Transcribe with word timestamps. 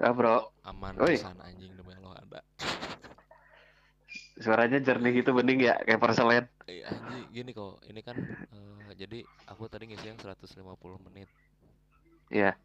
Ya 0.00 0.12
bro, 0.12 0.52
aman 0.70 0.96
Oi. 1.00 1.16
pisan 1.16 1.36
anjing 1.40 1.72
demi 1.78 1.92
Allah 1.96 2.20
ada. 2.20 2.40
suaranya 4.44 4.78
jernih 4.86 5.12
gitu 5.20 5.30
bening 5.38 5.58
ya 5.68 5.74
kayak 5.86 6.00
perselen. 6.02 6.44
Eh, 6.70 6.82
anjing 6.82 7.30
gini 7.36 7.50
kok, 7.58 7.78
ini 7.90 8.00
kan 8.08 8.18
eh, 8.54 8.90
jadi 9.00 9.18
aku 9.50 9.64
tadi 9.72 9.84
ngisi 9.86 10.06
yang 10.10 10.18
150 10.22 10.98
menit. 11.06 11.28
Iya. 12.30 12.58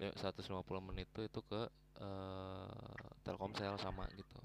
Ya, 0.00 0.10
150 0.18 0.82
menit 0.88 1.06
itu 1.12 1.20
itu 1.28 1.40
ke 1.50 1.60
eh, 2.02 2.92
Telkomsel 3.24 3.74
sama 3.84 4.04
gitu. 4.18 4.38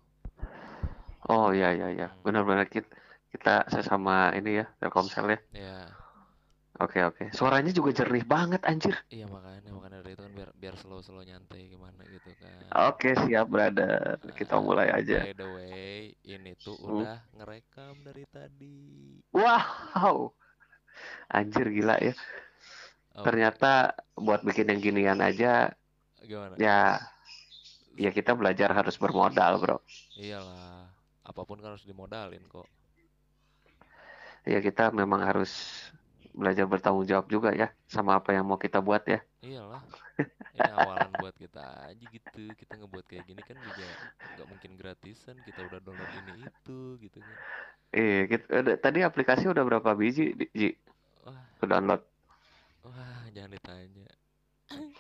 Oh 1.34 1.48
iya 1.58 1.68
iya 1.78 1.86
iya, 1.96 2.06
Hmm. 2.08 2.24
benar-benar 2.26 2.66
kita 2.76 2.90
kita 3.34 3.50
sesama 3.74 4.12
ini 4.38 4.50
ya 4.60 4.66
Telkomsel 4.80 5.26
ya. 5.34 5.38
Ya, 5.54 5.98
Oke 6.86 7.00
oke, 7.10 7.24
suaranya 7.38 7.72
juga 7.78 7.90
jernih 7.98 8.26
banget 8.34 8.62
anjir. 8.72 8.96
iya 9.16 9.26
makanya 9.36 9.70
makanya 9.76 9.98
dari 10.02 10.12
itu 10.16 10.24
kan 10.26 10.34
biar 10.38 10.50
biar 10.62 10.76
slow-slow 10.82 11.24
nyantai 11.30 11.62
gimana 11.74 12.02
gitu 12.16 12.32
kan. 12.44 12.78
Oke 12.90 13.10
siap 13.24 13.46
brother, 13.54 14.18
kita 14.38 14.56
Ah, 14.56 14.66
mulai 14.66 14.88
aja. 14.98 15.20
By 15.20 15.32
the 15.40 15.48
way, 15.56 16.16
ini 16.34 16.52
tuh 16.66 16.78
Hmm. 16.88 17.04
udah 17.04 17.16
ngerekam 17.36 17.96
dari 18.08 18.24
tadi. 18.36 18.78
Wow, 19.34 20.34
anjir 21.30 21.68
gila 21.76 21.96
ya. 22.08 22.14
Oke, 23.16 23.26
Ternyata 23.26 23.94
buat 24.18 24.42
bikin 24.48 24.72
yang 24.72 24.82
ginian 24.86 25.20
aja 25.22 25.74
gimana? 26.28 26.58
ya 26.58 27.00
ya 28.04 28.10
kita 28.18 28.32
belajar 28.40 28.70
harus 28.78 28.96
bermodal 29.02 29.54
bro. 29.62 29.78
Iyalah, 30.24 30.84
apa 31.30 31.42
pun 31.48 31.58
kan 31.62 31.72
harus 31.74 31.88
dimodalin 31.90 32.44
kok. 32.54 32.68
Ya 34.48 34.60
kita 34.64 34.90
memang 35.00 35.22
harus 35.28 35.52
belajar 36.40 36.66
bertanggung 36.72 37.06
jawab 37.12 37.26
juga 37.36 37.50
ya 37.62 37.66
sama 37.96 38.12
apa 38.20 38.30
yang 38.36 38.46
mau 38.50 38.60
kita 38.66 38.78
buat 38.88 39.04
ya. 39.14 39.18
Iyalah, 39.48 39.84
ini 40.58 40.68
awalan 40.80 41.14
buat 41.22 41.36
kita 41.44 41.64
aja 41.90 42.06
gitu. 42.18 42.46
Kita 42.62 42.74
ngebuat 42.80 43.06
kayak 43.10 43.26
gini 43.30 43.42
kan 43.50 43.58
juga 43.68 43.88
nggak 44.34 44.48
mungkin 44.52 44.72
gratisan. 44.82 45.38
Kita 45.48 45.62
udah 45.68 45.80
download 45.86 46.12
ini 46.22 46.34
itu 46.50 46.80
gitu 47.04 47.20
kan. 47.30 47.40
Eh, 47.98 48.28
kita, 48.32 48.78
tadi 48.84 49.00
aplikasi 49.08 49.44
udah 49.54 49.64
berapa 49.68 49.92
biji, 50.00 50.24
Di- 50.40 50.52
Ji? 50.60 50.68
Wah, 51.26 51.46
download? 51.72 52.02
wah, 52.86 53.24
jangan 53.36 53.52
ditanya. 53.56 54.08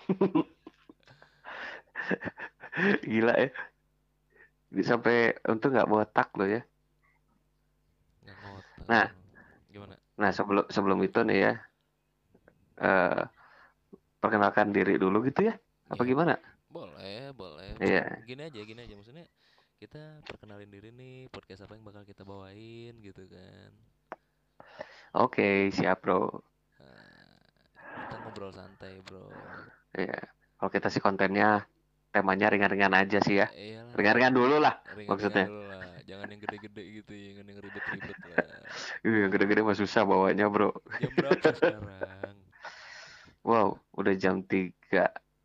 Gila 3.03 3.33
ya. 3.41 3.49
Sampai 4.89 5.15
untung 5.51 5.71
nggak 5.73 5.89
botak 5.91 6.27
lo 6.39 6.43
ya. 6.53 6.59
Nah. 8.87 9.11
Nah 10.17 10.29
sebelum 10.29 10.65
sebelum 10.67 10.99
itu 11.01 11.21
nih 11.21 11.39
ya, 11.39 11.53
eh 12.77 13.21
perkenalkan 14.17 14.73
diri 14.73 14.97
dulu 14.97 15.21
gitu 15.23 15.45
ya. 15.45 15.53
Apa 15.87 16.03
Iya. 16.03 16.09
gimana? 16.09 16.33
Boleh, 16.67 17.31
boleh. 17.31 17.77
Iya. 17.79 18.21
Gini 18.25 18.41
aja, 18.43 18.59
gini 18.59 18.81
aja. 18.81 18.93
Maksudnya 18.93 19.25
kita 19.77 20.19
perkenalin 20.25 20.67
diri 20.67 20.89
nih, 20.91 21.29
podcast 21.29 21.63
apa 21.63 21.77
yang 21.77 21.85
bakal 21.85 22.01
kita 22.03 22.25
bawain 22.25 22.97
gitu 22.99 23.23
kan. 23.29 23.71
Oke, 25.15 25.69
siap 25.71 26.03
bro. 26.03 26.27
Nah, 26.77 27.37
kita 28.03 28.15
ngobrol 28.19 28.51
santai, 28.51 28.99
bro. 29.01 29.29
Iya. 29.95 30.17
Kalau 30.57 30.69
kita 30.69 30.89
sih 30.89 30.99
kontennya 30.99 31.63
temanya 32.09 32.49
ringan-ringan 32.49 32.93
aja 32.93 33.21
sih 33.21 33.37
ya. 33.37 33.47
Iyalah, 33.53 33.93
Ringan-ringan 33.93 34.33
dulu 34.33 34.55
lah. 34.57 34.75
ringan-ringan 34.91 35.09
maksudnya. 35.13 35.45
dulu. 35.45 35.66
Jangan 36.07 36.27
yang 36.31 36.39
gede-gede 36.39 36.83
gitu, 37.03 37.11
jangan 37.11 37.45
yang 37.51 37.59
ribet-ribet 37.59 38.17
lah. 38.31 38.47
Ih, 39.03 39.27
Yang 39.27 39.31
gede-gede 39.35 39.61
mah 39.67 39.75
susah 39.75 40.07
bawanya 40.07 40.47
bro. 40.47 40.71
Jam 41.03 41.11
berapa 41.19 41.47
sekarang? 41.51 42.35
Wow, 43.43 43.79
udah 43.95 44.13
jam 44.15 44.39
3 44.43 44.71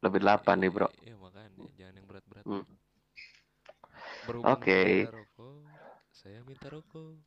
lebih 0.02 0.20
8 0.22 0.58
nih 0.62 0.70
bro. 0.70 0.88
Iya 1.02 1.14
makanya 1.18 1.50
jangan 1.74 1.94
yang 1.98 2.06
berat-berat. 2.06 2.44
Hmm. 2.46 2.64
Oke. 4.46 5.10
rokok, 5.10 5.66
saya 6.14 6.38
minta 6.46 6.70
rokok. 6.70 7.18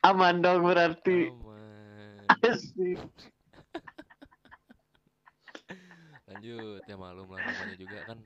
Aman 0.00 0.40
dong 0.40 0.64
berarti. 0.64 1.28
Aman. 1.28 2.24
Asik. 2.40 2.96
Lanjut 6.24 6.80
ya 6.88 6.96
malum 6.96 7.28
lah 7.28 7.42
namanya 7.42 7.76
juga 7.76 8.00
kan 8.08 8.18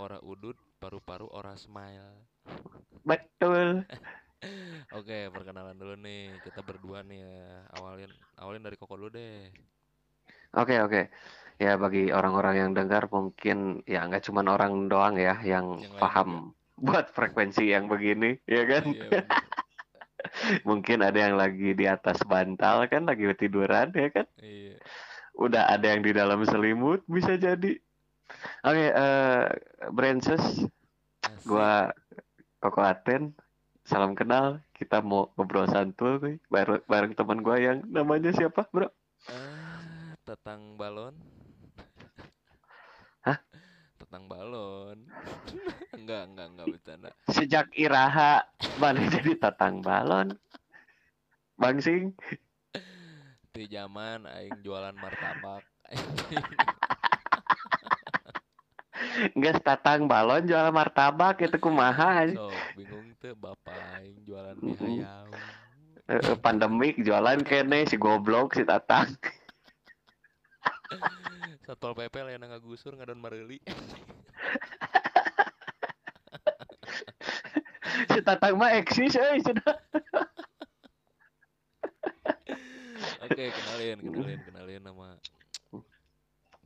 ora 0.00 0.16
udut 0.24 0.56
paru-paru 0.80 1.28
ora 1.28 1.58
smile. 1.60 2.29
Betul. 3.10 3.82
Oke 4.96 5.28
perkenalan 5.28 5.76
dulu 5.76 5.94
nih 6.00 6.40
kita 6.40 6.64
berdua 6.64 7.04
nih 7.04 7.20
ya 7.20 7.68
awalin 7.76 8.10
awalin 8.40 8.64
dari 8.64 8.76
koko 8.80 8.96
dulu 8.96 9.10
deh. 9.12 9.52
Oke 10.56 10.80
oke. 10.80 11.02
Ya 11.60 11.76
bagi 11.76 12.08
orang-orang 12.08 12.54
yang 12.56 12.70
dengar 12.72 13.06
mungkin 13.12 13.84
ya 13.84 14.08
nggak 14.08 14.24
cuman 14.24 14.46
orang 14.48 14.72
doang 14.88 15.14
ya 15.20 15.36
yang 15.44 15.84
Yang 15.84 15.92
lain 15.92 16.00
paham 16.00 16.30
buat 16.86 17.12
frekuensi 17.12 17.68
yang 17.68 17.92
begini, 17.92 18.40
ya 18.48 18.64
kan? 18.64 18.84
Iya. 18.88 19.08
Mungkin 20.68 21.04
ada 21.04 21.16
yang 21.16 21.36
lagi 21.36 21.76
di 21.76 21.84
atas 21.84 22.24
bantal 22.24 22.88
kan, 22.88 23.04
lagi 23.04 23.28
tiduran 23.36 23.92
ya 23.92 24.08
kan? 24.08 24.26
Iya. 24.40 24.80
Udah 25.36 25.68
ada 25.68 25.86
yang 25.92 26.00
di 26.00 26.16
dalam 26.16 26.40
selimut 26.48 27.04
bisa 27.04 27.36
jadi. 27.36 27.76
Oke, 28.64 28.86
eh 28.88 29.44
Brances, 29.92 30.64
Asik. 31.28 31.44
gua 31.44 31.92
Koko 32.60 32.84
Aten, 32.84 33.32
salam 33.88 34.12
kenal. 34.12 34.60
Kita 34.76 35.00
mau 35.00 35.32
ngobrol 35.32 35.64
santuy 35.64 36.20
nih, 36.20 36.36
bareng, 36.52 36.84
bareng 36.84 37.12
teman 37.16 37.40
gua 37.40 37.56
yang 37.56 37.80
namanya 37.88 38.36
siapa, 38.36 38.68
Bro? 38.68 38.92
Ah, 39.32 40.12
tetang 40.28 40.76
balon. 40.76 41.16
Hah? 43.24 43.40
Tetang 43.96 44.28
balon. 44.28 45.08
enggak, 45.96 46.28
enggak, 46.28 46.46
enggak 46.52 46.68
bercanda. 46.68 47.10
Sejak 47.32 47.72
Iraha 47.80 48.44
mana 48.76 49.08
jadi 49.08 49.40
tatang 49.40 49.80
balon? 49.80 50.36
Bangsing, 51.56 52.12
Di 53.56 53.64
zaman 53.72 54.28
aing 54.28 54.60
jualan 54.60 54.96
martabak. 55.00 55.64
nggak 59.34 59.64
tatang 59.64 60.06
balon 60.06 60.46
jual 60.46 60.70
martabak 60.70 61.42
itu 61.42 61.58
kumaha 61.58 62.30
so, 62.30 62.48
bingung 62.78 63.10
tuh 63.18 63.34
bapak 63.36 63.74
aing 64.00 64.16
jualan 64.24 64.56
mie 64.62 65.04
ayam. 65.04 65.28
Eh, 66.10 66.18
eh, 66.18 66.34
pandemik 66.42 66.98
jualan 67.06 67.38
kene 67.46 67.86
si 67.86 67.94
goblok 67.94 68.58
si 68.58 68.66
tatang. 68.66 69.14
Satpol 71.70 71.94
PP 71.94 72.26
layan 72.26 72.42
ngagusur 72.42 72.98
ngadon 72.98 73.22
mareli. 73.22 73.62
si 78.10 78.18
tatang 78.26 78.58
mah 78.58 78.74
eksis 78.74 79.14
euy 79.14 79.38
cenah. 79.38 79.78
Oke, 83.30 83.54
kenalin, 83.54 84.02
kenalin, 84.02 84.40
kenalin 84.42 84.82
nama 84.82 85.14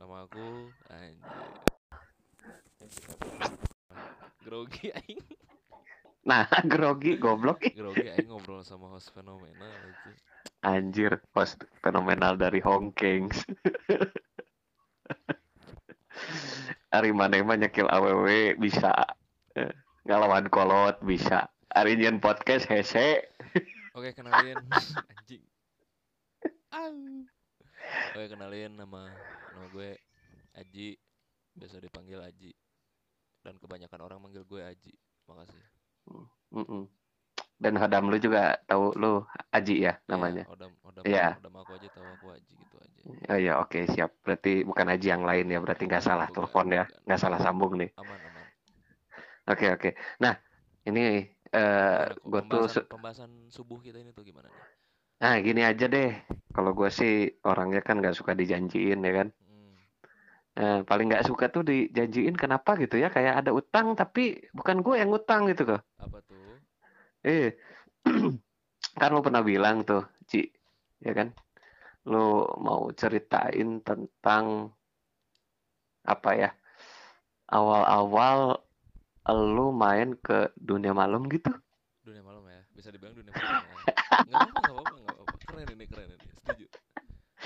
nama 0.01 0.25
aku 0.25 0.73
anjir. 0.89 1.74
Grogi 4.45 4.93
aing, 4.93 5.21
Nah, 6.25 6.49
grogi 6.71 7.17
goblok 7.21 7.61
grogi 7.73 8.09
aing 8.09 8.29
ngobrol 8.29 8.61
sama 8.65 8.89
host 8.93 9.13
fenomenal 9.13 9.69
aja. 9.85 10.11
Anjir, 10.65 11.21
host 11.37 11.61
fenomenal 11.85 12.33
dari 12.37 12.57
Hong 12.61 12.89
Kings. 12.97 13.45
Ari 16.95 17.11
maneh 17.11 17.43
mah 17.45 17.57
nyekil 17.59 17.89
awewe 17.91 18.55
bisa. 18.57 18.89
Eh, 19.53 19.69
Ngalawan 20.05 20.47
kolot 20.49 20.97
bisa. 21.05 21.49
Ari 21.73 21.97
nyen 21.99 22.21
podcast 22.23 22.65
hese. 22.69 23.25
Oke, 23.93 24.13
kenalin 24.15 24.57
anjing. 25.11 25.43
Oke, 28.15 28.25
kenalin 28.31 28.71
nama 28.79 29.11
nama 29.53 29.65
gue 29.69 29.99
Aji. 30.55 30.95
Biasa 31.55 31.79
dipanggil 31.83 32.19
Aji. 32.23 32.51
Dan 33.45 33.61
kebanyakan 33.61 33.99
orang 34.01 34.19
manggil 34.25 34.41
gue 34.41 34.65
Aji. 34.65 34.89
Makasih. 35.29 35.61
Mm-mm. 36.49 36.89
Dan 37.61 37.77
Hadam 37.77 38.09
lu 38.09 38.17
juga 38.17 38.57
tahu 38.65 38.97
lu 38.97 39.21
Aji 39.53 39.85
ya 39.85 40.01
namanya. 40.09 40.49
Iya, 40.49 40.53
odam 40.57 40.71
odam 40.81 41.03
Iya. 41.05 41.27
odam 41.37 41.53
aku 41.61 41.71
aja 41.77 41.87
tahu 41.93 42.07
aku 42.17 42.25
Aji 42.33 42.53
gitu 42.57 42.75
aja. 42.81 42.99
Oh 43.29 43.37
iya, 43.37 43.53
oke 43.61 43.85
siap. 43.93 44.17
Berarti 44.25 44.65
bukan 44.65 44.89
Aji 44.89 45.07
yang 45.13 45.23
lain 45.23 45.45
ya. 45.53 45.61
Berarti 45.61 45.85
nggak 45.85 46.03
salah 46.03 46.27
telepon 46.33 46.73
ya. 46.73 46.89
Nggak 47.05 47.21
salah 47.21 47.37
sambung 47.37 47.77
nih. 47.77 47.93
Aman 48.01 48.17
aman. 48.17 48.45
Oke 49.45 49.69
oke. 49.69 49.89
Nah 50.17 50.41
ini 50.89 51.29
eh 51.53 52.01
kok 52.17 52.25
gue 52.25 52.41
tuh 52.49 52.65
pembahasan, 52.89 53.29
subuh 53.53 53.77
kita 53.79 54.01
ini 54.01 54.09
tuh 54.09 54.25
gimana 54.25 54.49
nih? 54.49 54.63
nah 55.15 55.37
gini 55.39 55.61
aja 55.63 55.85
deh. 55.85 56.11
Kalau 56.51 56.73
gue 56.73 56.89
sih 56.89 57.29
orangnya 57.45 57.85
kan 57.85 58.01
nggak 58.01 58.17
suka 58.17 58.33
dijanjiin 58.33 58.99
ya 59.05 59.13
kan. 59.21 59.27
Hmm. 59.31 59.44
Eh, 60.55 60.79
paling 60.87 61.11
nggak 61.11 61.27
suka 61.27 61.51
tuh 61.51 61.67
dijanjiin 61.67 62.39
kenapa 62.39 62.79
gitu 62.79 62.95
ya 62.95 63.11
kayak 63.11 63.43
ada 63.43 63.51
utang 63.51 63.91
tapi 63.91 64.39
bukan 64.55 64.79
gue 64.79 64.95
yang 64.95 65.11
utang 65.11 65.51
gitu 65.51 65.67
kok. 65.67 65.83
Apa 65.99 66.23
tuh? 66.23 66.63
Eh 67.27 67.59
kan 68.99 69.11
lu 69.11 69.19
pernah 69.19 69.43
bilang 69.43 69.83
tuh 69.83 70.07
Ci 70.23 70.47
ya 71.03 71.11
kan. 71.11 71.35
Lu 72.07 72.47
mau 72.63 72.87
ceritain 72.95 73.83
tentang 73.83 74.71
apa 76.07 76.31
ya? 76.37 76.49
awal-awal 77.45 78.57
lu 79.29 79.69
main 79.69 80.17
ke 80.17 80.49
dunia 80.57 80.97
malam 80.97 81.29
gitu? 81.29 81.53
dunia 82.05 82.21
malam 82.21 82.45
ya 82.45 82.61
bisa 82.77 82.93
dibilang 82.93 83.17
dunia 83.17 83.33
malam 83.33 83.65
ya 83.65 83.93
nggak 84.29 84.89
nggak 85.01 85.45
keren 85.49 85.67
ini 85.73 85.85
keren 85.89 86.09
ini 86.13 86.25
setuju 86.37 86.65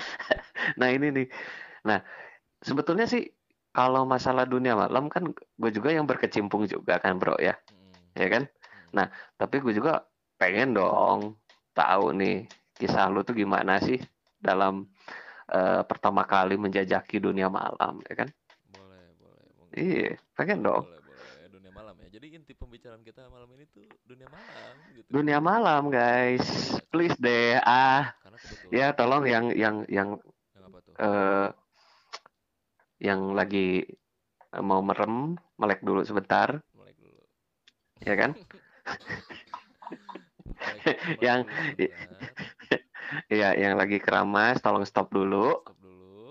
Nah 0.80 0.88
ini 0.92 1.08
nih. 1.08 1.26
Nah 1.88 2.04
sebetulnya 2.62 3.06
sih 3.08 3.28
kalau 3.70 4.02
masalah 4.04 4.44
dunia 4.44 4.74
malam 4.74 5.06
kan 5.06 5.30
gue 5.34 5.70
juga 5.70 5.94
yang 5.94 6.04
berkecimpung 6.08 6.66
juga 6.66 6.98
kan 6.98 7.16
bro 7.20 7.38
ya, 7.38 7.54
Mm, 7.70 8.18
ya 8.18 8.28
kan? 8.28 8.42
mm. 8.46 8.90
Nah 8.96 9.06
tapi 9.38 9.62
gue 9.62 9.72
juga 9.76 10.04
pengen 10.40 10.74
dong 10.74 11.38
tahu 11.76 12.10
nih 12.16 12.48
kisah 12.76 13.06
lu 13.12 13.22
tuh 13.22 13.36
gimana 13.36 13.78
sih 13.78 14.00
dalam 14.40 14.88
eh, 15.52 15.82
pertama 15.86 16.24
kali 16.26 16.56
menjajaki 16.56 17.20
dunia 17.22 17.46
malam, 17.52 18.00
ya 18.08 18.14
kan? 18.24 18.28
boleh 18.70 19.04
boleh 19.18 19.46
mungkin 19.58 19.76
Iya, 19.78 20.10
pengen 20.34 20.64
dong. 20.66 20.82
boleh 20.82 21.00
boleh 21.04 21.34
dunia 21.50 21.70
malam 21.70 21.94
ya 22.02 22.08
jadi 22.18 22.26
inti 22.38 22.52
pembicaraan 22.54 23.02
kita 23.06 23.26
malam 23.30 23.46
ini 23.54 23.64
tuh 23.70 23.84
dunia 24.06 24.26
malam 24.26 24.74
gitu 24.94 25.06
Dunia 25.10 25.38
malam 25.42 25.90
guys, 25.90 26.46
please 26.90 27.14
deh. 27.18 27.58
Ah, 27.62 28.14
ya 28.70 28.94
tolong 28.94 29.26
yang 29.26 29.50
yang 29.54 29.82
yang 29.90 30.08
yang 30.54 30.64
apa 30.66 30.78
tuh 30.82 30.94
eh 30.98 31.48
yang 33.00 33.32
lagi 33.32 33.82
mau 34.60 34.80
merem, 34.84 35.34
melek 35.56 35.80
dulu 35.80 36.04
sebentar, 36.04 36.60
melek 36.76 36.96
dulu 37.00 37.20
ya 38.04 38.14
kan? 38.16 38.30
Yang- 41.24 41.44
sebentar. 41.48 42.20
Iya, 43.26 43.58
yang 43.58 43.74
lagi 43.74 43.98
keramas, 43.98 44.62
tolong 44.62 44.86
stop 44.86 45.10
dulu. 45.10 45.58
stop 45.66 45.74
dulu 45.82 46.30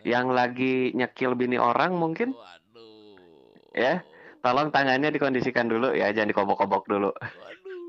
Yang 0.00 0.26
lagi 0.32 0.74
nyekil 0.96 1.36
bini 1.36 1.60
orang 1.60 1.92
mungkin, 1.92 2.32
waduh 2.32 3.52
Ya, 3.76 4.00
tolong 4.40 4.72
tangannya 4.72 5.12
dikondisikan 5.12 5.68
dulu 5.68 5.92
ya, 5.92 6.08
jangan 6.12 6.32
dikobok-kobok 6.32 6.88
dulu. 6.88 7.10
waduh 7.12 7.84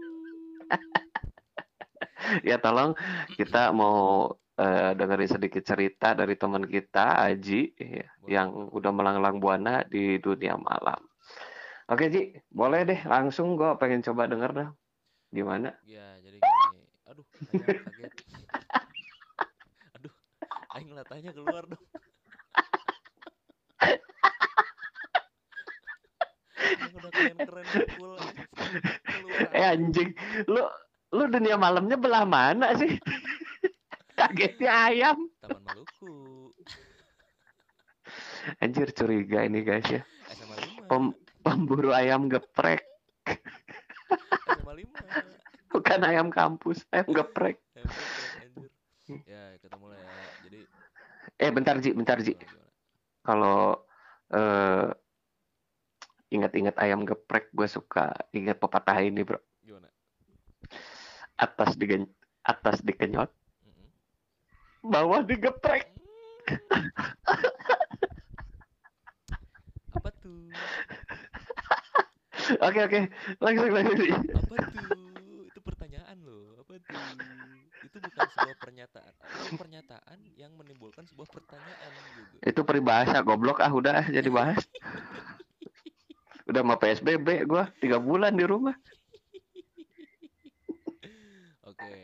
Ya, 2.44 2.60
tolong 2.60 2.96
kita 3.40 3.72
mau 3.76 4.28
eh, 4.58 4.92
dengerin 4.94 5.30
sedikit 5.30 5.64
cerita 5.66 6.14
dari 6.14 6.38
teman 6.38 6.66
kita, 6.66 7.22
Aji, 7.26 7.74
ya, 7.78 8.08
yang 8.30 8.70
udah 8.70 8.92
melanglang 8.94 9.38
buana 9.42 9.82
di 9.86 10.18
dunia 10.22 10.58
malam. 10.58 11.02
Oke, 11.92 12.08
Ji, 12.08 12.32
boleh 12.48 12.88
deh, 12.88 13.02
langsung 13.06 13.60
gue 13.60 13.76
pengen 13.76 14.02
coba 14.06 14.30
denger 14.30 14.52
dah. 14.56 14.70
Gimana? 15.34 15.74
Ya, 15.84 16.16
jadi 16.22 16.38
gini. 16.40 16.82
Aduh, 17.10 17.26
kaget. 17.52 18.14
Aduh, 20.00 20.14
aing 20.78 20.90
latahnya 20.94 21.34
keluar 21.34 21.66
dong. 21.68 21.84
Keren-keren 27.14 27.66
cool. 27.98 28.18
Eh 29.54 29.66
anjing, 29.66 30.10
lu 30.50 30.62
lu 31.14 31.24
dunia 31.30 31.56
malamnya 31.60 31.98
belah 32.00 32.26
mana 32.26 32.74
sih? 32.78 32.98
Kagetnya 34.24 34.72
ayam. 34.72 35.18
Taman 35.44 35.62
Maluku. 35.68 36.14
Anjir 38.64 38.88
curiga 38.96 39.44
ini 39.44 39.60
guys 39.64 39.88
ya. 39.88 40.02
SMA 40.32 40.56
5. 40.88 40.88
Pem- 40.88 41.18
pemburu 41.44 41.92
ayam 41.92 42.32
geprek, 42.32 42.88
SMA 43.28 44.74
5. 44.80 45.72
bukan 45.72 46.00
ayam 46.08 46.28
kampus, 46.32 46.88
ayam 46.96 47.12
geprek. 47.12 47.60
Ya, 49.28 49.60
kita 49.60 49.76
mulai 49.76 50.00
ya. 50.00 50.12
Jadi 50.48 50.60
Eh 51.44 51.52
bentar 51.52 51.76
Ji, 51.84 51.92
bentar 51.92 52.24
Ji. 52.24 52.40
Kalau 53.28 53.84
eh 54.32 54.88
ingat-ingat 56.32 56.80
ayam 56.80 57.04
geprek, 57.04 57.52
gue 57.52 57.68
suka 57.68 58.16
ingat 58.32 58.58
pepatah 58.60 59.04
ini 59.04 59.28
bro. 59.28 59.40
Gimana? 59.64 59.92
Atas 61.36 61.76
digen 61.76 62.08
atas 62.48 62.80
dikenyot. 62.84 63.32
Bawah 64.84 65.24
digeprek. 65.24 65.88
Apa 69.96 70.10
tuh? 70.20 70.52
Oke 72.60 72.80
oke, 72.84 73.00
langsung 73.40 73.72
langsung. 73.72 73.96
Apa 74.36 74.56
tuh? 74.68 75.48
Itu 75.48 75.60
pertanyaan 75.64 76.18
loh. 76.28 76.60
Apa 76.60 76.76
tuh? 76.84 77.00
Itu 77.88 77.98
bukan 78.04 78.28
sebuah 78.36 78.58
pernyataan. 78.60 79.14
Itu 79.48 79.56
pernyataan 79.56 80.18
yang 80.36 80.52
menimbulkan 80.60 81.08
sebuah 81.08 81.32
pertanyaan 81.32 81.92
gitu. 82.20 82.36
Itu 82.44 82.62
peribahasa 82.68 83.24
goblok 83.24 83.64
ah 83.64 83.72
udah 83.72 84.12
jadi 84.12 84.28
bahas. 84.28 84.60
Udah 86.44 86.60
mau 86.60 86.76
PSBB 86.76 87.48
gue 87.48 87.64
tiga 87.80 88.04
bulan 88.04 88.36
di 88.36 88.44
rumah. 88.44 88.76
Oke. 91.64 92.04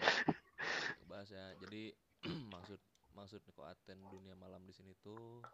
Maksud 3.30 3.46
maksud 3.46 3.54
Koaten 3.54 4.02
dunia 4.10 4.34
malam 4.34 4.66
di 4.66 4.74
sini 4.74 4.90
tuh 5.06 5.46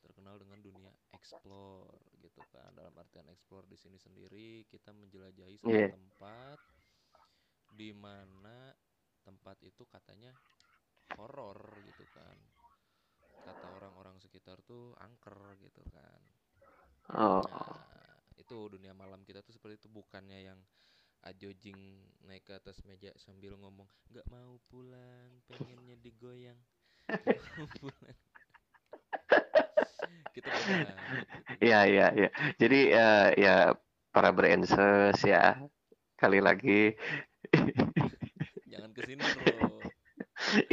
terkenal 0.00 0.40
dengan 0.40 0.56
dunia 0.64 0.88
explore 1.12 2.16
gitu 2.16 2.40
kan. 2.48 2.72
Dalam 2.72 2.96
artian 2.96 3.28
explore 3.28 3.68
di 3.68 3.76
sini 3.76 4.00
sendiri 4.00 4.64
kita 4.72 4.88
menjelajahi 4.96 5.60
satu 5.60 5.68
Iya. 5.68 5.92
tempat 5.92 6.56
di 7.76 7.92
mana 7.92 8.72
tempat 9.20 9.60
itu 9.68 9.84
katanya 9.84 10.32
horor 11.20 11.60
gitu 11.84 12.08
kan. 12.16 12.40
Kata 13.44 13.66
orang-orang 13.76 14.16
sekitar 14.24 14.64
tuh 14.64 14.96
angker 14.96 15.60
gitu 15.60 15.84
kan. 15.92 16.24
Oh, 17.12 17.44
Nah, 17.44 18.16
itu 18.40 18.56
dunia 18.72 18.96
malam 18.96 19.28
kita 19.28 19.44
tuh 19.44 19.52
seperti 19.52 19.76
itu 19.76 19.92
bukannya 19.92 20.40
yang 20.40 20.60
ajojing 21.28 21.76
naik 22.24 22.48
ke 22.48 22.56
atas 22.56 22.80
meja 22.88 23.12
sambil 23.20 23.60
ngomong 23.60 23.92
nggak 24.08 24.24
mau 24.32 24.56
pulang, 24.72 25.44
pengennya 25.44 26.00
digoyang. 26.00 26.56
Nggak 27.08 27.52
mau 27.58 27.68
pulang." 27.78 28.16
Kita 30.34 30.50
beda. 30.50 30.94
iya 31.62 31.80
iya 31.86 32.06
iya. 32.10 32.28
Jadi 32.58 32.80
eh, 32.90 33.28
ya 33.38 33.56
para 34.10 34.34
brainsers 34.34 35.22
ya 35.22 35.58
kali 36.18 36.38
lagi 36.42 36.94
Jangan 38.70 38.90
ke 38.94 39.00
sini 39.06 39.22
bro. 39.22 39.78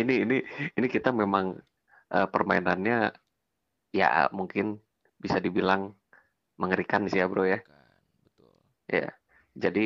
ini 0.01 0.13
ini 0.25 0.37
ini 0.77 0.87
kita 0.89 1.13
memang 1.13 1.61
eh, 2.09 2.27
permainannya 2.29 3.13
ya 3.93 4.31
mungkin 4.33 4.81
bisa 5.21 5.37
dibilang 5.37 5.93
mengerikan 6.57 7.05
sih 7.05 7.21
ya 7.21 7.29
bro 7.29 7.45
ya. 7.45 7.61
Bukan, 7.61 7.85
betul. 8.25 9.09
Jadi 9.57 9.85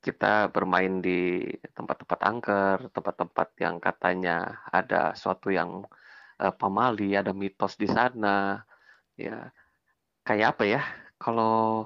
kita 0.00 0.48
bermain 0.48 1.04
di 1.04 1.44
tempat-tempat 1.76 2.18
angker, 2.24 2.78
tempat-tempat 2.88 3.48
yang 3.60 3.76
katanya 3.78 4.64
ada 4.72 5.12
suatu 5.12 5.52
yang 5.52 5.84
eh, 6.40 6.54
pamali, 6.56 7.12
ada 7.16 7.36
mitos 7.36 7.76
di 7.76 7.88
sana. 7.88 8.64
Ya, 9.20 9.52
kayak 10.24 10.56
apa 10.56 10.64
ya? 10.64 10.80
Kalau 11.20 11.84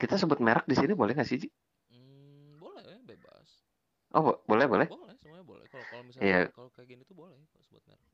kita 0.00 0.16
sebut 0.16 0.40
merek 0.40 0.64
di 0.64 0.74
sini 0.74 0.96
boleh 0.96 1.12
nggak 1.12 1.28
sih? 1.28 1.44
Ji? 1.44 1.48
Hmm, 1.92 2.56
boleh 2.56 3.04
bebas. 3.04 3.48
Oh, 4.16 4.22
bo- 4.24 4.40
boleh 4.48 4.66
boleh. 4.68 4.88
Boleh, 4.88 5.16
semuanya 5.20 5.44
boleh. 5.44 5.64
Kalau 5.68 5.84
kalau 5.88 6.02
misalnya 6.04 6.28
Iya. 6.28 6.40
kalau 6.56 6.68
kayak 6.72 6.88
gini 6.88 7.02
tuh 7.04 7.16
boleh 7.16 7.36
kok 7.52 7.62
sebut 7.68 7.84
merek. 7.88 8.08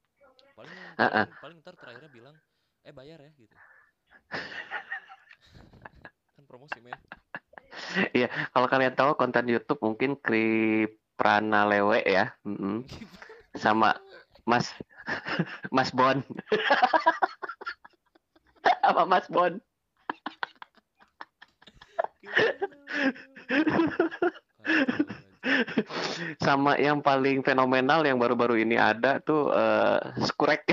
Paling 0.59 0.75
ah. 0.99 1.07
paling, 1.07 1.35
paling 1.39 1.57
ntar 1.63 1.75
terakhirnya 1.79 2.11
bilang 2.11 2.35
eh 2.83 2.95
bayar 2.95 3.23
ya 3.23 3.31
gitu. 3.39 3.55
kan 6.35 6.45
promosi 6.47 6.79
men. 6.83 6.99
Kalau 8.55 8.67
kalian 8.67 8.95
tahu 8.95 9.15
konten 9.15 9.49
YouTube 9.49 9.81
mungkin 9.83 10.17
Kriprana 10.19 11.69
Lewe 11.69 12.03
ya, 12.05 12.35
Mm-mm. 12.45 12.85
sama 13.57 13.97
Mas 14.49 14.73
Mas 15.75 15.91
Bon, 15.93 16.21
sama 18.85 19.03
Mas 19.09 19.27
Bon. 19.29 19.53
sama 26.45 26.77
yang 26.77 27.01
paling 27.01 27.41
fenomenal 27.41 28.05
yang 28.05 28.21
baru-baru 28.21 28.61
ini 28.61 28.77
ada 28.77 29.17
tuh 29.25 29.49
eh, 29.53 30.01
Skurek. 30.29 30.69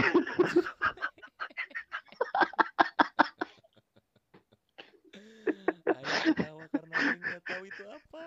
Ayo 5.96 6.16
ketawa 6.28 6.64
karena 6.74 6.96
Aing 7.00 7.22
nggak 7.24 7.42
tahu 7.48 7.64
itu 7.70 7.84
apa. 7.88 8.24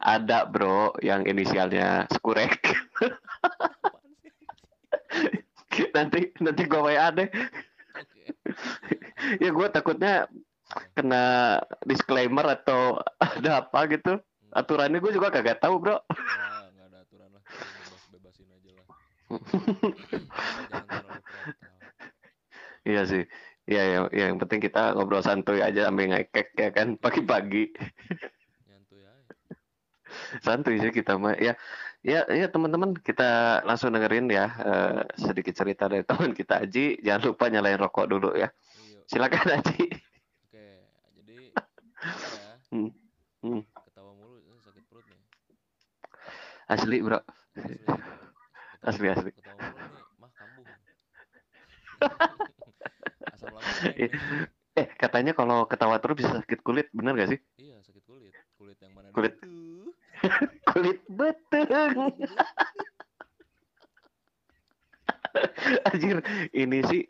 Ada 0.00 0.48
bro 0.48 0.96
yang 1.04 1.26
inisialnya 1.26 2.06
Skurek. 2.12 2.56
Nanti 5.96 6.32
nanti 6.40 6.62
gua 6.64 6.88
WA 6.88 7.08
deh. 7.12 7.28
Ya 9.42 9.50
gue 9.52 9.66
takutnya 9.68 10.24
kena 10.96 11.60
disclaimer 11.84 12.46
atau 12.48 13.00
ada 13.20 13.64
apa 13.64 13.80
gitu. 13.90 14.18
Hmm. 14.18 14.56
Aturannya 14.56 14.98
gue 14.98 15.12
juga 15.12 15.28
kagak 15.28 15.60
tahu 15.60 15.78
bro. 15.78 16.00
Wah, 16.00 16.64
nggak 16.72 16.86
ada 16.90 16.98
aturan 17.04 17.28
lah. 17.32 17.42
Bebas 17.44 18.04
bebasin 18.12 18.48
aja 18.50 18.70
lah. 18.72 18.86
Asal 19.28 20.64
jangan 20.72 20.88
terlalu 20.88 21.20
frontal. 21.28 21.64
Iya 22.86 23.02
sih. 23.04 23.24
Iya, 23.66 23.82
ya, 23.82 23.98
ya, 24.14 24.24
yang 24.30 24.38
penting 24.38 24.62
kita 24.62 24.94
ngobrol 24.94 25.26
santuy 25.26 25.58
aja 25.58 25.90
sambil 25.90 26.14
ngekek 26.14 26.54
ya 26.54 26.70
kan 26.70 26.94
pagi-pagi. 27.02 27.74
Santuy 30.40 30.76
sih 30.78 30.90
kita 30.90 31.16
mah. 31.16 31.34
Ya, 31.38 31.54
ya, 32.02 32.24
ya 32.30 32.46
teman-teman 32.48 32.94
kita 32.98 33.60
langsung 33.62 33.92
dengerin 33.92 34.26
ya 34.30 34.46
eh, 34.62 35.00
sedikit 35.16 35.54
cerita 35.54 35.86
dari 35.86 36.02
teman 36.10 36.32
kita 36.32 36.62
Aji. 36.62 37.00
Jangan 37.00 37.22
lupa 37.32 37.44
nyalain 37.48 37.78
rokok 37.78 38.06
dulu 38.06 38.30
ya. 38.34 38.48
iya 38.74 39.00
Silakan 39.06 39.62
Aji. 39.62 39.86
oke 40.46 40.66
jadi 41.22 41.38
ya 42.26 42.46
Hmm, 42.74 42.90
hmm. 43.46 43.62
ketawa 43.86 44.10
mulu 44.12 44.42
sakit 44.58 44.82
perut 44.90 45.06
nih 45.06 45.22
Asli 46.66 46.98
bro. 46.98 47.22
asli 47.54 47.78
Asli, 48.82 49.06
asli. 49.06 49.30
ketawa 49.30 49.62
mulu 49.62 49.86
nih 49.86 50.02
mah 50.18 50.30
kambuh 50.34 50.66
asam 53.32 53.50
lambung 53.54 53.80
naik 53.86 54.02
Eh. 54.02 54.10
Eh 54.76 54.86
katanya 55.00 55.32
kalau 55.32 55.64
ketawa 55.64 55.96
terus 55.96 56.20
bisa 56.20 56.36
sakit 56.36 56.60
kulit, 56.60 56.92
bener 56.92 57.16
gak 57.16 57.32
sih? 57.32 57.40
iya 57.56 57.80
sakit 57.80 58.04
kulit 58.04 58.34
kulit 58.58 58.76
yang 58.82 58.92
mana 58.92 59.08
Kulit. 59.14 59.40
tuh? 59.40 59.88
Kulit 60.70 61.00
betung. 61.08 62.16
Anjir, 65.92 66.16
ini 66.52 66.80
sih. 66.86 67.02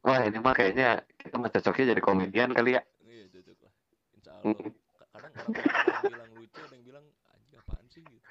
Wah 0.00 0.24
ini 0.24 0.38
mah 0.40 0.56
kayaknya 0.56 1.04
kita 1.20 1.36
mah 1.36 1.50
cocoknya 1.52 1.92
jadi 1.92 2.00
komedian 2.00 2.50
kali 2.56 2.72
ya. 2.72 2.82
iya 3.04 3.28
cocok 3.28 3.58
lah 3.60 3.72
insya 4.16 4.32
Allah 4.32 4.56
Ka- 4.96 5.08
kadang 5.12 5.32
orang 5.36 6.08
bilang 6.08 6.30
lucu 6.32 6.60
ada 6.64 6.72
yang 6.72 6.84
bilang 6.88 7.04
anjing 7.28 7.56
apaan 7.60 7.84
sih 7.92 8.00
gitu 8.00 8.24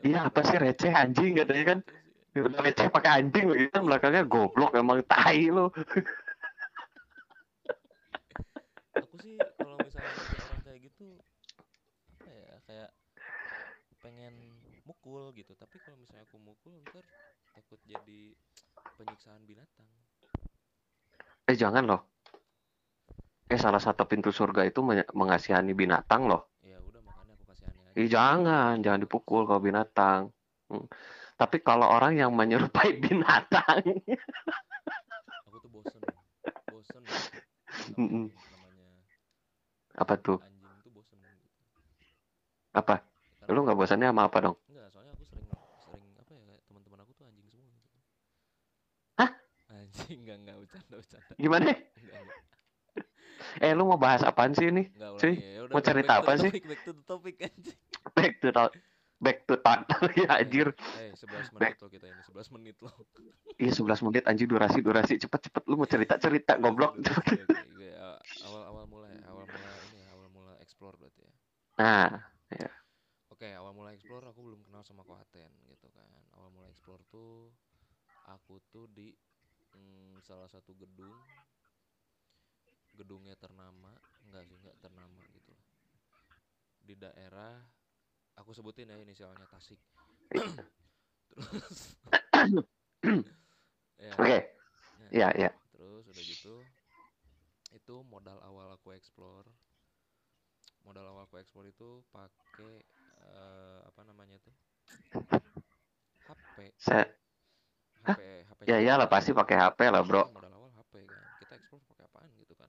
Ya, 0.00 0.08
Iya 0.08 0.18
apa 0.32 0.40
sih 0.40 0.56
receh 0.56 0.92
anjing 0.96 1.32
katanya 1.36 1.64
kan. 1.76 1.78
Sih. 2.32 2.40
Udah 2.40 2.60
receh 2.64 2.88
pakai 2.88 3.10
anjing 3.20 3.44
begitu 3.52 3.68
kan 3.68 3.82
belakangnya 3.84 4.22
goblok 4.24 4.72
emang 4.72 5.04
tai 5.04 5.52
lo. 5.52 5.68
aku 8.96 9.16
sih 9.20 9.36
kalau 9.58 9.76
misalnya 9.84 10.08
orang 10.40 10.60
kayak 10.64 10.80
gitu 10.88 11.06
apa 12.16 12.30
ya 12.32 12.54
kayak 12.64 12.88
pengen 14.00 14.32
mukul 14.88 15.30
gitu 15.36 15.52
tapi 15.54 15.76
kalau 15.84 15.96
misalnya 16.00 16.24
aku 16.24 16.40
mukul 16.40 16.72
ntar 16.88 17.04
takut 17.52 17.80
jadi 17.84 18.32
penyiksaan 18.96 19.44
binatang 19.44 19.88
Eh 21.50 21.58
jangan 21.58 21.82
loh. 21.82 22.00
Eh 23.50 23.58
salah 23.58 23.82
satu 23.82 24.06
pintu 24.06 24.30
surga 24.30 24.62
itu 24.62 24.78
men- 24.86 25.10
mengasihani 25.10 25.74
binatang 25.74 26.30
loh. 26.30 26.46
ya 26.62 26.78
udah 26.78 27.02
makanya 27.02 27.34
aku 27.34 27.44
kasih 27.50 27.66
aneh 27.66 27.82
aja 27.90 27.98
Eh 27.98 28.06
jangan, 28.06 28.74
jangan 28.78 29.00
dipukul 29.02 29.42
kalau 29.50 29.58
binatang. 29.58 30.30
Hmm. 30.70 30.86
Tapi 31.34 31.58
kalau 31.58 31.90
orang 31.90 32.14
yang 32.14 32.30
menyerupai 32.30 32.94
binatang, 33.02 33.82
aku 35.50 35.56
tuh 35.58 35.70
bosen 35.74 36.02
bosen 36.70 37.02
namanya 38.54 38.90
apa 39.98 40.14
tuh? 40.22 40.38
anjing 40.38 40.70
tuh 40.86 40.92
bosen 40.94 41.18
gitu 41.18 41.58
Apa? 42.70 43.02
Lu 43.50 43.60
nggak 43.62 43.76
bosannya 43.76 44.08
sama 44.08 44.22
apa 44.26 44.38
dong? 44.40 44.56
enggak 44.66 44.86
soalnya 44.90 45.12
aku 45.12 45.24
sering 45.26 45.46
sering 45.82 46.04
apa 46.16 46.30
ya 46.32 46.42
kayak 46.46 46.62
teman-teman 46.66 46.98
aku 47.02 47.12
tuh 47.12 47.24
anjing 47.26 47.46
semua 47.46 47.66
gitu 47.74 47.98
Hah? 49.16 49.30
anjing 49.70 50.18
enggak 50.22 50.36
enggak 50.40 50.56
bercanda 50.58 50.94
bercanda 50.96 51.32
Gimana? 51.36 51.64
enggak 51.96 52.18
enggak 52.20 52.38
Eh 53.64 53.72
lu 53.72 53.82
mau 53.84 53.96
bahas 53.96 54.20
apaan 54.22 54.52
sih 54.52 54.68
ini? 54.68 54.86
enggak 54.92 55.10
Cuy, 55.18 55.34
ya 55.34 55.66
mau 55.66 55.74
back- 55.74 55.86
cerita 55.86 56.12
back 56.14 56.22
apa 56.22 56.32
sih? 56.38 56.50
back 56.60 56.80
to 56.80 56.92
the 56.92 57.02
topic 57.04 57.34
anjing 57.40 57.78
Back 58.14 58.32
to 58.40 58.48
the- 58.50 58.74
back 59.20 59.38
to 59.44 59.54
talk. 59.60 59.84
ya 60.20 60.40
anjir. 60.40 60.72
eh 60.96 61.12
11 61.12 61.52
menit 61.52 61.76
loh 61.76 61.90
kita 61.92 62.06
ini 62.08 62.22
11 62.24 62.48
menit 62.50 62.76
loh 62.80 62.94
Iya 63.60 63.72
11 63.76 64.00
menit 64.00 64.24
anjir 64.24 64.48
durasi 64.48 64.80
durasi 64.80 65.20
cepet 65.20 65.40
cepet 65.52 65.62
lu 65.68 65.76
mau 65.76 65.84
cerita 65.84 66.16
cerita 66.16 66.56
goblok. 66.56 66.96
Oke, 66.96 67.12
oke, 67.12 67.40
oke. 67.44 67.60
Ya, 67.76 68.16
awal 68.40 68.62
awal 68.64 68.84
mula 68.88 69.12
ya 69.12 69.20
awal 69.28 69.44
mula 69.44 69.68
ini 69.84 69.96
ya 70.00 70.08
awal 70.16 70.28
mula 70.32 70.52
explore 70.64 70.96
berarti 70.96 71.20
ya 71.20 71.32
Nah, 71.76 72.08
Oke, 73.40 73.56
awal 73.56 73.72
mulai 73.72 73.96
explore 73.96 74.20
aku 74.28 74.52
belum 74.52 74.60
kenal 74.68 74.84
sama 74.84 75.00
Kohaten 75.00 75.48
gitu 75.64 75.88
kan. 75.96 76.04
Awal 76.36 76.52
mulai 76.52 76.68
explore 76.76 77.00
tuh 77.08 77.48
aku 78.28 78.60
tuh 78.68 78.84
di 78.92 79.16
mm, 79.72 80.20
salah 80.20 80.44
satu 80.44 80.76
gedung 80.76 81.16
gedungnya 83.00 83.32
ternama, 83.40 83.96
enggak 84.28 84.44
sih, 84.44 84.60
enggak 84.60 84.76
ternama 84.84 85.24
gitu 85.32 85.56
lah. 85.56 85.66
Di 86.84 86.92
daerah 87.00 87.64
aku 88.36 88.52
sebutin 88.52 88.92
ya 88.92 89.00
inisialnya 89.00 89.48
Tasik. 89.48 89.80
Terus 91.32 91.96
ya, 94.04 94.20
oke. 94.20 94.38
nah, 95.00 95.08
Iya, 95.16 95.28
iya. 95.32 95.50
Terus 95.72 96.04
udah 96.12 96.24
gitu 96.28 96.56
itu 97.72 98.04
modal 98.04 98.36
awal 98.44 98.76
aku 98.76 98.92
explore. 98.92 99.48
Modal 100.84 101.08
awal 101.08 101.24
aku 101.24 101.40
explore 101.40 101.72
itu 101.72 102.04
pakai 102.12 102.84
eh, 103.22 103.80
apa 103.84 104.00
namanya 104.02 104.36
tuh? 104.40 104.54
HP, 106.24 106.56
Saya 106.76 107.04
HP, 108.04 108.20
HP. 108.46 108.60
ya 108.64 108.76
iyalah 108.78 109.06
pasti 109.06 109.30
pakai 109.30 109.56
HP 109.56 109.80
lah, 109.88 110.00
Bro. 110.00 110.24
Iya, 110.24 110.32
Modal 110.32 110.52
awal 110.52 110.70
HP 110.72 110.94
kan. 111.06 111.22
Kita 111.38 111.52
explore 111.54 111.82
pakai 111.86 112.04
apaan 112.06 112.30
gitu 112.36 112.54
kan. 112.54 112.68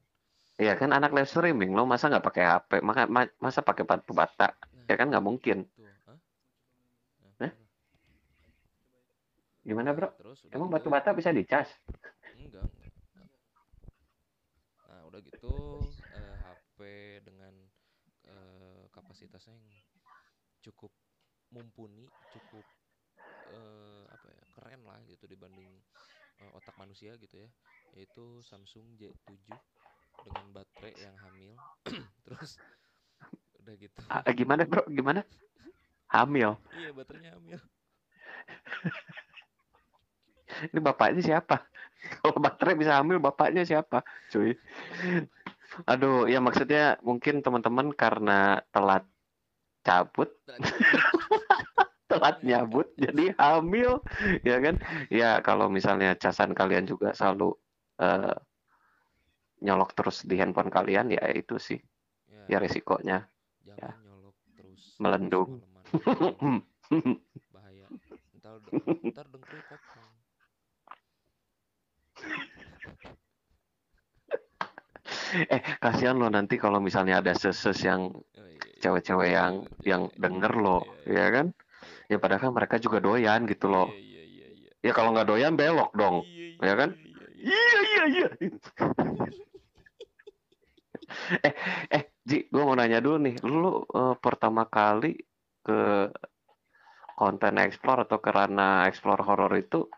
Iya 0.58 0.74
kan 0.76 0.90
anak 0.92 1.12
live 1.12 1.26
streaming 1.26 1.72
lo 1.72 1.84
masa 1.84 2.08
nggak 2.08 2.22
pakai 2.24 2.44
HP? 2.44 2.72
Maka 2.82 3.06
ma- 3.06 3.34
masa 3.38 3.62
pakai 3.62 3.84
batu 3.84 4.12
bata? 4.12 4.54
Nah, 4.74 4.86
Ya 4.86 4.96
kan 4.96 5.08
nggak 5.08 5.24
mungkin. 5.24 5.64
Tuh, 5.72 5.88
Hah? 6.06 6.18
Nah. 7.40 7.52
Gimana, 9.62 9.94
Bro? 9.94 10.10
Terus 10.18 10.42
Emang 10.50 10.68
gitu- 10.68 10.76
batu 10.76 10.90
bata 10.90 11.10
bisa 11.14 11.30
dicas? 11.30 11.70
Enggak, 12.34 12.66
enggak. 12.66 12.90
Nah, 14.90 15.02
udah 15.08 15.20
gitu 15.22 15.54
eh, 16.12 16.36
HP 16.42 16.78
dengan 17.24 17.54
eh, 18.26 18.84
kapasitasnya 18.90 19.54
yang 19.54 19.66
cukup 20.62 20.92
mumpuni, 21.52 22.08
cukup 22.32 22.66
eh, 23.52 24.04
apa 24.08 24.28
ya, 24.32 24.44
keren 24.56 24.82
lah 24.88 25.00
gitu 25.10 25.28
dibanding 25.28 25.70
eh, 26.42 26.52
otak 26.56 26.76
manusia 26.80 27.18
gitu 27.20 27.36
ya. 27.36 27.50
Yaitu 27.98 28.40
Samsung 28.46 28.96
J7 28.96 29.36
dengan 30.24 30.46
baterai 30.56 30.94
yang 30.96 31.16
hamil. 31.28 31.54
Terus 32.26 32.62
udah 33.62 33.74
gitu. 33.78 34.00
Ah, 34.10 34.24
gimana, 34.34 34.66
Bro? 34.66 34.88
Gimana? 34.90 35.22
Hamil. 36.12 36.58
Iya, 36.76 36.90
baterainya 36.92 37.32
hamil. 37.40 37.60
Ini 40.72 40.80
bapaknya 40.84 41.22
siapa? 41.24 41.64
Kalau 42.20 42.38
baterai 42.42 42.76
bisa 42.76 43.00
hamil, 43.00 43.22
bapaknya 43.22 43.64
siapa? 43.64 44.04
Cuy. 44.34 44.58
Aduh, 45.88 46.28
ya 46.28 46.44
maksudnya 46.44 47.00
mungkin 47.00 47.40
teman-teman 47.40 47.96
karena 47.96 48.60
telat 48.76 49.08
cabut, 49.82 50.30
telat 52.06 52.38
nyabut, 52.44 52.88
jadi 53.04 53.34
hamil, 53.38 54.00
ya 54.46 54.58
kan? 54.62 54.76
Ya 55.10 55.42
kalau 55.42 55.68
misalnya 55.68 56.16
casan 56.16 56.54
kalian 56.54 56.86
juga 56.86 57.14
selalu 57.14 57.58
eh, 58.00 58.36
nyolok 59.62 59.94
terus 59.94 60.26
di 60.26 60.38
handphone 60.42 60.74
kalian, 60.74 61.14
ya 61.14 61.22
itu 61.32 61.58
sih, 61.58 61.80
Ya, 62.28 62.44
ya 62.48 62.58
resikonya. 62.58 63.30
jangan 63.62 63.94
nyolok 64.02 64.36
terus 64.58 64.98
Melendung. 64.98 65.62
semalaman. 65.62 66.66
bahaya 67.54 67.88
ntar 68.42 68.58
ntar 69.12 69.26
dengkul 69.32 69.62
kopong 69.64 70.12
eh, 75.54 75.62
kasihan 75.80 76.16
lo 76.20 76.28
nanti 76.28 76.60
kalau 76.60 76.80
misalnya 76.80 77.20
ada 77.22 77.32
ses-ses 77.36 77.80
yang 77.84 78.12
oh, 78.12 78.24
iya, 78.36 78.52
iya. 78.52 78.61
Cewek-cewek 78.82 79.30
yang 79.32 79.54
Iya, 79.62 79.96
yang 79.96 80.02
iya, 80.10 80.18
denger 80.18 80.54
lo, 80.58 80.80
iya, 81.06 81.08
ya 81.08 81.28
kan? 81.32 81.48
Ya 82.10 82.18
padahal 82.20 82.42
kan 82.44 82.52
mereka 82.52 82.76
juga 82.78 83.00
doyan 83.00 83.46
gitu 83.46 83.70
loh. 83.70 83.88
iya 83.88 84.02
iya 84.02 84.24
iya 84.26 84.48
iya 84.52 84.70
Ya 84.82 84.92
kalau 84.92 85.14
nggak 85.14 85.30
doyan 85.30 85.54
belok 85.56 85.94
dong. 85.94 86.26
iya 86.26 86.58
ya 86.60 86.74
kan? 86.76 86.90
iya, 86.92 87.26
iya, 87.32 87.42
Iya 87.42 87.80
iya. 87.86 88.04
iya 88.04 88.28
iya. 88.42 88.42
eh 91.48 91.54
eh 91.90 92.04
Ji, 92.22 92.46
gue 92.48 92.62
mau 92.62 92.78
nanya 92.78 93.02
dulu 93.02 93.18
nih, 93.18 93.36
lu 93.42 93.82
eh, 93.84 94.16
pertama 94.22 94.66
kali 94.66 95.18
ke 95.66 96.10
konten 97.18 97.58
explore 97.58 98.06
atau 98.06 98.18
ke 98.18 98.30
ranah 98.30 98.86
explore 98.86 99.22
horror 99.22 99.54
itu 99.58 99.90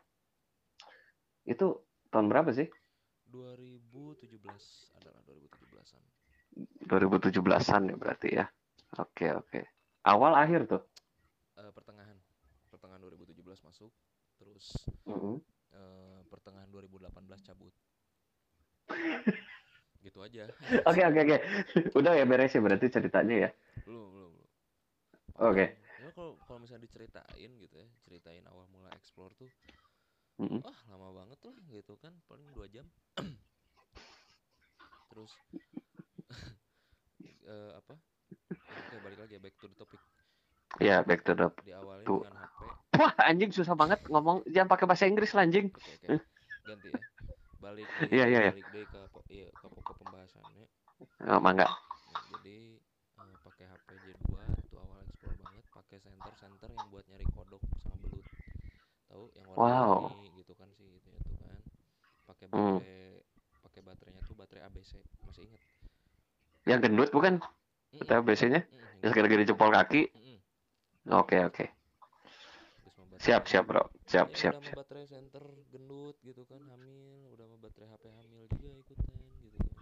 itu 1.44 1.68
tahun 2.08 2.28
berapa 2.32 2.52
sih? 2.52 2.68
2017 3.28 4.40
adalah 4.96 5.20
2017an 5.28 6.02
2017-an 6.88 7.82
ya 7.92 7.96
berarti 7.98 8.30
ya. 8.32 8.46
Oke 8.98 9.28
oke. 9.34 9.62
Awal 10.06 10.34
akhir 10.38 10.62
tuh. 10.70 10.82
Eh, 11.54 11.72
pertengahan 11.72 12.18
pertengahan 12.74 13.02
2017 13.02 13.62
masuk 13.70 13.94
terus 14.42 14.90
Mm-mm. 15.06 15.38
eh, 15.72 16.20
pertengahan 16.30 16.70
2018 16.74 17.14
cabut 17.46 17.74
gitu 20.06 20.20
aja 20.20 20.50
Oke 20.90 21.02
oke 21.06 21.20
oke. 21.24 21.38
Udah 21.96 22.14
ya 22.18 22.26
beres 22.26 22.54
ya 22.54 22.62
berarti 22.62 22.88
ceritanya 22.90 23.36
ya. 23.48 23.50
belum 23.86 24.08
belum 24.16 24.32
belum 24.34 24.52
Oke. 25.40 25.66
ya 26.02 26.10
kalau 26.12 26.36
kalau 26.44 26.60
misalnya 26.62 26.84
diceritain 26.88 27.52
gitu 27.60 27.76
ya 27.78 27.88
ceritain 28.04 28.44
awal 28.50 28.66
mula 28.74 28.90
explore 28.98 29.34
tuh 29.38 29.50
Mm-mm. 30.42 30.62
wah 30.64 30.78
lama 30.90 31.10
banget 31.24 31.40
lah 31.46 31.58
gitu 31.70 31.94
kan 32.00 32.14
paling 32.28 32.48
dua 32.52 32.68
jam 32.68 32.86
terus 35.10 35.32
eh, 37.48 37.72
apa 37.78 37.96
oke 38.74 38.96
balik 39.04 39.20
lagi 39.24 39.34
ya 39.38 39.42
back 39.42 39.56
to 39.62 39.66
the 39.70 39.78
topic. 39.78 40.02
Ya 40.82 41.06
back 41.06 41.22
to 41.26 41.34
the 41.38 41.48
diawali 41.64 42.06
Tuh. 42.10 42.20
dengan 42.20 42.36
HP 42.42 42.60
wah 43.00 43.14
anjing 43.26 43.50
susah 43.54 43.74
banget 43.74 44.00
ngomong. 44.10 44.46
Jangan 44.50 44.70
pakai 44.70 44.86
bahasa 44.86 45.06
Inggris 45.10 45.34
lah 45.34 45.46
anjing. 45.46 45.70
Oke 45.74 45.92
oke. 45.98 46.08
Ganti 46.68 46.90
ya. 46.94 47.02
Balik 47.62 47.88
Iya, 48.16 48.26
iya, 48.30 48.40
iya. 48.50 48.52
balik 48.54 48.68
deh 48.74 48.86
ke 48.86 49.02
iya, 49.32 49.48
ke 49.50 49.66
pokok 49.70 49.96
pembahasannya. 50.04 50.66
Oh, 51.28 51.40
mangga. 51.40 51.68
Nah, 52.12 52.22
jadi 52.30 52.58
eh, 53.24 53.36
pakai 53.44 53.66
HP 53.72 53.88
J2 54.04 54.32
itu 54.60 54.76
awal 54.78 55.00
explore 55.08 55.36
banget. 55.40 55.64
Pakai 55.74 55.98
center 56.04 56.34
center 56.36 56.70
yang 56.72 56.88
buat 56.92 57.04
nyari 57.08 57.26
kodok 57.34 57.64
sama 57.82 57.96
belut. 58.04 58.26
Tahu? 59.10 59.32
Yang 59.38 59.48
Wow. 59.54 59.62
warna-warni 59.64 60.32
gitu 60.38 60.54
kan 60.56 60.70
sih 60.76 60.88
gitu 61.00 61.08
ya 61.10 61.20
tuh 61.24 61.38
kan. 61.40 61.62
Pakai 62.28 62.46
Hmm. 62.54 62.78
baterai 62.78 63.24
pakai 63.64 63.82
baterainya 63.82 64.22
tuh 64.28 64.36
baterai 64.36 64.68
ABC 64.68 65.00
masih 65.24 65.48
inget 65.48 65.62
yang 66.64 66.80
gendut 66.80 67.12
bukan 67.12 67.40
kita 68.00 68.16
biasanya? 68.22 68.62
Mm-mm, 68.66 69.02
yang 69.04 69.12
gitu. 69.14 69.22
sekali 69.28 69.46
jempol 69.46 69.70
kaki? 69.70 70.02
Mm-mm. 70.16 70.38
oke 71.14 71.38
oke. 71.46 71.66
Terus 72.82 72.94
sama 72.96 73.16
siap 73.20 73.42
baterai- 73.44 73.52
siap 73.52 73.64
bro. 73.68 73.84
Siap 74.06 74.28
Ya, 74.30 74.36
siap 74.40 74.54
udah 74.56 74.62
sama 74.64 74.78
baterai 74.80 75.06
center 75.06 75.44
gendut 75.70 76.16
gitu 76.24 76.42
kan 76.48 76.62
hamil. 76.72 77.18
Udah 77.34 77.46
sama 77.48 77.58
baterai 77.62 77.88
HP 77.92 78.04
hamil 78.10 78.44
juga 78.56 78.70
ikutan 78.74 79.18
gitu 79.44 79.58
kan. 79.60 79.78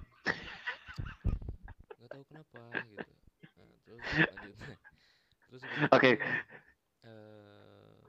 Nggak 2.00 2.10
tahu 2.10 2.24
kenapa 2.30 2.62
gitu. 2.90 3.12
Nah, 3.58 3.68
terus 3.86 4.04
lanjut. 4.10 4.58
Terus 5.52 5.68
gitu, 5.68 5.84
Oke. 5.92 6.12
eh, 7.04 8.00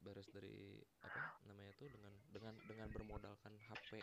beres 0.00 0.28
dari 0.32 0.80
apa 1.04 1.20
namanya 1.44 1.76
tuh 1.76 1.92
dengan 1.92 2.08
dengan 2.32 2.54
dengan 2.64 2.88
bermodalkan 2.88 3.52
HP 3.68 4.00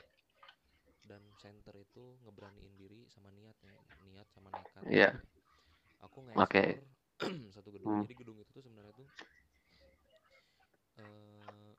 dan 1.09 1.25
center 1.35 1.73
itu 1.73 2.13
ngeberaniin 2.21 2.77
diri 2.77 3.09
sama 3.09 3.33
niatnya 3.33 3.73
niat 4.05 4.29
sama 4.29 4.53
nekat 4.53 4.85
Iya. 4.85 5.09
gitu. 5.09 5.25
ya. 5.25 5.32
Aku 6.03 6.17
Oke. 6.35 6.63
nge-explore 6.63 6.85
satu 7.55 7.69
gedung 7.71 7.95
Hmm. 7.95 8.03
jadi 8.03 8.13
gedung 8.19 8.37
itu 8.41 8.49
tuh 8.51 8.63
sebenarnya 8.63 8.93
tuh 8.95 9.09
eh 11.01 11.71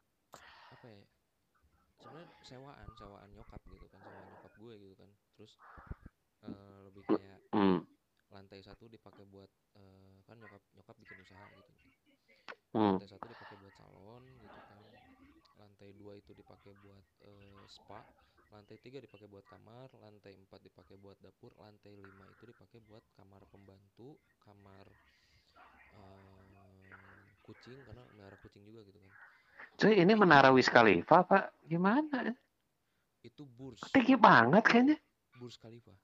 apa 0.75 0.87
ya 0.91 1.03
sebenarnya 2.03 2.31
sewaan 2.43 2.91
sewaan 2.99 3.31
nyokap 3.37 3.63
gitu 3.71 3.87
kan 3.93 4.03
sewaan 4.03 4.27
nyokap 4.29 4.53
gue 4.59 4.75
gitu 4.81 4.95
kan 4.99 5.11
terus 5.39 5.53
eh, 6.45 6.79
lebih 6.91 7.05
kayak 7.07 7.41
hmm. 7.55 7.79
lantai 8.35 8.61
satu 8.65 8.91
dipakai 8.91 9.25
buat 9.29 9.51
eh, 9.79 10.19
kan 10.27 10.37
nyokap 10.41 10.61
nyokap 10.75 10.97
bikin 10.99 11.21
usaha 11.23 11.47
gitu 11.55 11.73
Hmm. 12.75 12.99
lantai 12.99 13.07
satu 13.07 13.31
dipakai 13.31 13.55
buat 13.57 13.73
salon 13.73 14.25
gitu 14.43 14.59
kan 14.67 14.83
lantai 15.55 15.95
dua 15.95 16.19
itu 16.19 16.35
dipakai 16.35 16.75
buat 16.75 17.07
eh, 17.23 17.65
spa 17.71 18.03
lantai 18.55 18.79
tiga 18.79 18.99
dipakai 19.03 19.27
buat 19.27 19.45
kamar 19.53 19.89
lantai 19.99 20.33
empat 20.39 20.61
dipakai 20.63 20.97
buat 21.05 21.19
dapur 21.19 21.51
lantai 21.59 21.93
lima 21.99 22.25
itu 22.31 22.43
dipakai 22.47 22.79
buat 22.89 23.03
kamar 23.19 23.43
pembantu 23.51 24.09
kamar 24.39 24.87
eh, 25.99 26.45
kucing 27.45 27.79
karena 27.87 28.03
melihara 28.15 28.37
kucing 28.41 28.63
juga 28.65 28.81
gitu 28.89 28.99
kan. 29.05 29.13
Cuy 29.79 29.95
ini 30.03 30.15
menara 30.15 30.49
Wiz 30.57 30.69
Khalifa 30.71 31.27
pak. 31.31 31.45
Gimana? 31.67 32.33
Itu 33.29 33.43
burs. 33.57 33.83
Tinggi 33.93 34.15
banget 34.27 34.65
kayaknya. 34.71 34.97
Burs 35.39 35.57
Khalifa. 35.59 35.95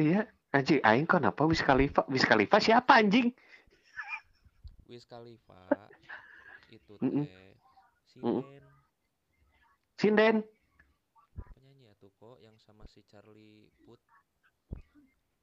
Iya. 0.00 0.20
Anjing 0.56 0.80
aing 0.90 1.06
kenapa 1.06 1.42
Wiz 1.50 1.60
Khalifa? 1.60 2.02
Wiz 2.08 2.24
Khalifa 2.24 2.56
siapa 2.66 2.92
anjing? 3.00 3.28
Wiz 4.88 5.04
Khalifa 5.10 5.62
itu 6.76 6.94
teh 7.10 7.54
Mm-mm. 8.24 8.42
sinden 8.42 8.62
sinden 10.00 10.36
penyanyi 11.54 11.86
tuh 12.00 12.10
kok 12.20 12.36
yang 12.46 12.56
sama 12.64 12.75
si 12.86 13.02
Charlie 13.04 13.70
Puth. 13.84 14.00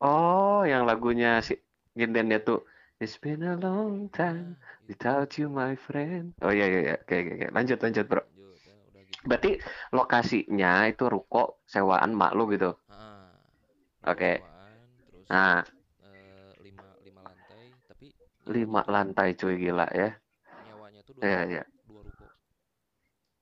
Oh 0.04 0.62
yang 0.68 0.84
lagunya 0.90 1.40
si 1.48 1.54
Gindennya 2.00 2.40
tuh 2.44 2.60
It's 3.04 3.20
been 3.20 3.44
a 3.44 3.60
long 3.60 4.08
time 4.16 4.56
Nah, 4.56 4.80
itu. 4.80 4.88
without 4.88 5.36
you 5.36 5.52
my 5.52 5.76
friend. 5.76 6.32
Oh 6.40 6.52
iya 6.56 6.66
iya 6.72 6.80
iya. 6.88 6.96
Oke 7.04 7.16
oke 7.20 7.32
oke. 7.36 7.48
lanjut 7.52 7.78
lanjut 7.84 8.06
bro. 8.08 8.22
Lanjut 8.24 8.60
ya 8.64 8.76
udah 8.88 9.02
gitu. 9.04 9.24
Berarti 9.28 9.52
lokasinya 9.92 10.88
itu 10.88 11.04
ruko 11.12 11.60
sewaan 11.68 12.16
mak 12.16 12.32
lu 12.38 12.48
gitu? 12.56 12.72
Ah, 12.88 13.36
Oke. 14.08 14.40
sewaan, 14.40 14.88
terus 15.12 15.28
nah. 15.28 15.68
eh, 16.00 16.52
lima 16.64 16.88
lima 17.04 17.22
lantai 17.28 17.68
tapi 17.90 18.08
lima 18.48 18.82
lantai 18.88 19.36
cuy 19.36 19.56
gila 19.60 19.88
ya. 19.92 20.10
Nyewanya 20.64 21.02
tuh 21.04 21.14
dua 21.20 21.26
Iya, 21.28 21.40
iya. 21.52 21.64
dua 21.88 22.02
ruko. 22.08 22.26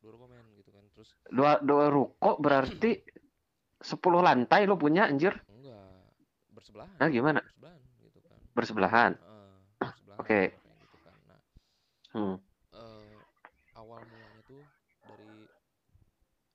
Dua 0.02 0.10
ruko 0.18 0.26
men 0.26 0.46
gitu 0.58 0.70
kan 0.74 0.84
terus 0.94 1.10
dua 1.30 1.62
dua 1.62 1.86
ruko 1.94 2.30
berarti 2.42 2.92
10 3.82 4.22
lantai 4.22 4.62
lu 4.70 4.76
punya 4.78 5.10
anjir 5.10 5.34
enggak 5.50 6.06
bersebelahan 6.56 6.98
Nah, 7.00 7.10
gimana? 7.10 7.40
bersebelahan 7.42 7.82
gitu 8.06 8.20
kan 8.26 8.42
bersebelahan 8.56 9.14
Oke. 10.22 10.54
kamarnya 10.54 10.76
gitu 10.86 10.98
kan 11.02 11.18
nah 11.30 11.42
hmm. 12.14 12.36
eh, 12.76 13.20
awal 13.78 14.02
mulanya 14.12 14.42
tuh 14.46 14.64
dari 15.02 15.48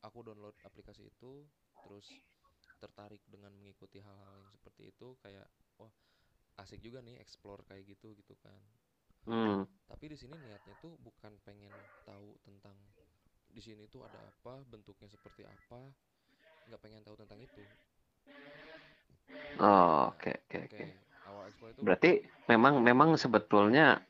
aku 0.07 0.19
download 0.23 0.55
aplikasi 0.62 1.11
itu 1.11 1.33
terus 1.83 2.07
tertarik 2.83 3.23
dengan 3.27 3.53
mengikuti 3.57 3.99
hal-hal 3.99 4.37
yang 4.39 4.51
seperti 4.53 4.93
itu 4.93 5.09
kayak 5.25 5.47
wah 5.81 5.91
asik 6.62 6.81
juga 6.81 6.99
nih 7.05 7.17
explore 7.21 7.62
kayak 7.69 7.85
gitu 7.97 8.12
gitu 8.17 8.35
kan 8.45 8.61
Hmm. 9.27 9.67
tapi 9.91 10.07
di 10.12 10.17
sini 10.19 10.39
niatnya 10.39 10.75
tuh 10.79 10.95
bukan 10.99 11.39
pengen 11.47 11.75
tahu 12.07 12.39
tentang 12.47 12.75
di 13.47 13.62
sini 13.62 13.87
tuh 13.91 14.07
ada 14.07 14.21
apa 14.31 14.62
bentuknya 14.67 15.09
seperti 15.11 15.43
apa 15.47 15.91
nggak 16.68 16.81
pengen 16.85 17.02
tahu 17.07 17.16
tentang 17.22 17.40
itu. 17.42 17.64
Oh, 19.61 20.12
oke 20.12 20.31
oke 20.46 20.57
oke 20.68 20.76
oke. 20.76 20.85
awal 21.26 21.48
explore 21.48 21.72
itu 21.74 21.83
berarti 21.87 22.11
memang 22.52 22.74
memang 22.88 23.11
sebetulnya 23.16 24.00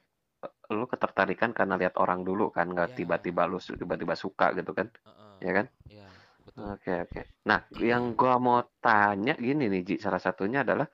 eh, 0.44 0.52
lu 0.76 0.86
ketertarikan 0.92 1.50
karena 1.58 1.74
lihat 1.80 1.94
orang 2.02 2.20
dulu 2.28 2.50
kan 2.56 2.66
nggak 2.74 2.90
Ya. 2.90 2.96
tiba-tiba 2.98 3.42
lu 3.50 3.58
tiba-tiba 3.62 4.14
suka 4.18 4.46
gitu 4.58 4.72
kan? 4.78 4.88
Heeh, 5.04 5.38
ya 5.46 5.52
kan? 5.58 5.66
Ya 5.88 6.08
betul. 6.46 6.70
Oke 6.74 6.92
oke. 7.06 7.20
Nah 7.50 7.60
yang 7.90 8.14
gua 8.18 8.34
mau 8.46 8.58
tanya 8.82 9.34
gini 9.46 9.64
nih 9.72 9.82
Ji 9.88 9.94
salah 10.04 10.20
satunya 10.22 10.64
adalah 10.66 10.88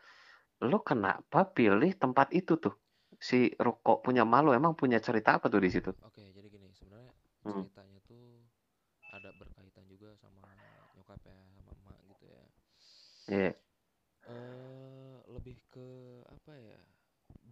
lu 0.68 0.79
kenapa 0.90 1.40
pilih 1.57 1.92
tempat 2.03 2.29
itu 2.37 2.55
tuh? 2.64 2.75
Si 3.29 3.53
ruko 3.66 4.03
punya 4.05 4.25
malu 4.27 4.51
emang 4.59 4.75
punya 4.81 4.98
cerita 5.07 5.38
apa 5.38 5.46
tuh 5.53 5.61
di 5.62 5.70
situ? 5.72 5.90
Oke, 6.03 6.22
jadi 6.37 6.46
gini, 6.51 6.68
sebenarnya 6.75 7.11
Hmm. 7.44 7.62
ceritanya 7.62 7.98
tuh 8.05 8.44
ada 9.16 9.31
berkaitan 9.40 9.85
juga 9.92 10.11
sama 10.18 10.44
nyokap 10.96 11.20
ya, 11.25 11.38
sama 11.57 11.70
emak 11.79 11.98
gitu 12.11 12.25
ya. 12.29 12.44
Iya 13.29 13.55
Eh, 14.35 15.17
lebih 15.35 15.57
ke 15.73 15.89
apa 16.35 16.55
ya? 16.69 16.81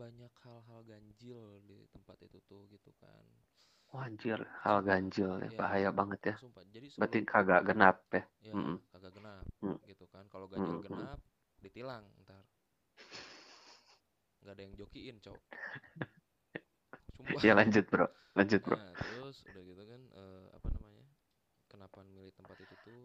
Banyak 0.01 0.33
hal-hal 0.45 0.81
ganjil 0.91 1.43
di 1.69 1.79
tempat 1.95 2.17
itu 2.27 2.39
tuh 2.51 2.63
gitu 2.75 2.91
kan. 3.03 3.27
Wah, 3.93 4.05
anjir 4.09 4.39
hal 4.63 4.79
ganjil 4.89 5.31
ya 5.45 5.51
Iya. 5.51 5.61
bahaya 5.61 5.91
banget 5.99 6.21
ya 6.31 6.35
Sumpah. 6.39 6.65
Jadi 6.75 6.89
berarti 6.99 7.19
sebelum 7.19 7.25
kagak 7.33 7.61
genap 7.69 7.97
ya 8.17 8.23
ya 8.47 8.57
Mm-mm. 8.57 8.77
kagak 8.93 9.13
genap 9.17 9.47
Mm. 9.65 9.79
gitu 9.89 10.05
kan. 10.13 10.25
Kalau 10.33 10.47
ganjil 10.53 10.79
Mm-mm. 10.81 10.81
genap 10.85 11.19
ditilang 11.65 12.05
ntar. 12.25 12.45
nggak 14.43 14.53
ada 14.55 14.63
yang 14.65 14.75
jokiin, 14.81 15.17
Cok. 15.25 15.41
Sumpah. 17.17 17.47
ya 17.47 17.53
lanjut 17.59 17.85
bro 17.91 18.07
lanjut 18.37 18.61
bro 18.65 18.77
Nah, 18.77 18.95
terus 19.03 19.37
udah 19.49 19.63
gitu 19.71 19.83
kan 19.91 20.01
eh, 20.21 20.47
apa 20.57 20.69
namanya? 20.75 21.05
Kenapa 21.71 22.01
milih 22.07 22.33
tempat 22.39 22.59
itu 22.67 22.75
tuh? 22.87 23.05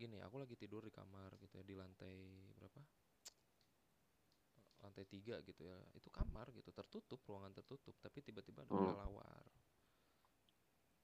Gini, 0.00 0.16
aku 0.24 0.40
lagi 0.40 0.56
tidur 0.56 0.80
di 0.80 0.88
kamar 0.88 1.36
gitu 1.36 1.60
ya 1.60 1.64
di 1.68 1.76
lantai 1.76 2.16
berapa? 2.56 2.80
Lantai 4.80 5.04
tiga 5.04 5.36
gitu 5.44 5.60
ya. 5.60 5.76
Itu 5.92 6.08
kamar 6.08 6.48
gitu, 6.56 6.72
tertutup, 6.72 7.20
ruangan 7.28 7.52
tertutup, 7.52 7.92
tapi 8.00 8.24
tiba-tiba 8.24 8.64
ada 8.64 8.72
Hmm. 8.72 8.80
kelelawar. 8.80 9.44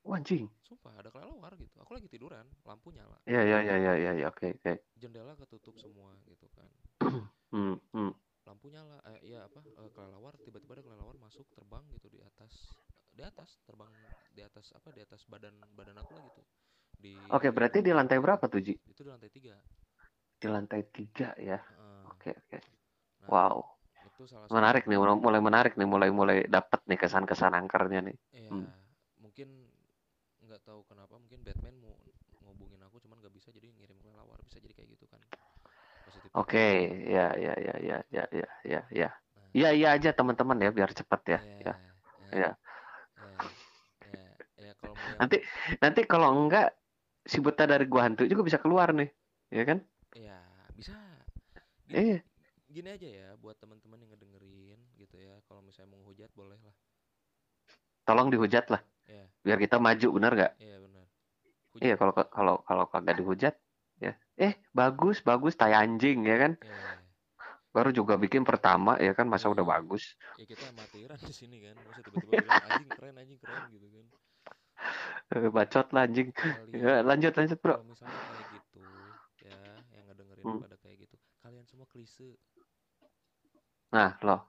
Wah, 0.06 0.16
anjing 0.16 0.48
Sumpah 0.64 0.96
ada 0.96 1.12
kelelawar 1.12 1.52
gitu. 1.60 1.76
Aku 1.84 1.92
lagi 1.92 2.08
tiduran, 2.08 2.46
lampu 2.64 2.88
nyala, 2.96 3.20
ya 3.26 3.42
ya 3.44 3.58
ya 3.68 3.76
ya 3.76 3.92
ya 3.98 4.12
ya 4.16 4.26
oke 4.32 4.48
oke 4.56 4.72
jendela 4.96 5.36
ketutup 5.36 5.76
semua 5.76 6.16
gitu 6.24 6.46
kan. 6.56 6.70
hmm, 7.52 7.76
hmm. 7.92 8.12
Lampu 8.48 8.66
nyala, 8.72 8.96
eh, 9.12 9.20
iya 9.28 9.44
apa? 9.44 9.60
eh, 9.60 9.90
kelelawar 9.92 10.34
tiba-tiba 10.40 10.72
ada 10.78 10.82
kelelawar 10.86 11.16
masuk 11.20 11.46
terbang 11.52 11.84
gitu 11.92 12.08
di 12.08 12.20
atas 12.22 12.54
di 13.16 13.22
atas 13.24 13.60
terbang 13.64 13.92
di 14.36 14.40
atas 14.44 14.72
apa 14.76 14.92
di 14.92 15.00
atas 15.00 15.24
badan 15.24 15.56
badan 15.72 15.96
aku 15.96 16.12
lah 16.16 16.22
gitu 16.28 16.42
di 17.06 17.14
oke 17.30 17.48
berarti 17.54 17.78
di 17.86 17.92
lantai 17.94 18.18
berapa 18.18 18.44
tuh 18.50 18.60
Ji? 18.66 18.74
Itu 18.90 19.06
di 19.06 19.10
lantai 19.10 19.30
tiga. 19.30 19.54
Di 20.42 20.46
lantai 20.50 20.82
tiga 20.90 21.30
ya? 21.38 21.58
Heeh. 21.62 22.02
oke 22.10 22.30
oke. 22.34 22.58
Nah, 23.22 23.28
wow. 23.30 23.56
itu 24.06 24.22
salah 24.26 24.46
menarik 24.50 24.86
nih 24.90 24.98
mulai 24.98 25.40
menarik 25.42 25.72
nih 25.78 25.88
mulai 25.88 26.10
mulai 26.10 26.38
dapat 26.50 26.80
nih 26.90 26.98
kesan-kesan 26.98 27.54
angkernya 27.54 28.00
nih. 28.10 28.16
Iya, 28.34 28.50
Hmm. 28.50 28.66
mungkin 29.22 29.48
nggak 30.46 30.60
tahu 30.62 30.80
kenapa 30.86 31.14
mungkin 31.18 31.42
Batman 31.42 31.74
mau 31.82 31.94
ngubungin 32.46 32.78
aku 32.86 33.02
cuman 33.02 33.18
nggak 33.18 33.34
bisa 33.34 33.48
jadi 33.50 33.66
ngirim 33.74 33.98
kelelawar 34.02 34.38
bisa 34.46 34.58
jadi 34.62 34.74
kayak 34.74 34.88
gitu 34.98 35.06
kan. 35.10 35.20
Oke 36.36 36.66
ya 37.10 37.34
ya 37.34 37.54
ya 37.56 37.74
ya 37.82 37.96
ya 38.12 38.24
ya 38.30 38.46
ya 38.62 38.80
ya. 38.94 39.08
Nah, 39.10 39.46
iya 39.56 39.68
iya 39.74 39.88
aja 39.96 40.10
teman-teman 40.14 40.58
ya 40.62 40.70
biar 40.70 40.90
cepet 40.94 41.20
ya 41.26 41.38
iya, 41.42 41.58
ya. 41.66 41.74
iya, 41.74 42.30
ya 42.30 42.36
ya, 42.36 42.50
ya, 44.06 44.70
ya, 44.70 44.72
Nanti 45.18 45.36
nanti 45.80 46.00
kalau 46.04 46.28
enggak 46.36 46.70
si 47.32 47.38
buta 47.44 47.64
dari 47.72 47.84
gua 47.92 48.02
hantu 48.06 48.22
juga 48.30 48.42
bisa 48.48 48.58
keluar 48.62 48.88
nih, 48.98 49.08
ya 49.58 49.62
kan? 49.68 49.78
ya 50.16 50.38
bisa 50.76 50.94
gini, 51.88 52.06
Iya. 52.06 52.22
gini 52.74 52.88
aja 52.96 53.08
ya 53.20 53.28
buat 53.42 53.56
teman-teman 53.62 54.02
yang 54.02 54.10
ngedengerin 54.14 54.80
gitu 55.00 55.16
ya 55.20 55.34
kalau 55.46 55.62
misalnya 55.68 55.90
mau 55.94 56.04
hujat 56.08 56.30
boleh 56.40 56.58
lah 56.66 56.76
Tolong 58.06 58.28
dihujat 58.32 58.64
lah, 58.72 58.80
ya 59.06 59.26
biar 59.44 59.58
kita 59.64 59.76
maju, 59.86 60.08
benar 60.16 60.32
nggak? 60.38 60.52
iya 60.60 60.76
benar 60.84 61.06
Iya, 61.84 61.94
kalau 62.00 62.12
kalau 62.36 62.54
kalau 62.68 62.84
kagak 62.92 63.16
dihujat, 63.20 63.54
ya. 64.00 64.12
Eh, 64.40 64.52
bagus, 64.72 65.20
bagus, 65.28 65.52
tai 65.60 65.72
anjing, 65.76 66.24
ya 66.24 66.36
kan? 66.42 66.52
ya 66.60 67.06
Baru 67.74 67.90
juga 67.92 68.16
bikin 68.16 68.42
pertama, 68.48 68.96
ya 68.96 69.12
kan? 69.12 69.26
Masa 69.28 69.52
udah 69.52 69.64
Iya. 69.64 69.72
bagus. 69.74 70.16
ya 70.38 70.44
kita 70.52 70.64
amatiran 70.72 71.20
di 71.28 71.34
sini 71.40 71.56
kan 71.64 71.76
masa 71.86 72.00
tiba-tiba 72.06 72.36
bilang 72.36 72.60
anjing 72.68 72.90
keren 72.92 73.16
anjing 73.20 73.40
keren 73.42 73.64
gitu 73.72 73.88
kan 73.94 74.06
Eh, 74.08 74.25
Bacot 75.56 75.86
lah 75.94 76.06
anjing. 76.06 76.30
kalian 76.52 76.86
Ya, 76.86 77.02
lanjut, 77.02 77.32
lanjut, 77.34 77.58
bro. 77.58 77.74
kalau 77.74 77.84
misalnya 77.86 78.20
kayak 78.30 78.44
gitu 78.50 78.86
ya 79.42 79.58
yang 79.94 80.04
ngedengerin 80.08 80.46
Hmm. 80.46 80.60
pada 80.62 80.76
kayak 80.80 80.96
gitu 81.08 81.16
kalian 81.42 81.64
semua 81.66 81.86
klise 81.90 82.38
Nah, 83.92 84.18
loh. 84.22 84.40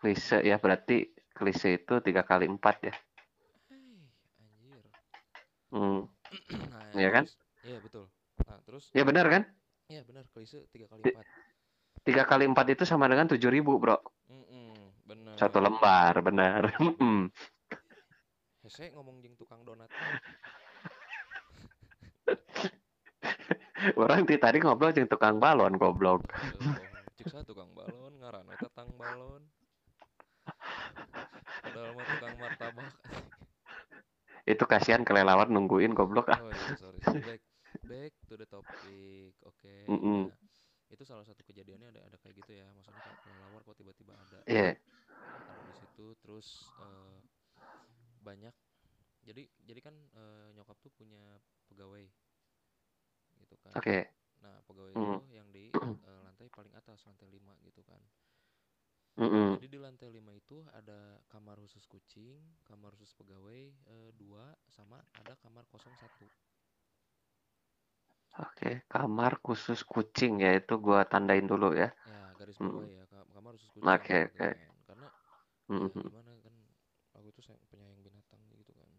Klise 0.00 0.40
ya, 0.40 0.56
berarti 0.56 1.12
klise 1.36 1.68
itu 1.78 1.94
tiga 2.00 2.22
kali 2.24 2.48
empat 2.48 2.76
ya. 2.88 2.94
hei 3.68 4.00
anjir 4.40 4.84
Hmm. 5.70 6.08
nah 6.72 6.90
Iya 6.96 7.08
kan? 7.14 7.24
terus 7.24 7.32
iya 7.62 7.78
betul 7.84 8.04
nah 8.48 8.58
terus 8.66 8.84
Ya 8.96 9.04
benar 9.06 9.26
kan? 9.30 9.42
iya 9.92 10.02
benar 10.08 10.24
klise 10.34 10.66
tiga 10.72 10.86
kali 10.90 11.02
empat 11.06 11.26
Tiga 12.00 12.24
kali 12.24 12.48
empat 12.48 12.66
itu 12.72 12.84
sama 12.88 13.04
dengan 13.12 13.28
tujuh 13.28 13.50
ribu, 13.52 13.76
bro. 13.76 14.00
Mm-mm, 14.30 14.94
benar 15.04 15.36
Satu 15.36 15.58
lembar, 15.60 16.14
benar. 16.24 16.62
Hese 18.70 18.94
ngomong 18.94 19.18
jeng 19.18 19.34
tukang 19.34 19.66
donat 19.66 19.90
Orang 23.98 24.22
ti 24.22 24.38
tadi 24.38 24.62
ngobrol 24.62 24.94
jeung 24.94 25.10
tukang 25.10 25.42
balon 25.42 25.74
goblok. 25.74 26.22
cik 27.18 27.26
saya 27.26 27.42
tukang 27.42 27.66
balon 27.74 28.14
ngaranna 28.16 28.54
tatang 28.56 28.94
balon 28.94 29.42
padahal 31.60 31.90
mah 31.92 32.06
tukang 32.06 32.34
martabak 32.38 32.94
Itu 34.46 34.64
kasihan 34.64 35.02
kelelawar 35.02 35.50
nungguin 35.50 35.90
goblok 35.90 36.30
ah. 36.30 36.38
oh 36.38 36.48
iya 36.48 36.78
sorry 36.78 36.96
back 37.20 37.42
back 37.84 38.12
to 38.24 38.38
the 38.38 38.46
topic 38.46 39.34
oke 39.42 39.74
Mm-mm. 39.90 40.30
Nah, 40.30 40.38
itu 40.88 41.02
salah 41.02 41.26
satu 41.26 41.42
kejadiannya 41.42 41.90
ada 41.90 42.06
ada 42.06 42.16
kayak 42.16 42.38
gitu 42.38 42.54
ya 42.54 42.70
maksudnya 42.72 43.02
kayak 43.02 43.18
kelelawar 43.20 43.60
kok 43.66 43.74
tiba-tiba 43.76 44.14
ada 44.14 44.38
Iya. 44.46 44.78
ada 44.78 45.60
di 45.66 45.74
situ 45.76 46.06
terus 46.22 46.48
eh, 46.78 47.18
banyak 48.28 48.54
jadi 49.28 49.42
jadi 49.68 49.80
kan 49.86 49.96
eh, 50.20 50.48
nyokap 50.56 50.76
tuh 50.84 50.92
punya 50.98 51.22
pegawai 51.70 52.06
gitu 53.42 53.56
kan 53.64 53.76
Oke. 53.76 54.10
nah 54.42 54.56
pegawai 54.68 54.96
Mm. 54.96 55.18
itu 55.18 55.22
yang 55.36 55.48
di 55.56 55.66
eh, 56.08 56.20
lantai 56.26 56.48
paling 56.56 56.72
atas 56.80 56.98
lantai 57.08 57.28
5 57.36 57.54
gitu 57.66 57.80
kan 57.90 58.00
Mm-mm. 59.18 59.60
jadi 59.60 59.66
di 59.72 59.78
lantai 59.84 60.08
5 60.16 60.32
itu 60.42 60.58
ada 60.78 61.00
kamar 61.32 61.56
khusus 61.64 61.84
kucing 61.92 62.40
kamar 62.68 62.92
khusus 62.98 63.14
pegawai 63.20 63.62
eh, 63.94 64.10
dua 64.20 64.44
sama 64.76 64.98
ada 65.20 65.34
kamar 65.42 65.64
kosong 65.72 65.94
satu 66.02 66.26
Oke, 68.44 68.70
kamar 68.92 69.32
khusus 69.44 69.80
kucing 69.92 70.32
ya 70.44 70.50
itu 70.60 70.74
gua 70.86 71.00
tandain 71.12 71.46
dulu 71.52 71.68
ya. 71.82 71.88
ya 72.10 72.18
garis 72.38 72.58
bawah 72.64 72.84
ya 72.96 73.02
ka- 73.10 73.28
kamar 73.34 73.52
khusus 73.56 73.72
kucing 73.76 74.04
Oke, 74.04 74.18
gitu 74.20 74.28
oke. 74.30 74.48
kan. 74.60 74.76
karena 74.88 75.08
ya 75.84 75.92
gimana 76.04 76.30
kan 76.46 76.54
aku 77.16 77.26
itu 77.32 77.40
sayang 77.46 77.62
penyayang 77.70 78.00
binatang 78.06 78.42
gitu 78.60 78.72
kan 78.80 78.90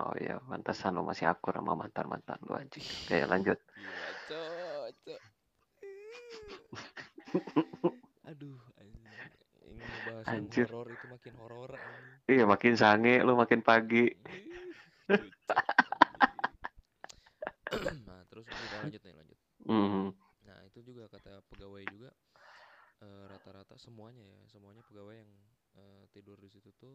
Oh 0.00 0.14
iya, 0.18 0.42
pantesan 0.42 0.98
lu 0.98 1.02
masih 1.06 1.30
akur 1.30 1.54
sama 1.54 1.78
mantan-mantan 1.78 2.38
lu 2.46 2.54
anjing. 2.58 2.82
Oke, 2.82 3.18
lanjut. 3.28 3.58
Cok. 4.28 5.20
Aduh. 8.30 8.58
Ini 9.64 9.86
Anjir. 10.28 10.68
horor 10.68 10.88
itu 10.92 11.06
makin 11.08 11.34
horor. 11.40 11.70
Iya, 12.28 12.44
makin 12.48 12.74
sange 12.76 13.20
lu 13.24 13.36
makin 13.36 13.60
pagi. 13.60 14.08
Nah, 18.06 18.22
terus 18.30 18.46
udah 18.46 18.78
lanjut 18.86 19.02
nih, 19.02 19.14
lanjut. 19.18 19.38
Mhm. 19.66 20.14
Nah, 20.46 20.58
itu 20.68 20.78
juga 20.86 21.10
kata 21.10 21.42
pegawai 21.50 21.82
juga 21.90 22.10
eh, 23.02 23.24
rata-rata 23.28 23.74
semuanya 23.80 24.22
ya, 24.22 24.38
semuanya 24.46 24.82
pegawai 24.86 25.16
yang 25.18 25.30
eh, 25.74 26.02
tidur 26.14 26.38
di 26.38 26.48
situ 26.48 26.70
tuh 26.78 26.94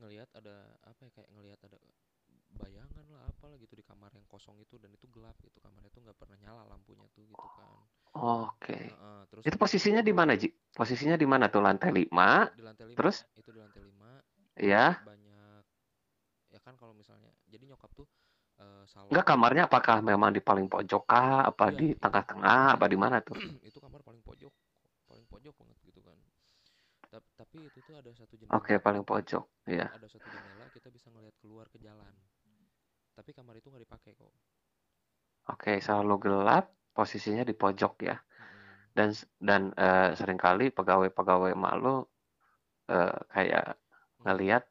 ngelihat 0.00 0.28
ada 0.38 0.56
apa 0.84 1.00
ya 1.06 1.10
kayak 1.16 1.30
ngelihat 1.34 1.60
ada 1.66 1.78
bayangan 2.60 3.06
lah 3.14 3.22
apalah 3.32 3.56
gitu 3.60 3.74
di 3.80 3.84
kamar 3.84 4.10
yang 4.18 4.26
kosong 4.32 4.56
itu 4.64 4.74
dan 4.82 4.90
itu 4.96 5.06
gelap 5.14 5.36
gitu 5.44 5.58
kamarnya 5.64 5.90
tuh 5.94 6.02
nggak 6.04 6.18
pernah 6.20 6.36
nyala 6.42 6.62
lampunya 6.72 7.06
tuh 7.16 7.24
gitu 7.26 7.48
kan 7.58 7.70
Oke. 8.16 8.76
Heeh, 8.88 9.20
terus 9.30 9.44
Itu 9.44 9.56
posisinya 9.60 10.00
di 10.00 10.12
mana, 10.16 10.32
Ji? 10.40 10.48
Posisinya 10.72 11.16
di 11.20 11.26
mana 11.28 11.52
tuh? 11.52 11.60
Lantai 11.60 11.92
5? 11.92 12.48
di 12.56 12.62
lantai 12.64 12.86
lima 12.88 12.96
Terus? 12.96 13.16
itu 13.36 13.48
di 13.52 13.58
lantai 13.60 13.82
lima 13.84 14.10
Ya. 14.56 14.96
banyak 15.04 15.62
ya 16.48 16.58
kan 16.64 16.74
kalau 16.80 16.96
misalnya 16.96 17.28
jadi 17.52 17.68
nyokap 17.68 17.90
tuh 17.92 18.08
eh, 18.56 18.84
salon 18.88 19.12
Enggak 19.12 19.26
kamarnya 19.28 19.62
apakah 19.68 19.96
memang 20.00 20.30
di 20.32 20.40
paling 20.40 20.66
pojok 20.72 21.02
kah? 21.04 21.44
Apa 21.52 21.68
Iya, 21.68 21.78
di 21.78 21.86
tengah-tengah? 22.00 22.80
Apa 22.80 22.86
di 22.88 22.96
mana 22.96 23.20
tuh? 23.20 23.36
itu 23.68 23.78
kamar 23.78 24.00
paling 24.00 24.22
pojok 24.24 24.52
paling 25.06 25.26
pojok 25.28 25.54
banget 25.54 25.76
gitu 25.86 26.00
kan 26.02 26.18
tapi 27.40 27.58
itu 27.68 27.78
tuh 27.86 27.94
ada 28.00 28.10
satu 28.20 28.34
jendela 28.42 28.58
Oke, 28.58 28.74
paling 28.84 29.04
pojok. 29.10 29.44
Iya. 29.70 29.86
ada 29.94 30.06
satu 30.12 30.26
jendela 30.34 30.66
kita 30.74 30.88
bisa 30.96 31.08
ngelihat 31.10 31.34
keluar 31.42 31.66
ke 31.72 31.78
jalan 31.86 32.14
tapi 33.16 33.30
kamar 33.36 33.54
itu 33.58 33.66
nggak 33.70 33.84
dipakai 33.86 34.12
kok 34.20 34.32
Oke, 35.52 35.72
selalu 35.86 36.14
gelap, 36.24 36.64
posisinya 36.96 37.42
di 37.50 37.54
pojok 37.62 37.92
ya. 38.08 38.14
Mm-mm. 38.40 38.76
Dan 38.96 39.10
dan 39.48 39.62
eh, 39.84 40.08
sering 40.18 40.38
kali 40.46 40.64
pegawai-pegawai 40.78 41.50
emak 41.58 41.74
lu 41.82 41.94
eh, 42.92 43.14
kayak 43.34 43.64
ngelihat 44.24 44.62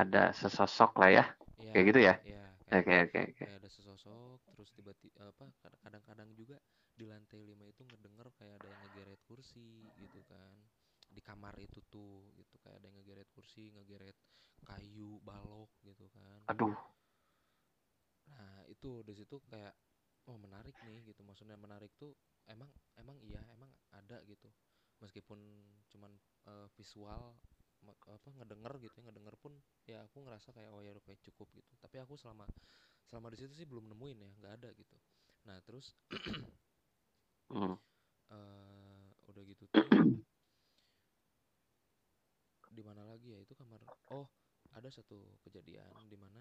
ada 0.00 0.22
sesosok 0.40 0.90
lah 1.00 1.10
ya. 1.18 1.24
Iya, 1.62 1.74
Kayak 1.74 1.84
gitu 1.90 2.00
ya? 2.08 2.14
iya, 2.26 2.42
kayak 2.64 2.80
Oke, 2.80 2.94
oke, 3.06 3.20
oke. 3.32 3.44
kayak 3.44 3.54
ada 3.60 3.68
sesosok 3.76 4.38
terus 4.54 4.70
tiba-tiba 4.76 5.22
apa 5.32 5.46
kad- 5.62 5.80
kadang-kadang 5.84 6.30
juga 6.40 6.56
di 6.98 7.04
lantai 7.12 7.40
lima 7.50 7.64
itu 7.72 7.82
ngedenger 7.88 8.28
kayak 8.38 8.54
ada 8.62 8.68
yang 8.72 8.80
ngegeret 8.82 9.20
kursi 9.28 9.90
gitu 10.02 10.20
kan 10.30 10.54
di 11.08 11.20
kamar 11.24 11.54
itu 11.60 11.80
tuh 11.92 12.30
gitu 12.38 12.54
kayak 12.62 12.80
ada 12.80 12.86
yang 12.88 12.96
ngegeret 13.00 13.28
kursi 13.32 13.72
ngegeret 13.74 14.16
kayu 14.68 15.18
balok 15.24 15.70
gitu 15.86 16.06
kan. 16.12 16.40
Aduh, 16.50 16.74
nah 18.28 18.60
itu 18.68 18.90
di 19.06 19.14
situ 19.16 19.36
kayak 19.52 19.74
oh 20.28 20.36
menarik 20.36 20.76
nih 20.86 20.98
gitu. 21.08 21.20
Maksudnya 21.24 21.56
menarik 21.56 21.92
tuh 21.96 22.12
emang 22.48 22.70
emang 23.00 23.16
iya 23.24 23.40
emang 23.54 23.70
ada 23.94 24.20
gitu. 24.28 24.48
Meskipun 25.02 25.38
cuman 25.92 26.12
eh, 26.50 26.66
visual 26.76 27.36
apa 27.88 28.28
ngedenger 28.34 28.74
gitu 28.84 28.96
ya 29.00 29.04
ngedenger 29.06 29.36
pun 29.38 29.54
ya 29.86 30.02
aku 30.04 30.26
ngerasa 30.26 30.50
kayak 30.50 30.70
oh 30.74 30.82
ya 30.82 30.90
udah 30.92 31.04
kayak 31.06 31.20
cukup 31.24 31.48
gitu. 31.54 31.72
Tapi 31.80 31.96
aku 32.02 32.14
selama 32.18 32.44
selama 33.08 33.32
di 33.32 33.38
situ 33.40 33.52
sih 33.56 33.66
belum 33.68 33.88
nemuin 33.88 34.18
ya 34.26 34.30
nggak 34.42 34.54
ada 34.62 34.68
gitu. 34.76 34.96
Nah 35.48 35.58
terus 35.64 35.94
eh 38.34 39.04
udah 39.28 39.42
gitu 39.44 39.64
tuh 39.72 39.84
di 42.68 42.82
mana 42.86 43.02
lagi 43.28 43.36
ya 43.36 43.44
itu 43.44 43.52
kamar 43.52 43.80
oh 44.16 44.24
ada 44.72 44.88
satu 44.88 45.20
kejadian 45.44 45.92
di 46.08 46.16
mana 46.16 46.40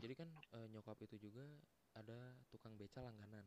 jadi 0.00 0.16
kan 0.16 0.28
eh, 0.56 0.64
nyokap 0.72 0.96
itu 1.04 1.20
juga 1.20 1.44
ada 1.92 2.16
tukang 2.48 2.72
beca 2.80 3.04
langganan 3.04 3.44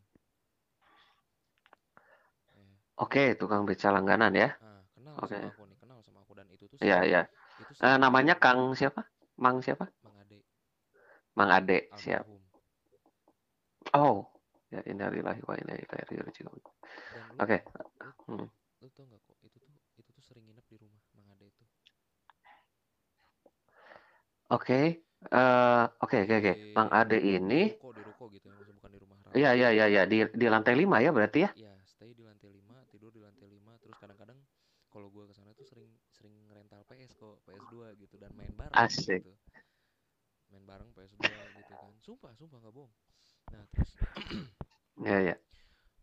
ya 2.54 2.70
Oke, 3.02 3.34
tukang 3.34 3.66
beca 3.66 3.90
langganan 3.90 4.30
ya. 4.38 4.54
ah 4.62 4.86
kenal 4.94 5.18
Oke. 5.18 5.34
sama 5.34 5.50
aku 5.50 5.66
nih 5.66 5.78
kenal 5.82 5.98
sama 6.06 6.22
aku 6.22 6.38
dan 6.38 6.46
itu 6.54 6.70
tuh 6.70 6.78
Iya, 6.78 6.98
iya. 7.10 7.22
Eh, 7.66 7.74
sering 7.74 7.98
namanya 7.98 8.38
Kang 8.38 8.78
siapa? 8.78 9.02
Mang 9.42 9.66
siapa? 9.66 9.90
Mang 10.06 10.14
Ade 10.22 10.46
Mang 11.34 11.50
Ade, 11.50 11.90
siap. 11.98 12.30
Oh, 13.98 14.30
ya 14.70 14.80
innalillahi 14.86 15.42
wa 15.50 15.56
inna 15.58 15.74
ilaihi 15.74 16.22
raji'un. 16.22 16.60
Oke. 17.42 17.58
lu, 17.66 18.14
Hmm. 18.30 18.46
lu 18.82 18.88
tau 18.94 19.04
nggak 19.10 19.22
kok 19.26 19.38
itu 19.42 19.58
tuh 19.58 19.74
itu 19.98 20.10
tuh 20.14 20.24
sering 20.24 20.46
nginep 20.46 20.66
di 20.70 20.78
rumah 20.78 21.02
Mang 21.18 21.28
Ade 21.34 21.46
itu 21.50 21.64
Oke. 24.52 24.80
Eh, 25.22 25.84
oke, 26.04 26.16
oke, 26.26 26.36
oke. 26.42 26.54
Di- 26.54 26.74
Mang 26.76 26.90
Ade 26.92 27.18
ini 27.22 27.62
ruko 27.72 27.90
di 27.96 28.02
ruko 28.04 28.24
gitu 28.34 28.46
ya 28.50 28.54
maksudnya 28.58 28.78
bukan 28.82 28.92
di 28.96 29.00
rumah 29.00 29.20
rawat 29.26 29.38
Iya, 29.38 29.50
iya, 29.56 29.70
iya, 29.78 29.86
iya, 29.94 30.02
di 30.12 30.18
di 30.42 30.46
lantai 30.52 30.74
5 30.76 30.98
ya 31.06 31.12
berarti 31.16 31.40
ya? 31.46 31.50
ya 31.56 31.72
stay 31.88 32.12
di 32.18 32.24
lantai 32.24 32.50
5 32.52 32.78
tidur 32.92 33.12
di 33.16 33.22
lantai 33.24 33.48
5 33.48 33.74
terus 33.84 33.96
kadang-kadang 34.02 34.40
kalau 34.92 35.08
gua 35.14 35.24
ke 35.30 35.34
sana 35.38 35.52
tuh 35.56 35.64
sering 35.64 35.92
sering 36.12 36.36
rental 36.52 36.84
PS 36.90 37.12
kok 37.16 37.40
PS2 37.48 37.96
gitu 37.96 38.16
dan 38.20 38.32
main 38.36 38.52
bareng 38.56 38.84
Asik. 38.84 39.24
gitu 39.24 39.32
main 40.52 40.64
bareng 40.68 40.90
PS2 40.96 41.24
gitu 41.56 41.74
kan 41.82 41.94
sumpah 42.06 42.32
sumpah 42.40 42.58
nggak 42.62 42.76
bohong 42.76 42.94
nah 43.52 43.64
terus 43.72 43.92
Iya, 45.02 45.18
iya. 45.20 45.36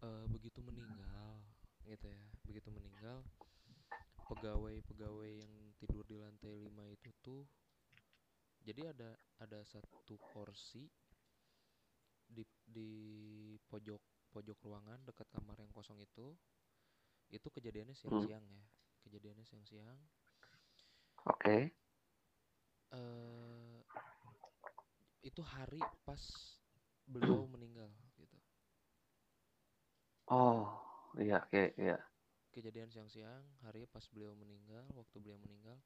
eh, 0.07 0.25
begitu 0.35 0.59
meninggal 0.69 1.31
gitu 1.89 2.07
ya 2.11 2.23
begitu 2.49 2.69
meninggal 2.77 3.19
pegawai-pegawai 4.29 5.31
yang 5.43 5.55
tidur 5.81 6.05
di 6.11 6.17
lantai 6.21 6.55
5 6.61 6.85
itu 6.97 7.09
tuh 7.25 7.43
jadi 8.69 8.83
ada 8.93 9.11
ada 9.45 9.59
satu 9.73 10.17
kursi 10.31 10.85
di 12.37 12.45
di 12.77 12.91
pojok 13.71 14.03
pojok 14.33 14.59
ruangan 14.67 15.01
dekat 15.09 15.27
kamar 15.35 15.57
yang 15.65 15.73
kosong 15.77 15.99
itu 16.07 16.27
itu 17.37 17.49
kejadiannya 17.57 17.97
Hmm. 18.11 18.27
siang-siang 18.27 18.45
ya 18.57 18.63
kejadiannya 19.05 19.45
siang-siang 19.49 19.99
Oke. 21.25 21.57
eh 22.99 23.79
itu 25.29 25.43
hari 25.53 25.83
pas 26.07 26.23
beliau 27.13 27.43
meninggal 27.53 27.91
gitu 28.21 28.39
Oh, 30.37 30.65
iya, 31.23 31.37
oke, 31.45 31.63
iya. 31.83 31.97
kejadian 32.55 32.91
siang-siang 32.93 33.45
hari 33.65 33.83
pas 33.95 34.05
beliau 34.13 34.33
meninggal 34.43 34.85
waktu 34.99 35.17
beliau 35.23 35.39
meninggal 35.45 35.79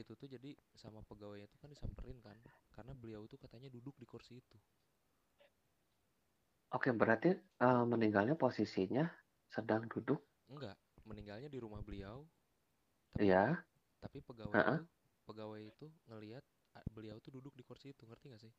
itu 0.00 0.12
tuh 0.20 0.28
jadi 0.34 0.50
sama 0.82 1.00
pegawainya 1.08 1.46
tuh 1.52 1.58
kan 1.62 1.70
disamperin 1.74 2.18
kan 2.26 2.38
karena 2.74 2.92
beliau 3.00 3.22
tuh 3.32 3.38
katanya 3.44 3.68
duduk 3.76 3.94
di 4.00 4.06
kursi 4.12 4.32
itu 4.42 4.56
Oke, 6.76 6.90
berarti 7.00 7.30
eh, 7.66 7.82
meninggalnya 7.92 8.34
posisinya 8.42 9.04
sedang 9.54 9.82
duduk. 9.92 10.20
enggak 10.52 10.76
meninggalnya 11.08 11.48
di 11.54 11.58
rumah 11.64 11.80
beliau 11.86 12.18
tapi 13.14 13.22
Iya. 13.22 13.64
tapi 14.02 14.18
pegawai 14.28 14.60
Heeh. 14.62 14.78
itu 14.78 14.82
pegawai 15.28 15.60
itu 15.72 15.86
ngelihat 16.08 16.44
beliau 16.96 17.16
tuh 17.24 17.32
duduk 17.36 17.54
di 17.58 17.64
kursi 17.68 17.86
itu 17.94 18.02
ngerti 18.08 18.26
gak 18.34 18.42
sih 18.44 18.52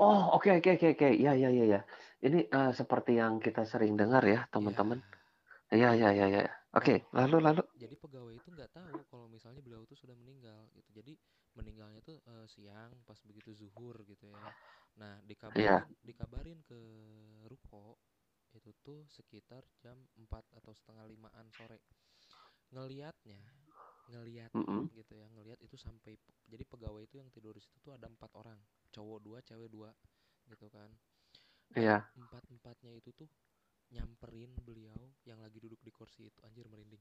Oh, 0.00 0.18
oke, 0.36 0.48
oke, 0.58 0.68
oke, 0.76 0.86
oke. 0.94 1.06
Iya, 1.20 1.30
iya, 1.38 1.48
iya, 1.54 1.62
iya. 1.70 1.78
Ini 2.24 2.38
eh, 2.56 2.70
seperti 2.80 3.10
yang 3.20 3.34
kita 3.44 3.60
sering 3.72 3.92
dengar 4.00 4.22
ya, 4.32 4.38
teman-teman. 4.52 4.98
ya 4.98 5.22
Iya, 5.74 5.88
iya, 5.98 6.08
iya, 6.16 6.26
iya. 6.32 6.42
Oke, 6.78 6.94
lalu, 7.16 7.38
lalu. 7.46 7.62
jadi 7.72 7.94
pegawai 7.96 8.34
itu 8.36 8.48
nggak 8.52 8.72
tahu 8.76 9.04
kalau 9.08 9.26
misalnya 9.32 9.64
beliau 9.64 9.82
tuh 9.88 9.96
sudah 9.96 10.12
meninggal 10.12 10.68
gitu 10.76 10.88
jadi 10.92 11.12
meninggalnya 11.56 12.00
tuh 12.04 12.20
eh, 12.24 12.46
siang 12.48 12.92
pas 13.08 13.16
begitu 13.24 13.50
zuhur 13.56 13.96
gitu 14.04 14.28
ya 14.28 14.52
nah 15.00 15.16
dikabarin 15.24 15.80
Iya. 15.80 15.86
dikabarin 16.04 16.60
ke 16.68 16.80
ruko 17.48 17.96
itu 18.52 18.70
tuh 18.84 19.08
sekitar 19.08 19.64
jam 19.80 19.96
4 20.20 20.44
atau 20.52 20.72
setengah 20.76 21.08
limaan 21.08 21.48
sore 21.48 21.80
ngelihatnya 22.74 23.40
ngelihatnya 24.10 24.52
Mm-mm. 24.54 24.90
gitu 24.92 25.14
ya 25.16 25.28
ngelihat 25.32 25.60
itu 25.64 25.76
sampai 25.80 26.18
jadi 26.44 26.64
pegawai 26.68 27.02
itu 27.08 27.16
yang 27.22 27.30
tidur 27.32 27.54
di 27.56 27.62
situ 27.64 27.78
tuh 27.80 27.94
ada 27.96 28.08
empat 28.10 28.32
orang 28.36 28.58
cowok 28.92 29.18
dua 29.22 29.38
cewek 29.44 29.70
dua 29.72 29.90
gitu 30.50 30.68
kan 30.68 30.90
dan 31.72 31.76
Iya. 31.76 32.04
empat 32.18 32.44
empatnya 32.52 32.92
itu 32.98 33.10
tuh 33.16 33.28
nyamperin 33.92 34.50
beliau 34.64 35.00
yang 35.28 35.38
lagi 35.44 35.60
duduk 35.60 35.78
di 35.84 35.92
kursi 35.92 36.26
itu 36.32 36.40
anjir 36.42 36.64
merinding 36.66 37.00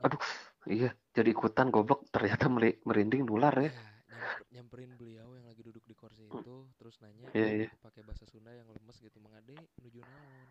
Aduh, 0.00 0.16
iya. 0.64 0.96
Jadi 1.12 1.28
ikutan 1.28 1.68
goblok. 1.68 2.08
Ternyata 2.08 2.48
meri- 2.48 2.80
merinding 2.88 3.20
nular 3.28 3.52
ya. 3.60 3.68
ya 3.68 3.84
nyamper- 4.08 4.46
nyamperin 4.48 4.90
beliau 4.96 5.28
yang 5.36 5.44
lagi 5.44 5.60
duduk 5.60 5.84
di 5.84 5.92
kursi 5.92 6.24
itu 6.24 6.56
terus 6.80 6.96
nanya 7.04 7.28
Iya, 7.36 7.48
iya. 7.52 7.68
pakai 7.84 8.00
bahasa 8.00 8.24
Sunda 8.24 8.48
yang 8.56 8.64
lemes 8.72 8.96
gitu 8.96 9.20
mangade 9.20 9.52
nuju 9.84 10.00
naon 10.00 10.48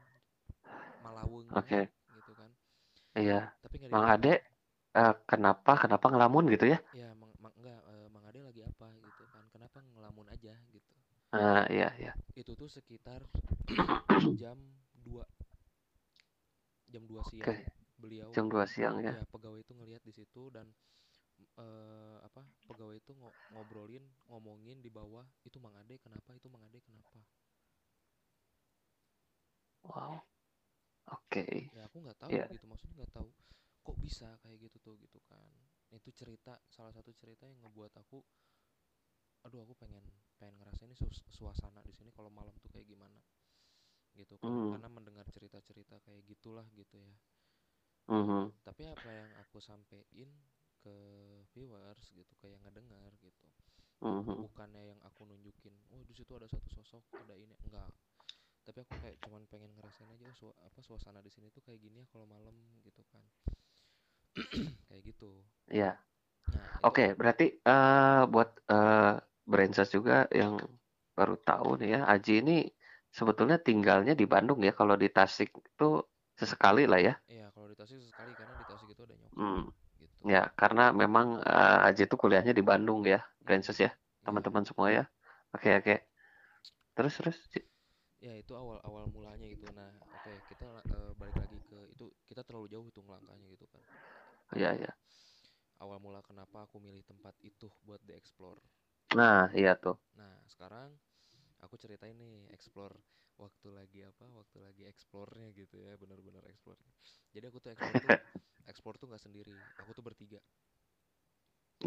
malaweng 1.01 1.49
Oke. 1.57 1.89
gitu 2.13 2.31
kan 2.37 2.51
Iya. 3.17 3.49
tapi 3.65 3.81
nggak 3.81 3.89
Mang 3.89 4.05
Ade, 4.05 4.33
eh, 4.93 5.13
kenapa, 5.25 5.73
kenapa 5.81 6.05
ngelamun 6.13 6.45
gitu 6.53 6.69
ya? 6.69 6.77
ya 6.93 7.09
mang, 7.17 7.33
mang 7.41 7.53
enggak 7.57 7.79
eh, 7.89 8.07
mang 8.13 8.23
ade 8.29 8.39
lagi 8.45 8.61
apa 8.61 8.87
gitu 9.01 9.25
kan 9.33 9.43
kenapa 9.49 9.81
ngelamun 9.81 10.29
aja 10.29 10.53
gitu 10.69 10.93
Ah, 11.33 11.65
iya, 11.73 11.89
iya. 11.97 12.13
itu 12.37 12.53
tuh 12.53 12.69
sekitar 12.69 13.21
jam 14.41 14.57
2 15.01 15.25
jam 16.89 17.03
2 17.05 17.21
siang 17.29 17.45
Oke. 17.45 17.55
beliau 17.99 18.29
Jam 18.33 18.45
2 18.49 18.65
siang 18.65 18.95
ya. 19.01 19.13
ya 19.13 19.23
pegawai 19.29 19.59
itu 19.61 19.71
ngelihat 19.77 20.01
di 20.01 20.13
situ 20.13 20.49
dan 20.49 20.65
eh, 21.59 22.17
apa 22.25 22.41
pegawai 22.67 22.95
itu 22.97 23.11
ngo- 23.15 23.35
ngobrolin 23.53 24.03
ngomongin 24.27 24.79
di 24.83 24.89
bawah 24.91 25.23
itu 25.47 25.57
Mang 25.61 25.75
Ade 25.77 25.95
kenapa 26.01 26.35
itu 26.35 26.47
Mang 26.51 26.63
Ade 26.67 26.79
kenapa 26.83 27.19
Wow. 29.89 30.21
Oke. 31.09 31.71
ya 31.73 31.89
aku 31.89 31.97
nggak 32.05 32.19
tahu 32.21 32.29
Iya. 32.29 32.45
gitu 32.53 32.65
maksudnya 32.69 33.01
nggak 33.01 33.13
tahu 33.15 33.29
kok 33.81 33.97
bisa 33.97 34.37
kayak 34.45 34.69
gitu 34.69 34.77
tuh 34.85 34.95
gitu 35.01 35.17
kan 35.25 35.49
itu 35.89 36.13
cerita 36.13 36.53
salah 36.69 36.93
satu 36.93 37.09
cerita 37.17 37.49
yang 37.49 37.57
ngebuat 37.65 37.89
aku 37.97 38.21
aduh 39.41 39.65
aku 39.65 39.73
pengen 39.73 40.03
pengen 40.37 40.61
ngerasain 40.61 40.91
ini 40.91 40.97
suas- 40.99 41.25
suasana 41.33 41.81
di 41.81 41.95
sini 41.95 42.13
kalau 42.13 42.29
malam 42.29 42.53
tuh 42.61 42.69
kayak 42.69 42.85
gimana 42.85 43.17
gitu 44.19 44.35
kan 44.43 44.51
Hmm. 44.51 44.71
karena 44.71 44.87
mendengar 44.91 45.25
cerita-cerita 45.35 45.95
kayak 46.05 46.21
gitulah 46.31 46.67
gitu 46.75 46.95
ya 46.99 47.13
Mhm. 48.07 48.51
tapi 48.67 48.83
apa 48.95 49.09
yang 49.19 49.31
aku 49.43 49.57
sampein 49.67 50.29
ke 50.83 50.95
viewers 51.55 52.03
gitu 52.19 52.33
kayak 52.41 52.59
ngedengar 52.63 53.11
gitu 53.23 53.47
Mhm. 54.01 54.43
bukannya 54.43 54.83
yang 54.95 54.99
aku 55.03 55.21
nunjukin 55.27 55.75
oh 55.95 56.01
di 56.07 56.13
situ 56.15 56.31
ada 56.35 56.47
satu 56.47 56.67
sosok 56.71 57.03
ada 57.23 57.35
ini 57.35 57.55
enggak 57.67 57.91
tapi 58.67 58.77
aku 58.85 58.93
kayak 59.01 59.17
cuman 59.23 59.43
pengen 59.51 59.71
ngerasain 59.75 60.11
aja 60.15 60.25
oh, 60.29 60.35
sua- 60.37 60.57
apa 60.67 60.79
suasana 60.83 61.19
di 61.25 61.31
sini 61.33 61.47
tuh 61.55 61.63
kayak 61.65 61.79
gini 61.83 61.97
ya 62.03 62.07
kalau 62.13 62.27
malam 62.29 62.55
gitu 62.85 63.01
kan 63.11 63.23
kayak 64.87 65.03
gitu 65.09 65.31
Iya. 65.71 65.85
nah 66.53 66.67
itu 66.87 66.87
Oke, 66.87 67.03
berarti 67.19 67.43
eh 67.69 68.21
buat 68.33 68.49
Brensas 69.51 69.89
juga 69.91 70.29
yang 70.31 70.55
baru 71.17 71.35
tahu 71.41 71.69
nih 71.81 71.89
ya, 71.99 72.01
Aji 72.13 72.33
ini 72.45 72.57
sebetulnya 73.17 73.57
tinggalnya 73.67 74.13
di 74.21 74.25
Bandung 74.33 74.59
ya. 74.67 74.71
Kalau 74.79 74.95
di 75.03 75.07
Tasik 75.17 75.49
itu 75.69 75.87
sesekali 76.39 76.83
lah 76.91 76.99
ya. 77.07 77.13
ya 77.35 77.45
kalau 77.55 77.67
di 77.71 77.77
Tasik 77.79 77.99
sekali 78.11 78.31
karena 78.39 78.53
di 78.59 78.65
Tasik 78.69 78.89
itu 78.93 79.01
ada 79.07 79.15
nyokap 79.21 79.47
Hmm. 79.47 79.61
gitu 80.03 80.25
Ya, 80.33 80.41
karena 80.61 80.83
memang 81.01 81.27
eh, 81.43 81.87
Aji 81.87 82.01
itu 82.07 82.15
kuliahnya 82.21 82.53
di 82.59 82.63
Bandung 82.71 83.01
ya, 83.13 83.19
Mm, 83.43 83.45
Brensas 83.45 83.77
ya, 83.85 83.91
iya 84.23 84.27
teman-teman 84.27 84.63
semua 84.69 84.87
ya. 84.97 85.03
Oke, 85.55 85.69
oke. 85.79 85.95
Terus, 86.95 87.13
terus. 87.17 87.37
Ci. 87.51 87.59
ya 88.25 88.33
itu 88.41 88.53
awal 88.61 88.77
awal 88.87 89.05
mulanya 89.15 89.47
gitu 89.53 89.67
nah 89.79 89.91
oke 90.15 90.33
kita 90.49 90.67
eh, 90.95 91.11
balik 91.19 91.35
lagi 91.41 91.57
ke 91.69 91.79
itu 91.93 92.05
kita 92.29 92.41
terlalu 92.47 92.67
jauh 92.73 92.85
hitung 92.87 93.07
langkahnya 93.13 93.47
gitu 93.55 93.65
kan 93.73 93.83
Iya, 94.55 94.69
iya. 94.79 94.89
awal 95.83 95.97
mula 96.05 96.21
kenapa 96.29 96.57
aku 96.69 96.77
milih 96.85 97.03
tempat 97.11 97.33
itu 97.49 97.67
buat 97.85 97.99
di-explore 98.07 98.61
Nah, 99.17 99.41
iya 99.59 99.73
tuh. 99.83 99.95
Nah, 100.17 100.37
sekarang 100.45 100.89
aku 101.65 101.75
ceritain 101.83 102.15
nih 102.23 102.35
explore 102.55 102.95
waktu 103.43 103.67
lagi 103.77 103.99
apa? 104.11 104.25
Waktu 104.39 104.57
lagi 104.65 104.83
explore-nya 104.91 105.47
gitu 105.61 105.75
ya, 105.85 105.93
benar-benar 106.01 106.43
explore. 106.51 106.79
Jadi 107.35 107.45
aku 107.49 107.57
tuh 107.63 107.71
explore 107.75 107.99
tuh 108.05 108.15
explore 108.71 108.97
tuh 109.01 109.07
nggak 109.09 109.23
sendiri. 109.25 109.57
Aku 109.81 109.91
tuh 109.97 110.03
bertiga 110.07 110.39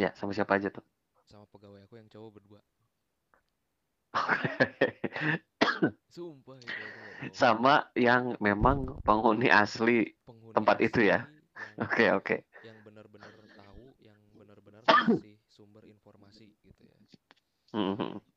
Ya, 0.02 0.08
sama 0.18 0.32
siapa 0.36 0.52
aja 0.60 0.68
tuh? 0.76 0.84
sama 1.30 1.44
pegawai 1.52 1.80
aku 1.84 1.94
yang 1.98 2.06
cowok 2.12 2.30
berdua. 2.38 2.60
Sumpah 6.14 6.58
itu. 6.62 6.86
Sama 7.40 7.74
yang 7.98 8.36
memang 8.40 8.78
penghuni 9.06 9.48
asli 9.52 10.06
Penghuni 10.26 10.64
tempat 10.64 10.76
itu 10.82 11.00
ya. 11.10 11.18
asli 11.18 11.38
Oke, 11.82 12.04
oke. 12.12 12.36
yang 12.66 12.78
benar-benar 12.86 13.34
tahu, 13.60 13.86
yang 14.08 14.18
benar-benar 14.40 14.84
ngasih 14.96 15.36
sumber 15.54 15.84
informasi 15.94 16.48
gitu 16.66 16.82
ya. 16.92 16.98
Mhm. 17.72 18.20
Nah, 18.20 18.31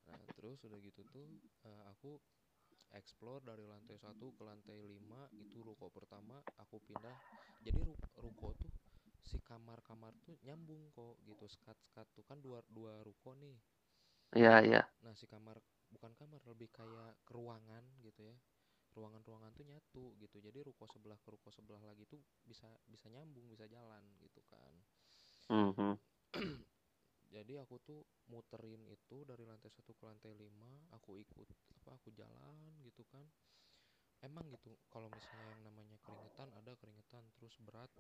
udah 0.70 0.80
gitu 0.88 1.02
tuh 1.16 1.28
eh, 1.70 1.84
aku 1.94 2.12
explore 3.00 3.42
dari 3.50 3.66
lantai 3.74 3.98
satu 4.06 4.28
ke 4.38 4.44
lantai 4.50 4.80
5 4.94 5.22
itu 5.44 5.58
ruko 5.68 5.88
pertama 5.98 6.38
aku 6.64 6.78
pindah. 6.88 7.18
Jadi 7.66 7.80
ru- 7.88 8.02
ruko 8.26 8.50
tuh 8.62 8.72
si 9.30 9.38
kamar-kamar 9.50 10.14
tuh 10.26 10.36
nyambung 10.48 10.84
kok 10.98 11.16
gitu 11.30 11.46
skat-skat 11.56 12.08
tuh 12.16 12.24
kan 12.30 12.38
dua 12.46 12.60
dua 12.78 12.94
ruko 13.08 13.32
nih. 13.44 13.58
Iya, 14.36 14.62
iya. 14.66 14.82
Nah, 15.04 15.14
si 15.20 15.26
kamar 15.34 15.58
bukan 15.94 16.12
kamar 16.20 16.42
lebih 16.52 16.68
kayak 16.78 17.14
ruangan 17.36 17.84
gitu 18.08 18.22
ya. 18.32 18.36
Ruangan-ruangan 18.96 19.52
tuh 19.58 19.66
nyatu 19.72 20.04
gitu. 20.24 20.38
Jadi 20.48 20.60
ruko 20.68 20.86
sebelah 20.94 21.20
ke 21.24 21.30
ruko 21.36 21.50
sebelah 21.58 21.84
lagi 21.90 22.04
tuh 22.14 22.22
bisa 22.50 22.70
bisa 22.94 23.08
nyambung, 23.14 23.46
bisa 23.54 23.66
jalan 23.76 24.04
gitu 24.24 24.42
kan. 24.52 24.74
Mhm. 25.50 25.98
Jadi 27.36 27.54
aku 27.64 27.76
tuh 27.88 28.00
muterin 28.32 28.82
itu 28.88 29.18
dari 29.30 29.44
lantai 29.52 29.68
satu 29.76 29.92
ke 30.00 30.04
lantai 30.10 30.32
5 30.44 30.70
aku 30.98 31.12
ikut 31.26 31.50
apa 31.78 31.90
aku 32.00 32.10
jalan 32.20 32.56
gitu 32.88 33.04
kan. 33.14 33.26
Emang 34.28 34.46
gitu 34.56 34.72
kalau 34.94 35.10
misalnya 35.12 35.46
yang 35.54 35.62
namanya 35.68 35.98
keringetan 36.06 36.50
ada 36.60 36.72
keringetan 36.82 37.24
terus 37.36 37.56
berat 37.68 37.92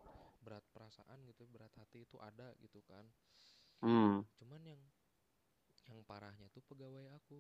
berat 0.45 0.63
perasaan 0.74 1.19
gitu 1.30 1.43
berat 1.54 1.74
hati 1.80 2.00
itu 2.08 2.17
ada 2.30 2.48
gitu 2.63 2.80
kan. 2.89 3.06
Hmm. 3.82 4.26
Cuman 4.39 4.62
yang 4.71 4.82
yang 5.89 6.00
parahnya 6.10 6.48
tuh 6.56 6.63
pegawai 6.69 7.06
aku 7.19 7.39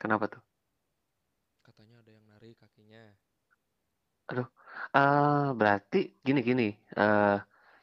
Kenapa 0.00 0.26
tuh? 0.32 0.42
katanya 1.66 1.96
ada 2.02 2.10
yang 2.16 2.24
narik 2.30 2.54
kakinya. 2.60 3.04
Aduh. 4.30 4.48
Eh, 4.96 5.46
berarti 5.60 5.98
gini-gini, 6.26 6.68
eh 7.00 7.38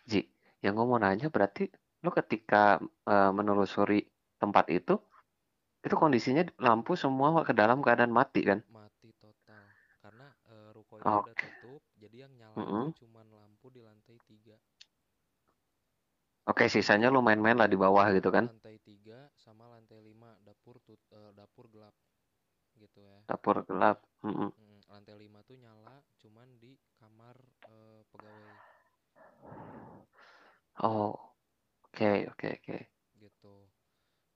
Ji, 0.10 0.20
yang 0.64 0.74
gue 0.78 0.86
mau 0.92 1.00
nanya 1.04 1.28
berarti 1.36 1.64
lo 2.08 2.12
ketika 2.20 2.80
eh, 3.12 3.32
menelusuri 3.38 4.00
tempat 4.42 4.66
itu, 4.80 4.96
itu 5.86 5.96
kondisinya 6.04 6.44
lampu 6.68 6.94
semua 7.04 7.30
ke 7.48 7.54
dalam 7.62 7.80
keadaan 7.86 8.14
mati 8.20 8.42
kan? 8.50 8.60
Mati 8.76 9.10
total 9.24 9.66
karena 10.02 10.28
eh, 10.54 10.70
ruko 10.76 10.96
itu 11.04 11.16
udah 11.24 11.36
Oke. 11.36 11.44
tutup 11.44 11.82
jadi 12.02 12.18
yang 12.30 12.34
nyala 12.40 12.64
Mm-mm. 12.64 12.86
tuh 12.86 12.94
cuman 13.00 13.28
lampu 13.40 13.68
di 13.76 13.82
lantai 13.88 14.18
3 14.30 14.56
Oke, 16.52 16.66
sisanya 16.74 17.08
lo 17.14 17.20
main-main 17.28 17.58
lah 17.60 17.70
di 17.72 17.78
bawah 17.84 18.06
gitu 18.18 18.30
kan? 18.36 18.46
lantai 18.46 18.76
3 18.88 19.20
sama 19.44 19.66
dapur 20.48 20.76
tut 20.86 21.02
eh, 21.12 21.32
dapur 21.38 21.66
gelap 21.74 21.96
gitu 22.82 23.00
ya 23.10 23.20
Dapur 23.30 23.58
gelap. 23.68 23.98
Mm, 24.26 24.78
lantai 24.92 25.16
lima 25.24 25.40
tuh 25.48 25.58
nyala 25.64 25.96
cuman 26.22 26.50
di 26.62 26.72
kamar 27.00 27.36
eh, 27.74 28.02
pegawai 28.12 28.54
Oh, 30.82 31.27
oke, 31.98 32.30
oke, 32.30 32.48
oke. 32.62 32.78
gitu. 33.18 33.56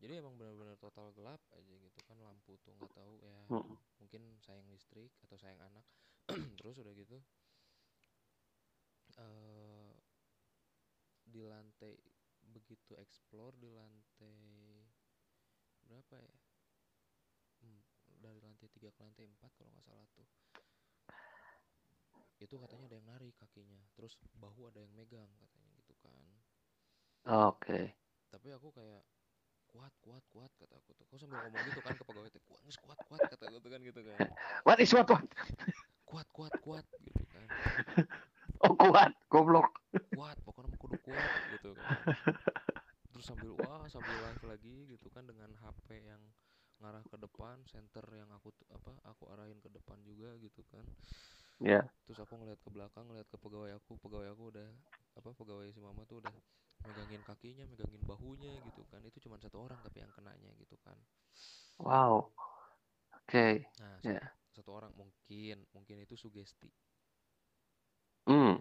Jadi 0.02 0.17
emang 0.17 0.34
benar-benar 0.34 0.74
total 0.82 1.13
gelap 1.13 1.38
aja 1.54 1.74
gitu 1.78 2.00
kan 2.10 2.17
lampu 2.17 2.58
tuh 2.65 2.74
nggak 2.74 2.93
tahu 2.97 3.21
ya. 3.21 3.38
Mm. 3.54 3.78
mungkin 4.02 4.21
sayang 4.41 4.65
listrik 4.74 5.13
atau 5.21 5.38
sayang 5.38 5.62
anak. 5.62 5.86
Terus 6.58 6.82
udah 6.82 6.93
gitu 6.97 7.21
eh 9.21 9.93
di 11.21 11.43
lantai 11.45 11.93
begitu 12.41 12.97
explore 12.97 13.54
di 13.62 13.69
lantai 13.69 14.41
berapa 15.86 16.17
ya? 16.17 16.38
Hmm, 17.62 17.82
dari 18.17 18.41
lantai 18.41 18.74
tiga 18.74 18.89
ke 18.89 19.06
lantai 19.06 19.30
empat 19.30 19.54
kalau 19.54 19.69
nggak 19.69 19.86
salah 19.86 20.08
tuh. 20.17 20.26
Itu 22.41 22.58
katanya 22.58 22.89
ada 22.89 22.97
yang 22.97 23.08
narik 23.13 23.38
kakinya. 23.38 23.78
Terus 23.93 24.17
bahu 24.34 24.65
ada 24.65 24.82
yang 24.82 24.89
megang 24.97 25.30
katanya 25.38 25.69
gitu 25.78 25.93
kan 26.02 26.31
Oke. 27.26 27.94
tapi 28.32 28.48
aku 28.56 28.72
kayak 28.74 29.04
kuat 29.72 29.94
kuat 30.04 30.24
kuat 30.32 30.52
kata 30.60 30.74
aku 30.76 30.92
tuh 30.98 31.04
aku 31.08 31.16
sambil 31.20 31.40
ngomong 31.48 31.62
gitu 31.68 31.80
kan 31.80 31.96
ke 31.96 32.04
pegawai 32.04 32.30
teh 32.32 32.42
kuat 32.44 32.60
nges, 32.66 32.78
kuat 32.82 33.00
kuat 33.08 33.22
kata 33.24 33.44
aku 33.48 33.58
tuh 33.64 33.72
kan 33.72 33.82
gitu 33.84 34.02
kan 34.04 34.20
What 34.68 34.80
is 34.80 34.92
what 34.94 35.08
what? 35.10 35.26
kuat 36.08 36.28
kuat 36.36 36.54
kuat 36.60 36.86
gitu 37.00 37.24
kan 37.32 37.48
Oh 38.68 38.78
kuat, 38.78 39.10
goblok. 39.32 39.74
kuat 40.14 40.38
pokoknya 40.46 40.70
mau 40.70 40.80
kudu 40.80 40.98
kuat 41.02 41.32
gitu 41.50 41.74
kan 41.74 41.98
terus 43.12 43.26
sambil 43.28 43.52
wah 43.58 43.84
sambil 43.90 44.16
live 44.22 44.44
lagi 44.46 44.76
gitu 44.92 45.08
kan 45.12 45.24
dengan 45.28 45.52
HP 45.60 46.00
yang 46.04 46.22
ngarah 46.82 47.04
ke 47.06 47.18
depan 47.20 47.58
center 47.70 48.06
yang 48.14 48.30
aku 48.34 48.50
tu- 48.54 48.70
apa 48.74 48.92
aku 49.06 49.30
arahin 49.34 49.58
ke 49.62 49.70
depan 49.70 49.98
juga 50.06 50.34
gitu 50.40 50.62
kan 50.72 50.84
Ya. 51.62 51.86
terus 52.06 52.18
aku 52.22 52.34
ngeliat 52.42 52.58
ke 52.58 52.70
belakang 52.74 53.06
ngeliat 53.06 53.28
ke 53.30 53.38
pegawai 53.38 53.72
aku 53.78 53.94
pegawai 54.02 54.30
aku 54.34 54.44
udah 54.50 54.70
apa 55.18 55.30
pegawai 55.38 55.68
si 55.70 55.80
mama 55.84 56.02
tuh 56.10 56.18
udah 56.24 56.34
megangin 56.88 57.24
kakinya 57.30 57.65
megangin 57.72 58.04
bahunya 58.12 58.54
gitu 58.67 58.82
kan 58.91 59.02
itu 59.10 59.17
cuma 59.26 59.38
satu 59.44 59.58
orang 59.65 59.80
tapi 59.86 59.98
yang 60.04 60.13
kenanya 60.17 60.52
gitu 60.62 60.76
kan 60.86 60.98
Wow. 61.80 62.32
Oke. 63.17 63.65
nah 63.80 63.96
Ya. 64.04 64.20
satu, 64.20 64.28
satu 64.56 64.70
orang 64.78 64.91
mungkin 65.00 65.58
mungkin 65.76 65.98
itu 66.06 66.15
sugesti 66.24 66.70
Hmm. 68.28 68.56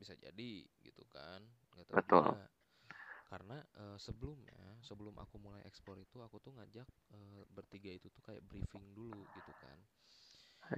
bisa 0.00 0.14
jadi 0.24 0.52
gitu 0.86 1.04
kan 1.14 1.40
nggak 1.74 1.88
tahu 1.90 2.00
Betul. 2.00 2.24
juga 2.24 2.40
karena 3.30 3.58
eh, 3.82 3.98
sebelumnya 4.06 4.62
sebelum 4.88 5.14
aku 5.24 5.36
mulai 5.44 5.62
ekspor 5.70 5.96
itu 6.06 6.18
aku 6.26 6.36
tuh 6.44 6.52
ngajak 6.56 6.88
eh, 7.18 7.42
bertiga 7.56 7.90
itu 7.98 8.08
tuh 8.16 8.22
kayak 8.28 8.44
briefing 8.50 8.86
dulu 8.98 9.22
gitu 9.36 9.52
kan 9.62 9.78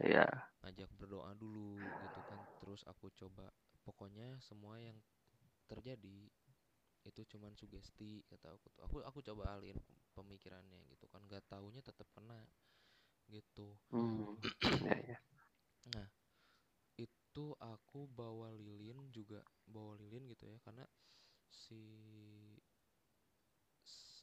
Ya. 0.04 0.26
ngajak 0.64 0.90
berdoa 0.98 1.30
dulu 1.42 1.92
gitu 2.04 2.20
kan 2.28 2.40
terus 2.60 2.80
aku 2.92 3.06
coba 3.20 3.46
pokoknya 3.86 4.28
semua 4.48 4.76
yang 4.80 4.98
terjadi 5.70 6.18
itu 7.08 7.20
cuman 7.32 7.52
sugesti 7.60 8.10
kata 8.30 8.46
aku 8.56 8.66
tuh 8.74 8.82
aku 8.86 8.96
aku 9.08 9.18
coba 9.28 9.44
alihin 9.56 9.78
pemikirannya 10.16 10.80
gitu 10.92 11.06
kan 11.12 11.20
nggak 11.28 11.44
taunya 11.48 11.80
tetap 11.80 12.08
kena 12.16 12.40
gitu 13.30 13.68
Hmm. 13.90 14.34
Ya, 14.86 14.96
ya. 15.08 15.18
nah 15.94 16.08
itu 17.06 17.46
aku 17.72 18.00
bawa 18.20 18.48
lilin 18.66 18.98
juga 19.16 19.40
bawa 19.74 19.94
lilin 20.00 20.24
gitu 20.32 20.44
ya 20.52 20.58
karena 20.66 20.84
si 21.48 21.80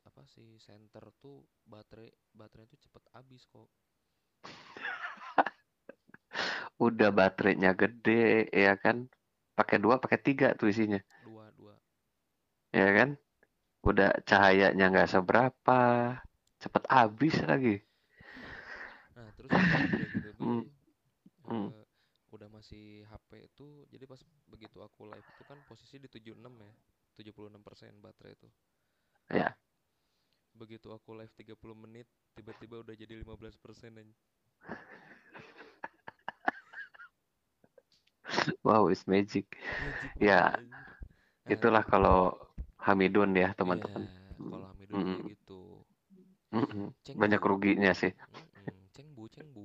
apa 0.10 0.24
si 0.34 0.46
center 0.66 1.04
tuh 1.22 1.38
baterai 1.72 2.10
baterainya 2.40 2.72
tuh 2.74 2.82
cepet 2.86 3.04
habis 3.16 3.44
kok 3.54 3.70
Udah 6.88 7.10
baterainya 7.20 7.72
gede, 7.82 8.48
ya 8.54 8.74
kan? 8.84 8.98
Pakai 9.58 9.78
dua, 9.84 9.96
pakai 10.04 10.20
tiga 10.22 10.54
tuh 10.60 10.70
isinya, 10.74 11.00
ya 12.80 12.88
kan? 12.98 13.10
Udah 13.90 14.10
cahayanya 14.30 14.84
nggak 14.92 15.12
seberapa, 15.16 15.74
cepet 16.64 16.84
habis 16.98 17.36
lagi. 17.50 17.76
nah 19.18 19.28
terus 19.38 19.54
udah 19.64 19.84
gitu 20.00 20.30
Hmm. 20.40 20.62
tuh 20.62 20.64
Hmm. 21.48 21.70
eh, 21.70 21.84
udah 22.36 22.50
masih 22.58 22.84
HP 23.10 23.32
itu 23.50 23.68
jadi 23.94 24.06
pas 24.12 24.22
begitu 24.52 24.78
aku 24.88 25.02
live 25.12 25.28
itu 25.34 25.44
kan 25.50 25.60
posisi 25.70 25.96
di 26.04 26.10
76 26.12 26.54
ya 26.66 26.72
76% 27.18 27.94
baterai 28.06 28.34
itu 28.38 28.50
Ya. 29.34 29.58
begitu 30.60 30.88
aku 30.98 31.10
live 31.20 31.32
30 31.40 31.78
menit 31.84 32.08
tiba-tiba 32.36 32.76
udah 32.84 32.96
jadi 33.02 33.14
15% 33.22 33.92
dan 33.98 34.08
Wow, 38.64 38.88
it's 38.88 39.08
magic. 39.08 39.46
magic 39.82 40.12
Ya, 40.20 40.40
banget 40.40 40.52
anjir. 40.60 40.88
Nah, 41.48 41.56
itulah 41.56 41.84
kalau 41.92 42.38
Hamidun 42.86 43.32
ya, 43.36 43.50
teman-teman. 43.58 44.04
Iya, 44.08 44.22
kalau 44.50 44.66
Hamidun 44.70 44.96
Mm-mm. 45.00 45.10
kayak 45.10 45.30
gitu. 45.34 45.62
Mm-mm. 46.54 46.86
Ceng 47.06 47.16
Banyak 47.20 47.28
bu. 47.28 47.34
ruginya 47.44 47.92
sih. 47.92 48.12
Mm-mm, 48.34 48.80
Ceng 48.94 49.08
bu, 49.16 49.24
ceng 49.34 49.48
bu. 49.56 49.64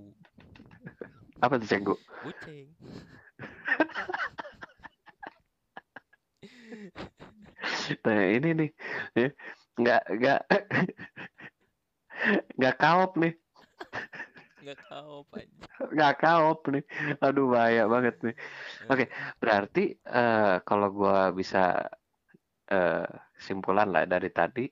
Apa 1.45 1.55
tuh 1.61 1.69
cenggu? 1.71 1.95
Buceng. 2.23 2.69
Nah, 8.05 8.23
ini 8.37 8.49
nih, 8.59 8.71
ya, 9.19 9.27
nggak 9.81 10.01
nggak 10.19 10.39
nggak 12.59 12.75
kaop 12.81 13.11
nih, 13.21 13.33
Nggak 14.63 14.79
apa 14.91 15.37
aja. 15.43 15.57
nggak 15.95 16.13
kaop 16.23 16.59
nih. 16.73 16.83
Aduh 17.25 17.47
bahaya 17.55 17.83
banget 17.93 18.15
nih. 18.25 18.35
Oke, 18.91 19.05
Eh, 19.05 19.09
berarti 19.43 19.81
eh, 20.07 20.55
kalau 20.69 20.89
gua 20.99 21.17
bisa 21.39 21.59
eh, 22.77 23.05
simpulan 23.47 23.89
lah 23.95 24.05
dari 24.13 24.31
tadi, 24.39 24.65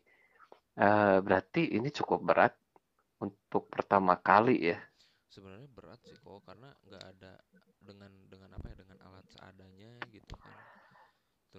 eh, 0.87 1.17
berarti 1.27 1.63
ini 1.77 1.89
cukup 1.99 2.21
berat 2.29 2.55
untuk 3.25 3.63
pertama 3.75 4.15
kali 4.29 4.57
ya. 4.71 4.79
Sebenarnya 5.35 5.69
berat 5.77 6.01
sih 6.09 6.19
kok 6.25 6.41
karena 6.49 6.69
nggak 6.87 7.05
ada 7.13 7.33
dengan 7.89 8.13
dengan 8.33 8.51
apa 8.57 8.67
ya 8.73 8.77
dengan 8.83 8.99
alat 9.07 9.27
seadanya 9.35 9.93
gitu 10.15 10.35
kan. 10.45 10.59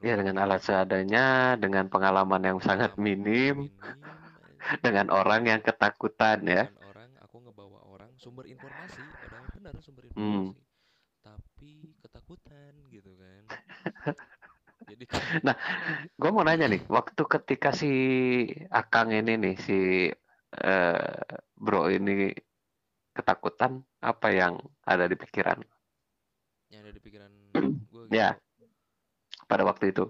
Ya 0.08 0.14
dengan 0.20 0.38
alat 0.44 0.62
seadanya, 0.68 1.26
dengan 1.64 1.86
pengalaman 1.94 2.42
yang 2.50 2.60
sangat 2.68 2.92
minim, 3.06 3.70
minim 3.70 4.30
aja. 4.48 4.60
dengan 4.86 5.08
orang 5.20 5.42
yang 5.52 5.62
ketakutan 5.68 6.40
ya. 6.46 6.64
orang 6.90 7.12
aku 7.24 7.38
ngebawa 7.46 7.80
orang 7.94 8.12
sumber 8.20 8.46
informasi 8.50 9.14
padahal 9.22 9.48
benar 9.56 9.76
sumber 9.82 10.06
Hmm. 10.16 10.52
informasi 10.52 10.62
tapi 11.26 11.96
ketakutan 12.02 12.74
gitu 12.90 13.14
kan 13.20 13.44
jadi 15.10 15.54
Gue 16.22 16.30
mau 16.36 16.44
nanya 16.46 16.66
nih, 16.72 16.82
waktu 16.96 17.22
ketika 17.34 17.70
si 17.74 17.88
Akang 18.72 19.10
ini 19.12 19.34
nih, 19.44 19.56
si 19.66 19.74
eh, 20.56 21.22
bro 21.58 21.90
ini 21.90 22.32
ketakutan, 23.16 23.82
apa 24.02 24.28
yang 24.34 24.54
ada 24.88 25.06
di 25.12 25.16
pikiran 25.20 25.60
yang 26.72 26.82
ada 26.88 26.94
di 26.96 27.02
pikiran 27.04 27.32
gue 27.92 28.04
gitu 28.16 28.18
Ya. 28.18 28.40
pada 29.50 29.64
waktu 29.68 29.92
itu? 29.92 30.08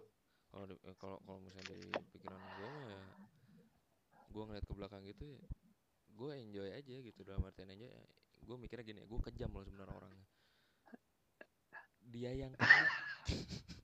kalau 0.51 0.75
eh, 0.89 0.95
kalau 1.01 1.17
kalau 1.25 1.39
misalnya 1.41 1.73
di 1.73 1.81
pikiran 2.13 2.41
gue 2.57 2.71
ya 2.93 3.03
gue 4.31 4.43
ngeliat 4.47 4.65
ke 4.69 4.73
belakang 4.77 5.03
gitu 5.07 5.23
ya 5.35 5.41
gue 6.19 6.31
enjoy 6.43 6.69
aja 6.79 6.95
gitu 7.07 7.19
dalam 7.27 7.43
artian 7.47 7.71
aja 7.73 7.89
gue 8.47 8.55
mikirnya 8.61 8.85
gini 8.85 9.01
gue 9.03 9.19
kejam 9.27 9.51
loh 9.55 9.63
sebenarnya 9.65 9.95
orangnya 9.95 10.25
dia 12.13 12.31
yang 12.35 12.53
kena 12.59 12.85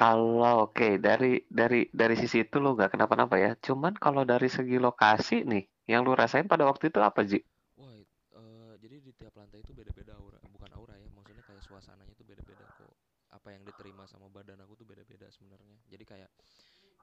Kalau 0.00 0.54
oke 0.70 0.88
dari 1.06 1.32
dari 1.58 1.80
dari 2.00 2.14
sisi 2.22 2.36
itu 2.46 2.56
lo 2.62 2.68
nggak 2.76 2.90
kenapa-napa 2.94 3.36
ya. 3.44 3.50
Cuman 3.66 3.92
kalau 4.04 4.22
dari 4.32 4.48
segi 4.56 4.76
lokasi 4.86 5.36
nih, 5.50 5.62
yang 5.90 6.00
lu 6.06 6.12
rasain 6.20 6.46
pada 6.52 6.64
waktu 6.70 6.84
itu 6.90 7.00
apa 7.08 7.20
Ji? 7.30 7.38
wah 7.80 7.92
eh, 8.40 8.74
jadi 8.82 8.96
di 9.06 9.12
tiap 9.20 9.34
lantai 9.40 9.60
itu 9.64 9.72
beda-beda 9.78 10.12
aura 10.20 10.40
bukan 10.54 10.70
aura 10.78 10.94
ya 11.04 11.08
maksudnya 11.16 11.44
kayak 11.48 11.62
suasananya 11.66 12.12
itu 12.16 12.24
beda-beda 12.30 12.66
kok 12.78 12.92
apa 13.36 13.48
yang 13.54 13.62
diterima 13.68 14.04
sama 14.12 14.26
badan 14.36 14.60
aku 14.64 14.72
tuh 14.80 14.86
beda-beda 14.90 15.26
sebenarnya 15.36 15.76
jadi 15.92 16.04
kayak 16.12 16.30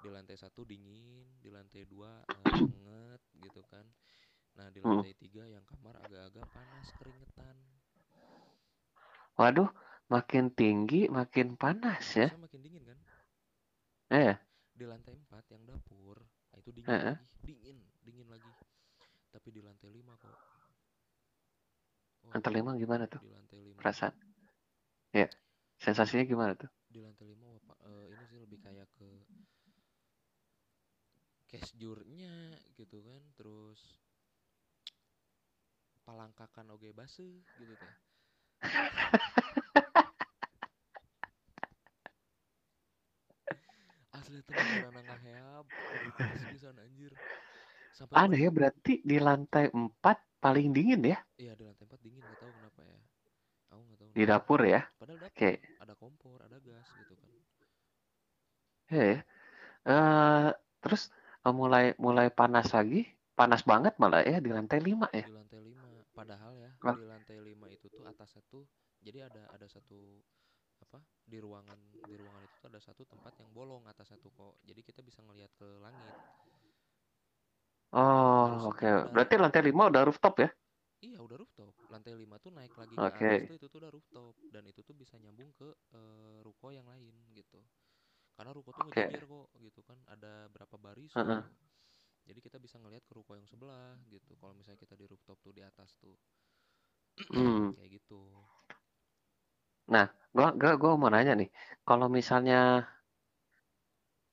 di 0.03 0.10
lantai 0.16 0.38
satu 0.43 0.62
dingin 0.72 1.26
di 1.43 1.49
lantai 1.56 1.84
dua 1.93 2.12
eh, 2.39 2.56
hangat 2.68 3.22
gitu 3.45 3.62
kan 3.72 3.86
nah 4.58 4.68
di 4.76 4.80
Hmm. 4.84 5.01
lantai 5.01 5.12
tiga 5.24 5.43
yang 5.56 5.66
kamar 5.72 5.95
agak-agak 6.03 6.47
panas 6.56 6.88
keringetan 6.97 7.58
Waduh, 9.38 9.70
makin 10.06 10.53
tinggi 10.53 11.10
makin 11.10 11.58
panas 11.58 12.06
ya. 12.14 12.30
Makin 12.38 12.62
dingin 12.62 12.84
kan? 12.86 12.97
Eh, 14.14 14.38
di 14.76 14.86
lantai 14.86 15.16
empat 15.16 15.43
yang 15.49 15.64
dapur 15.66 16.20
nah 16.51 16.58
itu 16.62 16.70
dingin 16.72 16.91
Heeh. 16.93 17.16
lagi. 17.16 17.26
Dingin 17.43 17.78
dingin 18.06 18.28
lagi. 18.30 18.51
Tapi 19.34 19.49
di 19.51 19.62
lantai 19.64 19.89
lima 19.91 20.14
kok. 20.16 20.36
Wah, 22.24 22.32
lantai 22.38 22.51
lima 22.53 22.72
gimana 22.80 23.03
tuh? 23.10 23.20
Di 23.24 23.30
lantai 23.32 23.60
lima. 23.60 23.80
Perasaan? 23.82 24.14
Ya, 25.16 25.28
sensasinya 25.80 26.24
gimana 26.28 26.53
tuh? 26.56 26.70
di 26.95 27.03
lantai 27.03 27.28
lima 27.28 27.51
wah, 27.51 27.60
Pak, 27.60 27.80
eh, 27.91 28.06
ini 28.16 28.24
sih 28.24 28.39
lebih 28.39 28.56
kayak 28.64 28.88
ke 28.95 29.10
casjurnya 31.51 32.56
gitu 32.80 33.03
kan. 33.03 33.20
Terus 33.36 33.99
palangkakan 36.08 36.72
oge 36.72 36.95
base 36.95 37.43
gitu 37.60 37.76
teh 37.76 37.93
asli 44.16 44.39
tuh 44.47 44.56
beneran 44.56 45.06
pisan 46.49 46.76
anjir 46.80 47.12
sampai 47.91 48.16
Aneh 48.16 48.39
ya 48.47 48.49
berarti 48.51 49.03
di 49.03 49.18
lantai 49.20 49.70
4 49.72 50.18
paling 50.39 50.72
dingin 50.76 51.01
ya 51.03 51.18
iya 51.38 51.51
di 51.53 51.64
lantai 51.68 51.84
empat 51.88 51.99
dingin 52.01 52.24
nggak 52.24 52.39
tahu 52.39 52.51
kenapa 52.56 52.80
ya 52.86 52.99
aku 53.72 53.82
nggak 53.88 53.99
tahu 53.99 54.10
di 54.16 54.24
kenapa. 54.24 54.32
dapur 54.32 54.60
ya. 54.64 54.82
padahal 54.99 55.20
dapur 55.20 55.36
Oke. 55.36 55.51
ada 55.84 55.93
kompor 55.93 56.38
ada 56.47 56.58
gas 56.64 56.88
gitu 56.95 57.14
kan 57.18 57.30
Ya, 58.86 59.01
ya. 59.01 59.18
Eh, 59.89 60.47
terus 60.78 61.10
eh, 61.41 61.53
mulai 61.53 61.97
mulai 61.97 62.30
panas 62.30 62.70
lagi, 62.70 63.10
panas 63.34 63.66
banget 63.66 63.97
malah 63.97 64.22
ya 64.22 64.38
di 64.38 64.53
lantai 64.53 64.78
5 64.78 65.10
ya. 65.10 65.26
di 65.26 65.34
lantai 65.34 65.60
lima 65.66 65.82
padahal 66.14 66.53
ya 66.62 66.70
di 66.86 67.01
lantai 67.01 67.24
lima 68.26 68.41
itu 68.41 68.41
tuh 68.49 68.65
jadi 69.05 69.30
ada 69.30 69.43
ada 69.53 69.67
satu 69.69 70.21
apa 70.82 70.99
di 71.23 71.38
ruangan 71.39 71.80
di 72.03 72.13
ruangan 72.17 72.43
itu 72.43 72.55
tuh 72.59 72.67
ada 72.67 72.82
satu 72.84 73.05
tempat 73.07 73.34
yang 73.39 73.49
bolong 73.53 73.86
atasnya 73.88 74.17
tuh 74.19 74.32
kok 74.34 74.53
jadi 74.65 74.82
kita 74.84 75.01
bisa 75.05 75.21
ngelihat 75.23 75.51
ke 75.55 75.67
langit 75.80 76.15
Oh, 77.95 78.67
oke. 78.69 78.84
ada- 78.84 79.07
Berarti 79.13 79.36
lantai 79.39 79.61
5 79.63 79.88
udah 79.88 80.03
rooftop 80.03 80.36
ya? 80.43 80.49
iya 81.05 81.19
udah 81.21 81.38
rooftop 81.38 81.76
lantai 81.93 82.17
lima 82.17 82.41
tuh 82.41 82.49
naik 82.49 82.73
lagi 82.82 82.97
Oke. 82.97 83.13
ke 83.13 83.13
atas 83.13 83.45
tuh 83.45 83.55
itu 83.61 83.67
tuh 83.69 83.80
udah 83.84 83.91
rooftop 83.93 84.34
dan 84.49 84.63
itu 84.65 84.82
tuh 84.82 84.95
bisa 84.97 85.15
nyambung 85.21 85.53
ke 85.53 85.69
eh, 85.93 86.38
ruko 86.41 86.73
yang 86.73 86.88
lain 86.89 87.13
gitu 87.30 87.61
karena 88.36 88.51
ruko 88.57 88.73
tuh 88.73 88.84
Oke. 88.89 89.05
ngejejer 89.05 89.23
kok 89.30 89.47
gitu 89.61 89.82
kan 89.86 89.97
ada 90.09 90.49
berapa 90.49 90.76
baris 90.82 91.13
Heeh. 91.13 91.41
gitu 91.45 91.53
jadi 92.26 92.39
kita 92.41 92.57
bisa 92.57 92.82
ngelihat 92.82 93.05
ke 93.05 93.13
ruko 93.13 93.38
yang 93.38 93.45
sebelah 93.45 94.01
gitu 94.09 94.34
kalau 94.41 94.57
misalnya 94.57 94.82
kita 94.82 94.97
di 94.97 95.05
rooftop 95.05 95.38
tuh 95.45 95.53
di 95.53 95.61
atas 95.61 95.93
tuh 96.01 96.17
Hmm. 97.32 97.72
kayak 97.76 97.89
gitu 98.01 98.18
Gua, 100.36 100.51
gua, 100.51 100.76
gua 100.76 100.91
mau 100.99 101.07
nanya 101.07 101.32
nih, 101.39 101.47
kalau 101.88 102.11
misalnya 102.11 102.84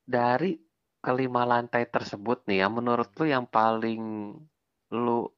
dari 0.02 0.58
kelima 0.98 1.46
lantai 1.46 1.86
tersebut 1.86 2.42
nih, 2.50 2.66
yang 2.66 2.74
menurut 2.74 3.14
lu 3.22 3.24
yang 3.30 3.46
paling 3.46 4.34
lu 4.90 5.30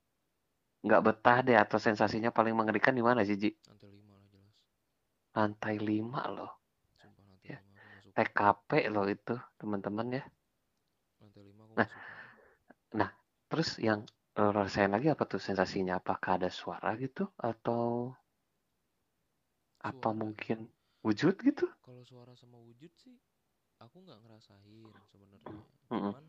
nggak 0.84 1.03
betah 1.05 1.38
deh 1.45 1.57
atau 1.61 1.76
sensasinya 1.76 2.32
paling 2.32 2.57
mengerikan 2.57 2.97
di 2.97 3.05
mana 3.05 3.20
sih, 3.28 3.36
Ji? 3.36 3.53
lantai 3.68 3.92
lima 3.92 4.16
lah 4.16 4.24
jelas 4.32 4.57
Lantai 5.36 5.76
5 5.76 6.22
loh. 6.32 6.53
sumpah 6.80 7.24
lantai 7.28 7.45
Ya. 7.45 7.59
lima 7.61 7.84
TKP 8.16 8.88
loh 8.88 9.05
itu, 9.05 9.36
teman-teman 9.61 10.07
ya. 10.16 10.24
lantai 11.20 11.42
lima 11.45 11.64
Nah, 11.76 11.88
suka 11.88 13.12
Terus 13.53 13.76
yang 13.78 14.01
lu 14.41 14.49
rasain 14.59 14.91
lagi 14.95 15.09
apa 15.14 15.24
tuh 15.30 15.41
sensasinya? 15.47 15.93
Apakah 16.01 16.30
ada 16.39 16.51
suara 16.59 16.91
gitu 17.03 17.24
atau 17.51 17.82
apa 19.91 20.11
Suara. 20.11 20.20
mungkin 20.20 20.59
wujud 21.07 21.35
gitu? 21.47 21.66
kalau 21.85 22.03
suara 22.11 22.35
sama 22.35 22.59
wujud 22.59 22.91
sih 23.03 23.14
aku 23.85 23.97
nggak 24.05 24.20
ngerasain 24.24 24.97
sebenarnya 25.12 25.59
Mm-mm. 25.91 26.14
cuman 26.14 26.24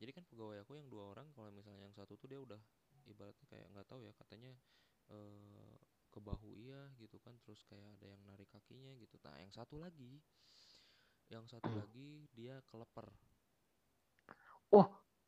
jadi 0.00 0.12
kan 0.16 0.24
pegawai 0.30 0.58
aku 0.64 0.72
yang 0.80 0.88
dua 0.92 1.04
orang 1.14 1.28
kalau 1.36 1.50
misalnya 1.58 1.82
yang 1.88 1.96
satu 1.96 2.14
tuh 2.20 2.28
dia 2.32 2.40
udah 2.46 2.60
ibaratnya 3.12 3.46
kayak 3.52 3.68
nggak 3.72 3.88
tahu 3.90 4.00
ya 4.06 4.12
katanya 4.20 4.52
eh 5.12 5.76
ke 6.12 6.20
bahu 6.28 6.50
iya 6.64 6.82
gitu 7.02 7.16
kan 7.24 7.34
terus 7.44 7.60
kayak 7.70 7.88
ada 7.98 8.06
yang 8.14 8.22
narik 8.28 8.48
kakinya 8.54 8.92
gitu 9.02 9.16
nah 9.24 9.36
yang 9.42 9.52
satu 9.54 9.76
lagi 9.80 10.20
yang 11.34 11.44
satu 11.52 11.70
Hmm. 11.70 11.80
lagi 11.80 12.08
dia 12.36 12.54
keleper 12.70 13.06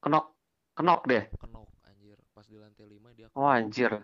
Kenok, 0.03 0.27
kenok 0.77 1.01
deh. 1.11 1.25
kenok 1.41 1.69
pas 2.35 2.47
di 2.53 2.57
lantai 2.63 2.87
lima 2.95 3.11
dia 3.19 3.29
Oh 3.37 3.47
anjir. 3.47 4.03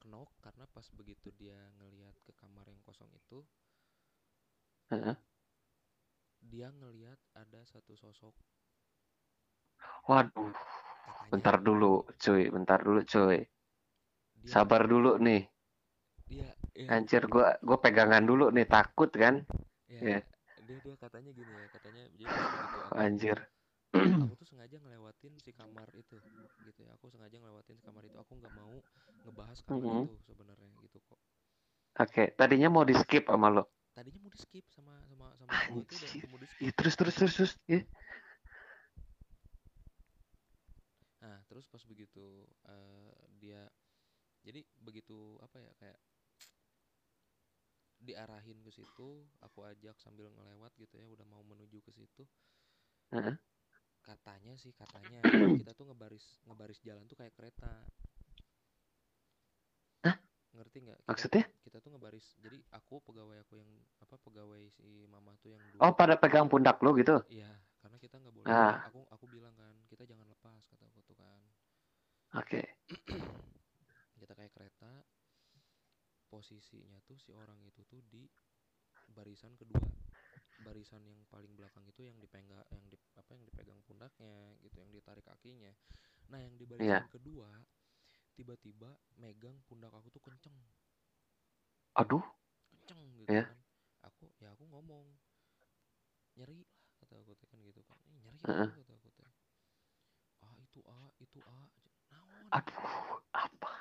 kenok 0.00 0.30
karena 0.44 0.64
pas 0.74 0.86
begitu 0.98 1.28
dia 1.40 1.58
ngelihat 1.82 2.14
ke 2.26 2.30
kamar 2.40 2.66
yang 2.72 2.78
kosong 2.86 3.10
itu 3.20 3.38
Heeh. 4.90 5.16
dia 6.50 6.68
ngelihat 6.78 7.18
ada 7.42 7.60
satu 7.72 7.94
sosok 8.02 8.34
Waduh, 10.08 10.52
katanya 11.04 11.32
bentar 11.32 11.56
dulu, 11.66 11.92
cuy, 12.22 12.42
bentar 12.54 12.78
dulu, 12.86 13.00
cuy. 13.12 13.38
dia 14.42 14.54
Sabar 14.54 14.82
dulu 14.92 15.12
nih. 15.26 15.42
dia 16.28 16.54
ya, 16.74 16.94
Anjir, 16.94 17.22
gua 17.32 17.48
gua 17.66 17.78
pegangan 17.84 18.24
dulu 18.30 18.46
nih, 18.56 18.66
takut 18.74 19.10
kan? 19.22 19.34
ya, 19.88 20.06
ya. 20.08 20.18
dia 20.66 20.78
dia 20.84 20.96
katanya 21.04 21.30
gini 21.38 21.52
ya 21.60 21.66
katanya 21.74 22.02
begitu 22.14 22.38
aku 22.48 22.80
Anjir. 23.04 23.38
aku 24.22 24.32
tuh 24.40 24.46
sengaja 24.50 24.76
ngelewatin 24.82 25.34
si 25.44 25.50
kamar 25.60 25.88
itu 26.02 26.18
gitu 26.66 26.80
ya 26.86 26.90
aku 26.96 27.06
sengaja 27.12 27.36
ngelewatin 27.40 27.76
si 27.78 27.84
kamar 27.88 28.04
itu 28.10 28.16
aku 28.22 28.32
nggak 28.40 28.54
mau 28.60 28.76
ngebahas 29.24 29.58
kamar 29.68 29.86
Mhm. 29.86 29.96
itu 29.96 30.10
sebenarnya 30.28 30.70
gitu 30.84 30.98
kok 31.08 31.20
Oke, 32.02 32.22
tadinya 32.38 32.68
mau 32.74 32.84
di 32.88 32.94
skip 33.00 33.24
sama 33.32 33.48
lo. 33.54 33.62
tadinya 33.96 34.20
mau 34.22 34.30
di 34.34 34.38
skip 34.44 34.64
sama 34.76 34.94
sama 35.10 35.26
sama 35.40 35.54
aku 35.62 35.74
itu 35.84 35.94
Anjir. 35.96 36.22
mau 36.30 36.38
di 36.42 36.48
skip 36.52 36.68
Ih, 36.68 36.72
terus 36.76 36.94
terus 36.98 37.14
terus 37.18 37.34
terus. 37.36 37.52
ya. 37.72 37.80
nah 41.22 41.38
terus 41.48 41.66
pas 41.72 41.82
begitu 41.90 42.26
eh, 42.68 43.12
dia 43.40 43.60
jadi 44.46 44.60
begitu 44.86 45.18
apa 45.46 45.56
ya 45.64 45.72
kayak 45.80 45.98
diarahin 48.06 48.58
ke 48.66 48.70
situ 48.78 49.08
aku 49.46 49.58
ajak 49.72 49.96
sambil 50.04 50.26
ngelewat 50.36 50.72
gitu 50.82 50.94
ya 51.02 51.06
udah 51.14 51.26
mau 51.32 51.42
menuju 51.50 51.78
ke 51.86 51.90
situ. 51.98 52.22
Katanya 54.04 54.52
sih 54.54 54.70
katanya 54.76 55.18
kita 55.64 55.72
tuh 55.72 55.88
ngebaris 55.88 56.38
ngebaris 56.44 56.78
jalan 56.84 57.08
tuh 57.08 57.16
kayak 57.16 57.32
kereta 57.32 57.72
Hah? 60.04 60.16
ngerti 60.52 60.78
nggak 60.84 61.00
Maksudnya? 61.08 61.44
kita 61.64 61.80
tuh 61.80 61.90
ngebaris 61.96 62.36
jadi 62.38 62.60
aku 62.70 63.00
pegawai 63.00 63.40
aku 63.40 63.56
yang 63.58 63.70
apa 63.98 64.14
pegawai 64.20 64.62
si 64.76 65.08
mama 65.08 65.32
tuh 65.40 65.56
yang 65.56 65.64
dulu 65.72 65.80
Oh, 65.80 65.92
pada 65.96 66.14
pegang 66.20 66.46
pundak 66.46 66.78
lo 66.84 66.92
gitu? 66.94 67.16
iya 67.32 67.48
karena 67.80 67.96
kita 67.96 68.20
nggak 68.20 68.34
boleh 68.36 68.48
Ah. 68.48 68.84
aku 68.86 69.04
aku 69.08 69.24
bilang 69.28 69.56
kan 69.56 69.72
kita 69.88 70.04
jangan 70.04 70.28
lepas 70.28 70.62
kata 70.68 70.84
aku 70.88 71.00
tuh 71.02 71.16
kan 71.16 71.40
Oke. 72.34 72.60
kita 74.20 74.32
kayak 74.34 74.52
kereta 74.52 74.92
posisinya 76.28 76.98
tuh 77.04 77.16
si 77.16 77.30
orang 77.32 77.56
itu 77.62 77.80
tuh 77.86 78.02
di 78.04 78.26
barisan 79.06 79.54
kedua 79.54 79.80
barisan 80.58 81.02
yang 81.06 81.20
paling 81.32 81.52
belakang 81.58 81.84
itu 81.88 82.02
yang 82.06 82.16
dipegang 82.22 82.62
yang 82.70 82.84
di 82.92 82.96
apa 83.18 83.30
yang 83.36 83.44
dipegang 83.48 83.80
pundaknya 83.86 84.54
gitu 84.64 84.76
yang 84.82 84.90
ditarik 84.94 85.24
kakinya 85.26 85.72
nah 86.30 86.40
yang 86.40 86.54
di 86.60 86.64
barisan 86.66 87.04
kedua 87.10 87.50
tiba-tiba 88.36 88.90
megang 89.20 89.56
pundak 89.68 89.92
aku 89.94 90.08
tuh 90.10 90.22
kenceng 90.22 90.54
Aduh, 91.94 92.22
kenceng 92.70 93.00
gitu 93.20 93.38
Ya. 93.38 93.48
kan 93.48 93.56
aku 94.04 94.24
ya 94.42 94.52
aku 94.54 94.64
ngomong 94.68 95.06
nyeri 96.36 96.60
lah 96.60 96.90
kata 97.00 97.14
aku 97.22 97.46
kan 97.50 97.58
gitu 97.64 97.80
kan 97.88 97.98
"Ih, 98.10 98.18
nyeri 98.22 98.38
Heeh. 98.46 98.68
apa?" 98.68 98.74
kata 98.78 98.92
aku 98.98 99.08
teh 99.18 99.30
ah 100.44 100.54
itu 100.64 100.80
a 100.86 100.98
itu 101.24 101.38
a 101.46 101.58
naon 102.12 102.48
aduh, 102.52 103.20
apa? 103.34 103.72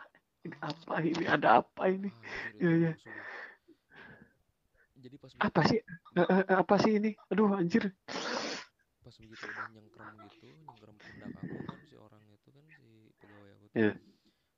Ini 0.44 0.58
Ah, 0.62 0.72
apa 0.72 0.96
ini? 1.06 1.24
Ada 1.30 1.50
apa 1.64 1.84
ini? 1.92 2.10
Iya, 2.60 2.70
itu 2.70 2.76
iya. 2.80 2.92
langsung 2.92 3.18
jadi 4.96 5.16
pas 5.18 5.34
Apa 5.40 5.62
sih? 5.70 5.80
Eh, 6.14 6.28
eh, 6.30 6.46
apa 6.62 6.76
sih 6.78 6.94
ini? 7.02 7.12
Aduh, 7.32 7.50
anjir. 7.58 7.84
pas 9.04 9.16
begitu 9.20 9.52
udah 9.52 9.68
nyengkrem 9.68 10.08
gitu 10.24 10.48
nyengkrem 10.64 10.96
pundak 11.04 11.34
aku 11.36 11.60
kan 11.68 11.76
si 11.84 11.94
orang 12.00 12.24
itu 12.32 12.50
kan 12.56 12.64
si 12.72 13.12
pegawai 13.20 13.52
aku 13.60 13.68
tuh 13.76 13.84
Iya. 13.84 13.92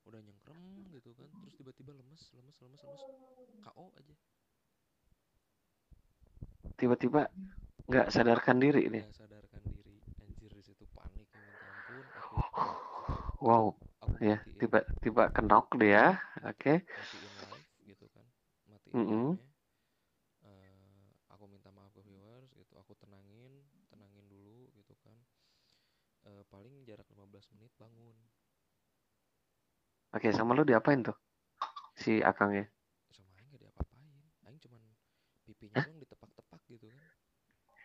udah 0.06 0.20
nyengkrem 0.22 0.58
gitu 0.94 1.10
kan 1.18 1.26
terus 1.42 1.54
tiba-tiba 1.58 1.90
lemes 1.98 2.22
lemes 2.30 2.54
lemes 2.62 2.80
lemes 2.86 3.02
KO 3.58 3.90
aja 3.98 4.14
Tiba-tiba 6.76 7.26
nggak 7.88 8.06
sadarkan 8.14 8.56
diri 8.60 8.82
nih. 8.92 9.02
nggak 9.02 9.14
sadarkan 9.18 9.62
diri 9.66 9.96
anjir 10.22 10.50
di 10.54 10.62
situ 10.62 10.84
panik 10.94 11.26
ya 11.34 11.42
minta 11.42 11.66
ampun 11.66 12.06
aku 12.14 12.38
Wow, 13.42 13.76
aku 14.00 14.16
ya, 14.24 14.40
tiba-tiba 14.56 15.28
kenok 15.34 15.76
dia. 15.76 16.16
Oke. 16.46 16.82
matiin 16.96 17.34
live 17.36 17.68
gitu 17.84 18.06
kan 18.14 18.26
matiin 18.70 18.96
Mm-mm. 18.96 19.36
live-nya 19.36 19.46
Eh, 20.46 21.06
aku 21.32 21.44
minta 21.50 21.68
maaf 21.74 21.90
ke 21.90 22.00
viewers 22.06 22.50
gitu 22.54 22.78
aku 22.78 22.94
tenangin 23.02 23.50
tenangin 23.90 24.26
dulu 24.30 24.70
gitu 24.78 24.94
kan 25.04 25.16
Eh, 26.26 26.42
paling 26.50 26.82
jarak 26.82 27.06
15 27.06 27.46
menit 27.54 27.70
bangun 27.78 28.16
Oke, 30.16 30.28
sama 30.36 30.52
lu 30.56 30.64
diapain 30.68 31.00
tuh? 31.06 31.16
Si 32.02 32.12
Akangnya. 32.30 32.64
sama 33.16 33.32
aing 33.38 33.48
gak 33.52 33.62
diapa-apain 33.62 34.10
aing 34.46 34.60
cuman 34.64 34.82
pipinya 35.46 35.78
doang 35.84 35.98
ditepak-tepak 36.02 36.60
gitu 36.72 36.86
kan 36.92 37.02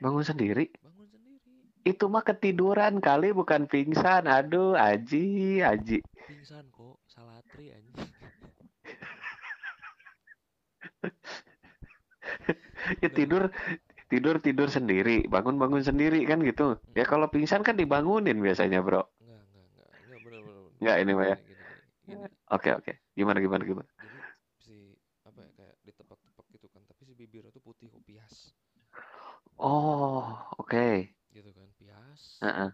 Bangun 0.03 0.25
sendiri? 0.25 0.65
bangun 0.83 1.07
sendiri 1.13 1.45
Itu 1.91 2.05
mah 2.13 2.23
ketiduran 2.29 2.95
kali, 3.07 3.29
bukan 3.39 3.61
pingsan. 3.71 4.23
Aduh, 4.37 4.73
Aji, 4.77 5.61
Aji. 5.71 5.97
pingsan 6.27 6.65
kok 6.77 6.97
salatri 7.13 7.65
anjing 7.77 8.11
Ya, 13.01 13.09
tidur, 13.13 13.43
tidur 14.11 14.35
tidur 14.45 14.67
sendiri, 14.69 15.25
bangun 15.33 15.55
bangun 15.61 15.83
sendiri 15.89 16.19
kan 16.29 16.39
gitu. 16.49 16.77
Ya 16.97 17.05
Mm-mm. 17.05 17.11
kalau 17.11 17.27
pingsan 17.33 17.61
kan 17.67 17.75
dibangunin 17.79 18.37
biasanya 18.45 18.79
bro. 18.85 19.01
Enggak, 19.21 19.39
enggak, 19.47 19.65
enggak, 19.71 19.91
enggak 20.03 20.19
bener 20.25 20.39
bener 20.45 20.61
bener. 20.67 20.81
Nggak 20.81 20.97
ini 21.03 21.11
mah 21.17 21.25
ya. 21.31 21.37
Gini, 22.11 22.27
gini, 22.27 22.27
gini, 22.27 22.27
gini. 22.27 22.35
Oke 22.51 22.69
oke. 22.75 22.91
Gimana 23.15 23.39
gimana 23.39 23.63
gimana. 23.63 23.89
Jadi 24.03 24.19
si 24.59 24.75
apa 25.23 25.39
ya 25.47 25.51
kayak 25.57 25.75
ditepak-tepak 25.87 26.45
gitu 26.51 26.67
kan, 26.73 26.81
tapi 26.89 27.01
si 27.07 27.13
bibirnya 27.15 27.51
tuh 27.55 27.63
putih 27.63 27.87
kok 27.93 28.03
pias. 28.03 28.35
Oh 29.59 30.47
oke. 30.59 31.15
Gitu 31.31 31.49
kan, 31.55 31.69
pias. 31.79 32.21
Heeh. 32.41 32.71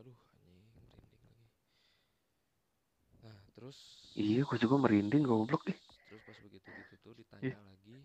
Aduh, 0.00 0.16
anjing 0.34 0.66
merinding 0.74 0.86
lagi. 0.90 1.46
Nah, 3.22 3.38
terus 3.54 3.78
Iya, 4.16 4.40
gue 4.48 4.58
juga 4.60 4.76
merinding 4.82 5.22
goblok 5.24 5.62
nih. 5.68 5.78
terus 6.08 6.22
pas 6.28 6.38
begitu 6.44 6.68
gitu 6.76 6.94
tuh 7.00 7.12
ditanya 7.16 7.56
lagi 7.64 8.04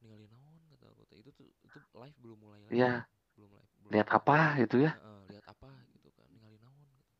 ninggalin 0.00 0.28
naon 0.32 0.60
kata 0.72 0.86
aku 0.92 1.02
itu 1.20 1.30
tuh 1.36 1.46
itu 1.66 1.78
live 1.96 2.16
belum 2.22 2.38
mulai 2.44 2.62
lagi 2.64 2.76
Iya. 2.80 2.92
belum 3.36 3.50
live 3.56 3.72
belum 3.82 3.90
Lihat 3.92 4.08
apa 4.18 4.36
gitu 4.60 4.76
ya? 4.84 4.90
Heeh, 4.96 5.18
lihat 5.32 5.44
apa 5.52 5.70
gitu 5.94 6.08
kan 6.16 6.26
ninggalin 6.32 6.60
naon 6.64 6.86
gitu 6.96 7.12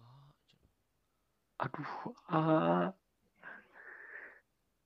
ah 0.00 0.28
cenah. 0.48 0.72
Aduh. 1.56 1.88
Ah. 2.28 2.92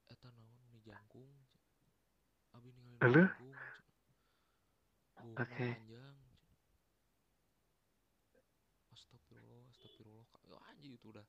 eta 0.06 0.28
naon 0.30 0.74
jangkung 0.86 1.26
abi 2.54 2.70
jangkung. 2.70 3.50
Buhna 5.18 5.42
Oke. 5.42 5.68
panjang 5.74 6.16
astagfirullah 8.94 9.66
astagfirullah. 9.74 10.26
Ya, 10.46 10.56
anjing 10.70 10.92
itu 10.94 11.06
udah 11.10 11.26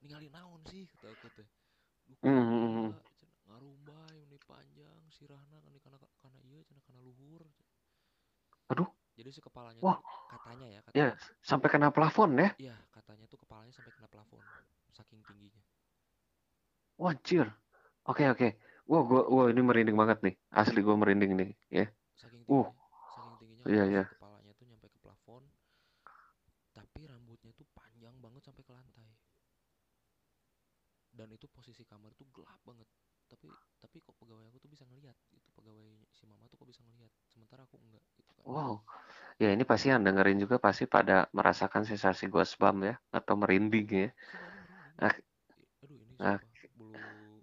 ninggalin 0.00 0.32
naon 0.32 0.60
sih 0.72 0.88
kata 0.96 1.12
aku 1.12 1.28
teh 1.36 1.48
ngarumbay 3.46 4.18
panjang 4.48 5.00
sirahna 5.12 5.58
kan 5.60 5.74
kana 5.84 5.96
kana 6.16 6.38
ieu 6.48 6.64
cenah 6.64 6.80
kana 6.88 7.00
luhur. 7.04 7.44
Aduh. 8.72 8.88
jadi 9.16 9.30
si 9.32 9.40
kepalanya 9.40 9.78
Wah. 9.80 9.96
katanya 10.28 10.66
ya 10.68 10.80
Ya, 10.92 11.14
katanya 11.14 11.14
sampai 11.40 11.68
kena 11.72 11.88
plafon 11.94 12.34
ya? 12.36 12.50
iya 12.60 12.76
katanya 12.92 13.24
tuh 13.30 13.38
kepalanya 13.40 13.72
sampai 13.72 13.94
kena 13.94 14.10
plafon 14.10 14.42
saking 14.92 15.22
tingginya 15.24 15.62
Wah, 17.00 17.12
anjir. 17.12 17.46
Oke, 18.10 18.24
oke. 18.32 18.48
Wah, 18.90 19.02
gua 19.08 19.20
wah 19.34 19.46
ini 19.52 19.60
merinding 19.68 19.96
banget 20.00 20.18
nih. 20.26 20.34
Asli 20.60 20.78
gua 20.86 20.96
merinding 21.00 21.32
nih, 21.40 21.50
ya. 21.78 21.84
saking 22.16 22.42
Uh. 22.48 22.66
tingginya 22.66 22.74
saking 23.14 23.36
tingginya 23.40 23.66
Iya, 23.66 23.82
iya. 23.92 24.04
kepalanya 24.08 24.52
tuh 24.56 24.64
nyampe 24.70 24.86
ke 24.88 24.98
plafon 25.04 25.42
tapi 26.76 27.00
rambutnya 27.08 27.52
tuh 27.56 27.66
panjang 27.72 28.14
banget 28.24 28.42
sampai 28.46 28.62
ke 28.64 28.72
lantai 28.72 29.08
dan 31.16 31.28
itu 31.32 31.48
posisi 31.48 31.82
kamar 31.88 32.12
tuh 32.12 32.28
gelap 32.32 32.60
banget 32.68 32.88
tapi 33.26 33.48
tapi 33.80 33.96
kok 34.04 34.14
pegawai 34.20 34.44
aku 34.52 34.58
tuh 34.60 34.70
bisa 34.70 34.84
ngelihat 34.86 35.16
itu 35.32 35.48
pegawai 35.56 35.88
si 36.12 36.24
mama 36.28 36.44
tuh 36.52 36.56
kok 36.60 36.68
bisa 36.68 36.84
ngelihat 36.84 37.12
sementara 37.32 37.64
aku 37.64 37.76
enggak 37.80 38.04
gitu 38.14 38.32
kan 38.36 38.44
Wow. 38.46 38.86
Ya, 39.42 39.50
ini 39.52 39.64
pasti 39.66 39.90
yang 39.92 40.06
dengerin 40.06 40.38
juga 40.40 40.56
pasti 40.62 40.84
pada 40.86 41.26
merasakan 41.34 41.82
sensasi 41.84 42.30
goosebump 42.30 42.78
ya 42.88 42.94
atau 43.12 43.34
merinding 43.36 43.86
ya. 43.90 44.08
Sumpah 44.14 44.40
ini 44.46 44.60
merinding. 44.62 45.02
Ah. 45.02 45.14
I- 45.16 45.26
aduh 45.84 45.98
ini 46.00 46.16
bulu 46.78 47.42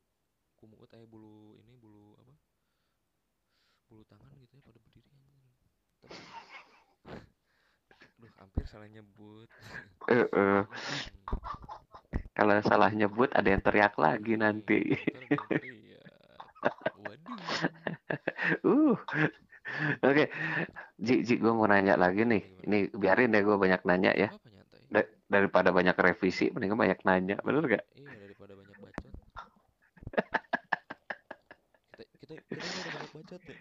kumut 0.58 0.90
eh 0.96 1.06
bulu 1.06 1.60
ini 1.62 1.74
bulu 1.78 2.18
apa 2.22 2.34
bulu 3.90 4.04
tangan 4.10 4.34
gitu 4.42 4.54
ya 4.58 4.64
pada 4.66 4.80
berdiri 4.82 5.10
anjing 5.14 5.54
tapi 6.02 6.18
aduh 8.18 8.34
hampir 8.40 8.63
salah 8.74 8.90
nyebut 8.90 9.48
eh. 10.10 10.26
Hmm. 10.34 10.66
Kalau 12.34 12.58
salah 12.66 12.90
nyebut 12.90 13.30
ada 13.38 13.46
yang 13.46 13.62
teriak 13.62 13.94
lagi 14.02 14.34
nanti. 14.34 14.98
Iya, 14.98 15.22
teriak. 15.62 16.02
Waduh. 16.98 17.38
Uh. 18.66 18.98
Oke. 20.02 20.34
Ji, 20.98 21.22
Ji, 21.22 21.38
gue 21.38 21.54
mau 21.54 21.70
nanya 21.70 21.94
lagi 21.94 22.26
nih. 22.26 22.42
Gimana, 22.42 22.66
Ini 22.66 22.78
biarin 22.98 23.34
deh 23.34 23.42
gue 23.46 23.58
banyak 23.58 23.82
nanya 23.86 24.12
ya. 24.18 24.30
Da- 24.90 25.10
daripada 25.30 25.70
banyak 25.70 25.94
revisi, 25.94 26.50
mendingan 26.50 26.78
banyak 26.78 27.00
nanya. 27.06 27.38
Bener 27.46 27.64
gak? 27.70 27.86
Iya 27.94 28.14
daripada 28.18 28.54
banyak 28.58 28.78
bacot. 28.82 29.14
Kita 32.18 32.34
kita 32.42 32.82
banyak 32.90 33.12
bacot 33.14 33.42
ya. 33.46 33.58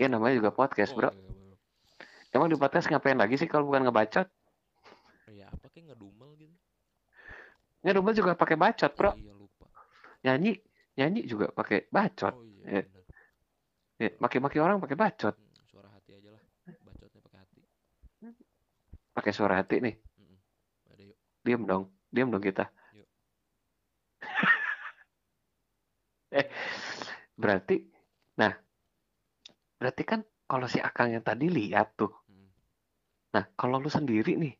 Ya 0.00 0.08
namanya 0.08 0.40
juga 0.40 0.50
podcast, 0.56 0.96
Oh, 0.96 1.04
bro. 1.04 1.10
Emang 2.34 2.50
di 2.50 2.58
podcast 2.58 2.90
ngapain 2.90 3.14
lagi 3.14 3.38
sih 3.38 3.46
kalau 3.46 3.70
bukan 3.70 3.86
ngebacot? 3.86 4.26
Ya 5.30 5.46
apa 5.46 5.70
kayak 5.70 5.94
ngedumel 5.94 6.34
gitu? 6.34 6.50
Ngedumel 7.86 8.14
juga 8.18 8.34
pakai 8.34 8.58
bacot, 8.58 8.90
bro. 8.98 9.12
Oh, 9.12 9.14
iya 9.14 9.32
lupa. 9.38 9.70
Nyanyi, 10.26 10.58
nyanyi 10.98 11.30
juga 11.30 11.54
pakai 11.54 11.86
bacot. 11.94 12.34
Oh 12.34 12.42
iya 12.42 12.82
benar. 12.82 13.04
Ya, 14.02 14.10
maki-maki 14.18 14.58
orang 14.58 14.82
pakai 14.82 14.98
bacot. 14.98 15.38
Hmm, 15.38 15.62
suara 15.70 15.86
hati 15.94 16.18
aja 16.18 16.34
lah. 16.34 16.42
Bacotnya 16.82 17.20
pakai 17.22 17.38
hati. 17.38 17.60
Pakai 19.14 19.30
suara 19.30 19.54
hati 19.62 19.76
nih. 19.78 19.94
Ada 20.90 21.02
yuk. 21.06 21.16
Diam 21.46 21.62
dong. 21.70 21.84
Diam 22.10 22.34
dong 22.34 22.42
kita. 22.42 22.66
Yuk. 22.98 23.06
eh, 26.42 26.50
berarti, 27.38 27.78
nah, 28.42 28.50
berarti 29.78 30.02
kan 30.02 30.26
kalau 30.50 30.66
si 30.66 30.82
Akang 30.82 31.14
yang 31.14 31.22
tadi 31.22 31.46
lihat 31.46 31.94
tuh. 31.94 32.23
Nah, 33.34 33.44
kalau 33.60 33.76
lu 33.84 33.90
sendiri 33.96 34.32
nih, 34.42 34.54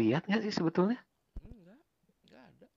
lihat 0.00 0.22
nggak 0.28 0.42
sih 0.46 0.54
sebetulnya? 0.58 0.98
Enggak, 1.44 1.80
enggak 2.24 2.42
ada. 2.50 2.68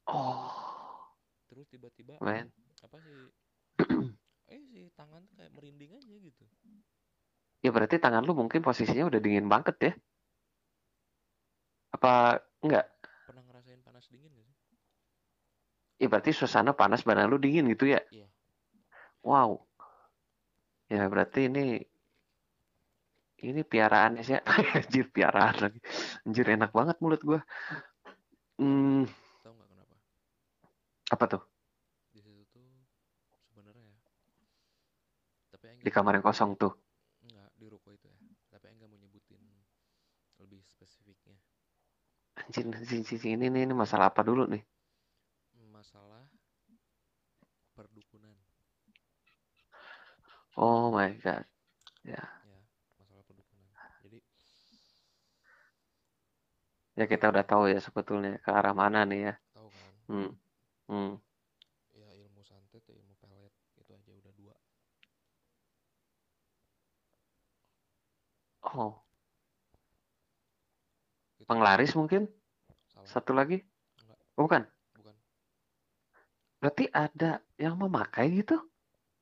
oh, 0.07 1.13
Terus 1.49 1.65
tiba-tiba 1.71 2.15
men, 2.21 2.51
apa 2.85 2.97
sih? 3.05 3.31
eh 4.53 4.61
si 4.71 4.81
tangan 4.97 5.23
kayak 5.35 5.51
merinding 5.55 5.91
aja 5.99 6.15
gitu. 6.27 6.45
ya 7.65 7.69
berarti 7.75 7.95
tangan 8.03 8.23
lu 8.27 8.33
mungkin 8.41 8.61
posisinya 8.67 9.03
udah 9.09 9.19
dingin 9.25 9.47
banget 9.53 9.75
ya? 9.85 9.91
Apa 11.95 12.41
enggak? 12.63 12.85
Pernah 13.27 13.43
ngerasain 13.47 13.81
panas 13.87 14.05
dingin 14.11 14.31
gak 14.37 14.45
sih? 14.47 14.55
Ya 16.03 16.11
berarti 16.11 16.35
suasana 16.35 16.75
panas 16.75 17.07
badan 17.07 17.31
lu 17.31 17.39
dingin 17.39 17.63
gitu 17.71 17.87
ya? 17.87 18.03
Iya. 18.11 18.27
Wow. 19.23 19.63
Ya 20.91 21.07
berarti 21.07 21.47
ini 21.47 21.79
ini 23.39 23.63
piaraan 23.63 24.19
sih 24.19 24.35
ya. 24.35 24.43
Anjir 24.83 25.07
piaraan 25.15 25.55
lagi. 25.63 25.79
Anjir 26.27 26.43
enak 26.51 26.75
banget 26.75 26.99
mulut 26.99 27.23
gua. 27.23 27.39
Hmm, 28.59 29.07
Tahu 29.47 29.51
nggak 29.55 29.67
kenapa? 29.71 29.95
apa 31.15 31.25
tuh? 31.31 31.41
Di 32.11 32.19
situ 32.19 32.43
tuh 32.51 32.67
sebenarnya 33.47 33.83
ya. 33.87 33.95
Tapi 35.55 35.87
Di 35.87 35.91
kamar 35.91 36.19
yang 36.19 36.25
kosong 36.27 36.59
tuh. 36.59 36.75
Enggak, 37.23 37.47
di 37.55 37.65
ruko 37.71 37.95
itu 37.95 38.11
ya. 38.11 38.17
Tapi 38.51 38.63
Aing 38.67 38.75
nggak 38.75 38.91
mau 38.91 38.99
nyebutin 38.99 39.41
lebih 40.43 40.59
spesifiknya. 40.67 41.39
Anjir, 42.43 42.67
anjir, 42.67 42.99
anjir, 42.99 43.19
ini, 43.23 43.47
ini, 43.47 43.59
ini 43.63 43.73
masalah 43.73 44.11
apa 44.11 44.19
dulu 44.19 44.51
nih? 44.51 44.59
Masalah 45.73 46.23
perdukunan. 47.75 48.31
Oh 50.57 50.91
my 50.93 51.09
god. 51.23 51.45
Ya, 52.05 52.19
Ya, 52.45 52.59
masalah 52.99 53.23
perdukunan. 53.25 53.69
Jadi 54.03 54.19
ya 56.93 57.05
kita 57.09 57.25
udah 57.33 57.45
tahu 57.47 57.63
ya 57.73 57.79
sebetulnya 57.81 58.37
ke 58.43 58.49
arah 58.53 58.75
mana 58.77 59.01
nih 59.09 59.19
ya. 59.31 59.33
tahu 59.55 59.67
kan? 59.71 59.93
Hmm, 60.09 60.29
hmm. 60.91 61.11
Ya 61.97 62.09
ilmu 62.21 62.41
santet 62.45 62.83
ya 62.85 62.93
ilmu 63.01 63.15
pelet 63.17 63.53
itu 63.81 63.91
aja 63.97 64.11
udah 64.13 64.33
dua. 64.37 64.55
Oh, 68.63 69.03
Gitu. 71.39 71.47
penglaris 71.49 71.91
mungkin? 71.99 72.29
Salah. 72.93 73.07
Satu 73.09 73.31
lagi? 73.35 73.59
Enggak. 73.99 74.17
Oh, 74.39 74.43
bukan. 74.47 74.63
Bukan. 74.95 75.15
Berarti 76.63 76.87
ada 76.95 77.43
yang 77.59 77.75
memakai 77.75 78.31
gitu? 78.39 78.55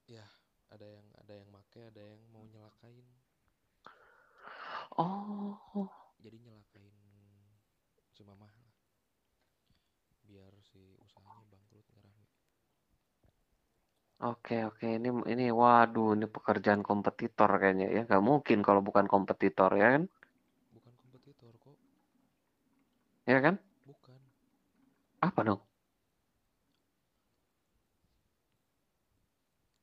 Ya, 0.05 0.21
ada 0.69 0.85
yang 0.85 1.07
ada 1.17 1.33
yang 1.33 1.49
make, 1.49 1.81
ada 1.81 2.01
yang 2.01 2.21
mau 2.29 2.43
nyelakain. 2.45 3.05
Oh, 5.01 5.89
Jadi 6.23 6.37
nyelakain 6.45 6.93
si 8.13 8.21
mamah 8.27 8.51
lah. 8.61 8.71
Biar 10.27 10.53
si 10.69 10.81
usahanya 11.05 11.45
bangkrut 11.51 11.85
nggak 11.89 12.03
rame. 12.05 12.25
oke 14.31 14.55
oke. 14.69 14.87
Ini 14.97 15.09
ini 15.33 15.45
waduh, 15.61 16.09
ini 16.15 16.25
pekerjaan 16.35 16.81
kompetitor 16.89 17.49
kayaknya 17.61 17.87
ya. 17.95 18.01
Nggak 18.07 18.23
mungkin 18.29 18.59
kalau 18.67 18.81
bukan 18.87 19.05
kompetitor 19.13 19.69
ya 19.81 19.87
kan? 19.93 20.03
Bukan 20.73 20.93
kompetitor 21.01 21.53
kok. 21.63 21.77
Ya 23.27 23.39
kan? 23.41 23.55
Bukan. 23.85 24.21
Apa 25.21 25.41
dong? 25.47 25.61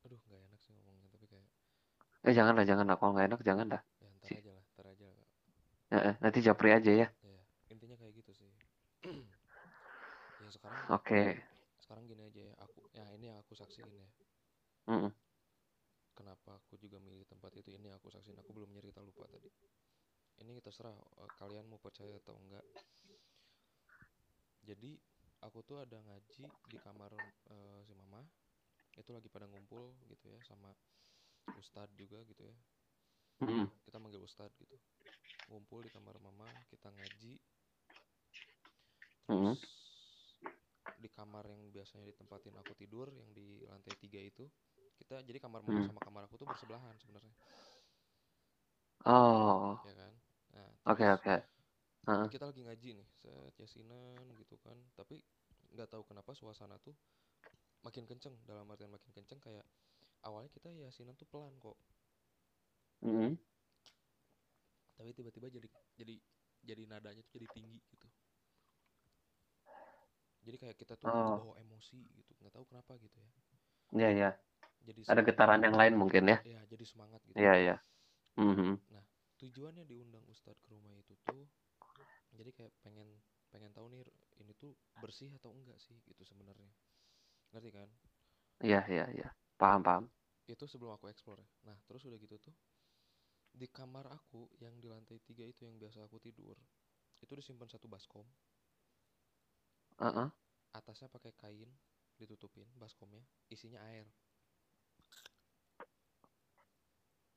Aduh, 0.05 0.19
nggak 0.27 0.41
enak 0.47 0.59
sih 0.65 0.73
ngomongnya 0.75 1.07
tapi 1.13 1.25
kayak 1.31 1.47
Eh 2.27 2.33
janganlah, 2.37 2.63
janganlah. 2.69 2.95
Kalau 2.99 3.11
nggak 3.13 3.27
enak 3.29 3.41
jangan 3.47 3.67
dah. 3.73 3.81
ya 4.01 4.07
ntar 4.19 4.27
Si- 4.27 4.35
aja 4.39 4.51
lah, 4.55 4.65
ntar 4.75 4.85
Heeh, 5.91 6.13
nanti 6.23 6.39
japri 6.47 6.69
aja 6.77 6.91
ya. 7.01 7.07
ya 7.23 7.39
intinya 7.73 7.95
kayak 7.99 8.13
gitu 8.19 8.31
sih 8.35 8.51
ya 10.41 10.49
sekarang 10.55 10.81
Oke. 10.89 11.39
sekarang 11.83 12.05
gini 12.09 12.23
aja 12.29 12.41
ya 12.49 12.53
aku 12.65 12.79
ya 12.97 13.05
ini 13.17 13.25
yang 13.31 13.39
aku 13.43 13.53
saksiin 13.61 13.91
ya 14.01 14.07
Mm-mm. 14.87 15.13
kenapa 16.17 16.51
aku 16.61 16.73
juga 16.83 16.97
milih 17.05 17.25
tempat 17.31 17.51
itu 17.61 17.69
ini 17.77 17.89
aku 17.97 18.07
saksiin 18.13 18.37
aku 18.41 18.51
belum 18.57 18.69
nyerita 18.75 19.01
lupa 19.07 19.25
tadi 19.33 19.49
ini 20.43 20.53
terserah 20.65 20.95
eh, 21.23 21.31
kalian 21.39 21.65
mau 21.71 21.79
percaya 21.85 22.15
atau 22.21 22.35
enggak 22.43 22.65
jadi 24.67 24.91
aku 25.45 25.59
tuh 25.67 25.77
ada 25.83 25.97
ngaji 26.07 26.47
di 26.71 26.77
kamar 26.85 27.11
eh, 27.53 27.79
si 27.87 27.93
mama 27.99 28.21
itu 29.01 29.09
lagi 29.15 29.29
pada 29.31 29.47
ngumpul 29.51 29.85
gitu 30.11 30.25
ya 30.35 30.39
sama 30.49 30.71
ustadz 31.59 31.95
juga 32.01 32.19
gitu 32.31 32.43
ya 32.51 32.55
Mm-mm. 33.39 33.65
kita 33.87 33.97
manggil 33.97 34.19
ustadz 34.23 34.55
gitu. 34.59 34.75
Ngumpul 35.49 35.81
di 35.83 35.89
kamar 35.89 36.19
mama 36.19 36.47
kita 36.69 36.91
ngaji. 36.91 37.33
Terus 39.29 39.61
di 40.99 41.07
kamar 41.07 41.47
yang 41.47 41.63
biasanya 41.71 42.03
ditempatin 42.11 42.59
aku 42.59 42.75
tidur 42.75 43.07
yang 43.15 43.29
di 43.31 43.63
lantai 43.63 43.95
tiga 44.03 44.19
itu 44.19 44.43
kita 44.99 45.23
jadi 45.23 45.39
kamar 45.39 45.63
mama 45.63 45.79
Mm. 45.79 45.87
sama 45.87 46.01
kamar 46.03 46.21
aku 46.27 46.35
tuh 46.35 46.47
bersebelahan 46.49 46.91
sebenarnya. 46.99 47.31
Oh, 49.07 49.79
ya 49.87 49.95
kan? 49.95 50.13
Nah 50.59 50.69
oke 50.91 50.99
terus 50.99 51.15
oke. 51.23 51.35
Heeh. 52.09 52.27
kita 52.31 52.45
lagi 52.51 52.61
ngaji 52.67 52.89
nih 52.99 53.07
set 53.15 53.53
yasinan 53.63 54.27
gitu 54.35 54.59
kan. 54.59 54.75
Tapi 54.99 55.23
nggak 55.71 55.87
tahu 55.87 56.03
kenapa 56.03 56.35
suasana 56.35 56.75
tuh 56.83 56.95
makin 57.85 58.03
kenceng. 58.03 58.35
Dalam 58.43 58.67
artian 58.67 58.91
makin 58.91 59.11
kenceng 59.15 59.39
kayak 59.39 59.63
awalnya 60.27 60.51
kita 60.51 60.67
yasinan 60.67 61.15
tuh 61.15 61.29
pelan 61.31 61.55
kok 61.63 61.79
Mm-mm. 63.05 63.37
tapi 64.97 65.09
tiba-tiba 65.17 65.47
jadi 65.55 65.67
jadi 65.99 66.13
jadi 66.69 66.81
nadanya 66.91 67.21
tuh 67.25 67.33
jadi 67.37 67.47
tinggi 67.55 67.79
gitu 67.93 68.07
jadi 70.45 70.57
kayak 70.61 70.77
kita 70.81 70.93
tuh 70.99 71.11
Oh, 71.11 71.13
kebawa 71.27 71.53
emosi 71.63 71.99
gitu 72.17 72.31
nggak 72.39 72.53
tahu 72.55 72.65
kenapa 72.69 72.91
gitu 72.99 73.17
ya 73.23 73.29
iya 73.97 74.09
ya. 74.21 74.29
jadi 74.87 75.03
Ada 75.11 75.21
getaran 75.27 75.61
yang 75.65 75.75
lain 75.79 75.95
mungkin 76.01 76.23
ya. 76.31 76.37
ya 76.43 76.59
jadi 76.71 76.85
semangat 76.87 77.21
gitu 77.29 77.43
Iya 77.43 77.53
ya. 77.67 77.75
Mhm. 78.39 78.79
nah 78.93 79.03
tujuannya 79.39 79.83
diundang 79.91 80.25
ustadz 80.33 80.59
ke 80.63 80.67
rumah 80.73 80.93
itu 81.01 81.13
tuh 81.27 81.43
jadi 82.37 82.51
kayak 82.57 82.73
pengen 82.85 83.07
pengen 83.53 83.71
tahu 83.73 83.87
nih 83.93 84.03
ini 84.41 84.53
tuh 84.61 84.71
bersih 85.01 85.29
atau 85.39 85.51
enggak 85.57 85.79
sih 85.81 85.97
gitu 86.09 86.23
sebenarnya 86.25 86.69
ngerti 87.53 87.71
kan 87.77 87.89
Iya 88.65 88.79
iya 88.93 89.05
iya. 89.15 89.27
Paham 89.59 89.81
paham. 89.87 90.03
itu 90.49 90.65
sebelum 90.67 90.91
aku 90.97 91.05
explore 91.13 91.39
ya. 91.45 91.47
nah 91.71 91.77
terus 91.87 92.03
udah 92.07 92.17
gitu 92.19 92.35
tuh 92.45 92.53
di 93.51 93.67
kamar 93.67 94.07
aku 94.07 94.47
yang 94.63 94.77
di 94.79 94.87
lantai 94.87 95.19
tiga 95.19 95.43
itu 95.43 95.65
yang 95.67 95.75
biasa 95.75 96.05
aku 96.05 96.21
tidur 96.21 96.55
itu 97.19 97.33
disimpan 97.35 97.67
satu 97.67 97.89
baskom 97.91 98.23
Heeh. 99.99 100.27
atasnya 100.71 101.11
pakai 101.11 101.35
kain 101.35 101.67
ditutupin 102.15 102.67
baskomnya 102.79 103.23
isinya 103.51 103.79
air 103.91 104.07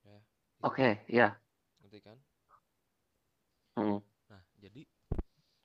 ya 0.02 0.18
Oke, 0.62 1.02
ya. 1.10 1.34
ngerti 1.82 2.00
kan 2.02 2.18
Mm. 3.72 4.04
nah 4.28 4.42
jadi 4.60 4.84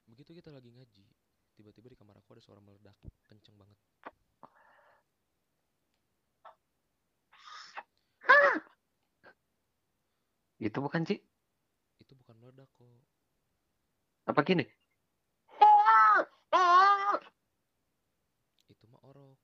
begitu 0.07 0.31
kita 0.31 0.47
lagi 0.47 0.71
ngaji 0.71 1.03
tiba-tiba 1.59 1.91
di 1.91 1.97
kamar 1.99 2.15
aku 2.15 2.39
ada 2.39 2.41
suara 2.41 2.63
meledak 2.63 2.95
kenceng 3.27 3.59
banget 3.59 3.75
Itu 10.57 10.81
bukan 10.81 11.05
Ci? 11.05 11.15
itu 11.97 12.13
bukan 12.23 12.35
meledak 12.39 12.69
kok 12.77 12.87
Apa 14.29 14.41
gini? 14.45 14.63
itu 18.69 18.83
mah 18.87 19.01
orok 19.01 19.39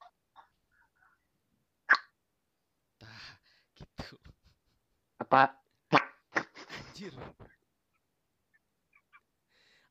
tah 3.01 3.25
gitu 3.75 4.15
Apa? 5.19 5.57
anjir 6.71 7.13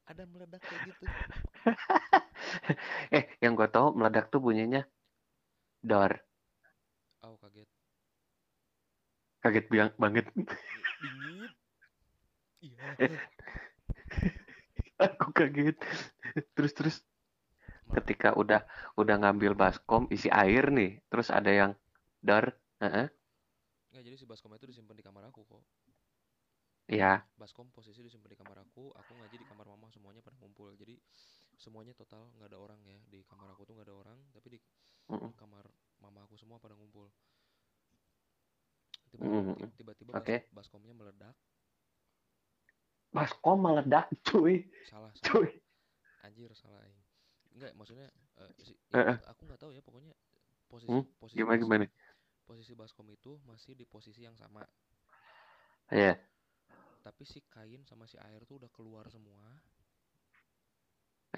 ada 0.06 0.22
meledak 0.28 0.60
kayak 0.64 0.80
gitu 0.92 1.04
eh, 3.16 3.24
yang 3.40 3.56
gue 3.58 3.68
tahu 3.68 3.96
meledak 3.96 4.28
tuh 4.28 4.40
bunyinya 4.44 4.84
dor. 5.82 6.12
oh 7.26 7.34
kaget 7.42 7.68
Kaget 9.42 9.66
biang 9.72 9.90
banget. 10.02 10.26
dingin 11.00 11.50
iya 12.62 12.96
Aku 15.04 15.26
kaget. 15.38 15.76
Terus 16.54 16.72
terus 16.78 16.96
ketika 17.96 18.28
udah 18.42 18.60
udah 19.00 19.16
ngambil 19.22 19.52
baskom 19.62 20.02
isi 20.16 20.28
air 20.32 20.64
nih, 20.78 20.90
terus 21.10 21.28
ada 21.38 21.50
yang 21.60 21.72
dor. 22.26 22.44
Heeh. 22.82 23.06
nggak 23.92 24.04
jadi 24.06 24.16
si 24.20 24.26
baskom 24.30 24.52
itu 24.58 24.66
disimpan 24.70 24.96
di 24.98 25.04
kamar 25.06 25.24
aku 25.30 25.40
kok 25.50 25.62
Iya. 26.88 27.26
baskom 27.40 27.68
posisi 27.76 28.00
disimpan 28.06 28.30
di 28.32 28.38
kamar 28.40 28.58
aku 28.64 28.84
aku 29.00 29.12
ngaji 29.18 29.36
di 29.42 29.46
kamar 29.50 29.66
mama 29.72 29.88
semuanya 29.94 30.20
pada 30.26 30.36
ngumpul 30.40 30.70
jadi 30.80 30.94
semuanya 31.62 31.92
total 32.00 32.22
nggak 32.36 32.48
ada 32.52 32.58
orang 32.64 32.80
ya 32.92 32.98
di 33.12 33.20
kamar 33.30 33.48
aku 33.52 33.62
tuh 33.68 33.74
nggak 33.76 33.88
ada 33.88 33.96
orang 34.02 34.18
tapi 34.34 34.48
di 34.56 34.58
Mm-mm. 35.10 35.32
kamar 35.40 35.64
mama 36.04 36.20
aku 36.26 36.34
semua 36.40 36.58
pada 36.62 36.74
ngumpul 36.78 37.06
tiba 39.12 39.28
Mm-mm. 39.28 39.54
ti- 39.54 39.68
tiba-tiba 39.76 40.12
Oke. 40.16 40.32
bas- 40.32 40.48
baskomnya 40.56 40.96
meledak 40.96 41.36
Baskom 43.12 43.60
meledak, 43.60 44.08
cuy. 44.24 44.64
salah 44.88 45.12
salah 45.12 45.44
Cuy. 45.44 45.48
anjir 46.24 46.48
salah 46.56 46.80
aing 46.80 46.96
enggak 47.52 47.72
maksudnya 47.76 48.08
eh, 48.40 48.52
si, 48.64 48.72
ya, 48.88 49.20
aku 49.28 49.44
nggak 49.44 49.60
tahu 49.60 49.70
ya 49.76 49.84
pokoknya 49.84 50.12
posisi 50.72 50.88
Hmm, 50.88 51.04
posisi 51.20 51.36
Gimana 51.38 51.60
gimana? 51.60 51.86
posisi 52.48 52.72
baskom 52.72 53.08
itu 53.12 53.36
masih 53.44 53.76
di 53.76 53.84
posisi 53.84 54.24
yang 54.24 54.36
sama 54.40 54.64
Iya. 55.92 56.16
tapi 57.04 57.22
si 57.28 57.44
kain 57.52 57.82
sama 57.84 58.08
si 58.08 58.16
air 58.16 58.42
tuh 58.48 58.56
udah 58.62 58.70
keluar 58.72 59.04
semua 59.12 59.42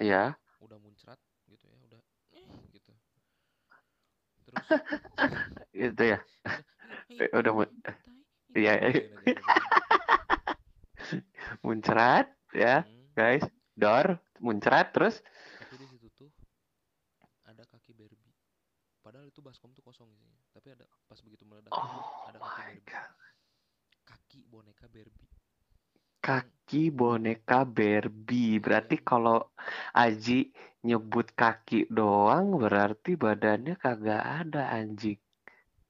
Iya. 0.01 0.35
udah 0.63 0.77
muncrat 0.79 1.19
gitu 1.51 1.65
ya 1.67 1.77
udah 1.91 2.01
eh, 2.31 2.45
gitu 2.71 2.93
terus 4.45 4.65
Itu 5.75 6.03
ya. 6.03 6.19
Udah 7.09 7.21
Eh, 7.21 7.29
udah 7.39 7.51
mu- 7.57 7.73
tai, 7.83 7.95
Iya. 8.55 8.71
kayak 8.79 8.93
gitu. 9.23 9.35
Muncrat 11.65 12.25
ya, 12.55 12.83
Hmm, 12.83 13.03
guys. 13.15 13.43
Dor, 13.75 14.07
muncrat 14.39 14.87
terus. 14.95 15.19
tapi 15.59 15.73
di 15.81 15.85
situ 15.91 16.07
tuh 16.17 16.29
ada 17.49 17.63
kaki 17.71 17.91
Barbie 17.93 18.33
padahal 19.03 19.27
itu 19.31 19.39
baskom 19.45 19.71
tuh 19.77 19.83
kosong 19.85 20.09
isinya 20.15 20.39
tapi 20.55 20.67
ada 20.75 20.85
pas 21.09 21.19
begitu 21.25 21.43
meledak 21.45 21.69
Oh 21.71 22.25
ada 22.27 22.39
kaki 22.41 22.43
my 22.43 22.65
Barbie 22.65 22.81
god. 22.85 23.11
kaki 24.09 24.39
boneka 24.51 24.85
Barbie 24.93 25.29
Kaki 26.25 26.83
boneka 26.99 27.59
Barbie. 27.77 28.49
iya 28.65 28.65
Berarti 28.65 28.95
kalau 29.09 29.37
Aji 30.03 30.39
nyebut 30.87 31.27
kaki 31.41 31.79
doang 31.97 32.47
berarti 32.61 33.11
badannya 33.23 33.73
kagak 33.83 34.21
ada 34.39 34.61
anjing. 34.77 35.19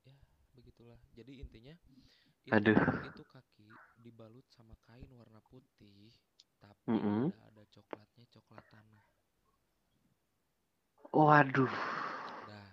ya 0.05 0.13
begitulah 0.55 0.99
jadi 1.17 1.31
intinya 1.43 1.73
itu 2.45 2.55
Aduh. 2.55 2.77
itu 3.07 3.21
kaki 3.33 3.69
dibalut 4.03 4.45
sama 4.55 4.75
kain 4.85 5.09
warna 5.19 5.41
putih 5.51 6.13
tapi 6.61 6.93
Mm-mm. 6.93 7.21
udah 7.25 7.37
ada 7.49 7.63
coklatnya 7.73 8.25
coklat 8.33 8.65
tanah 8.73 9.05
Waduh. 11.15 11.73
dah 12.47 12.69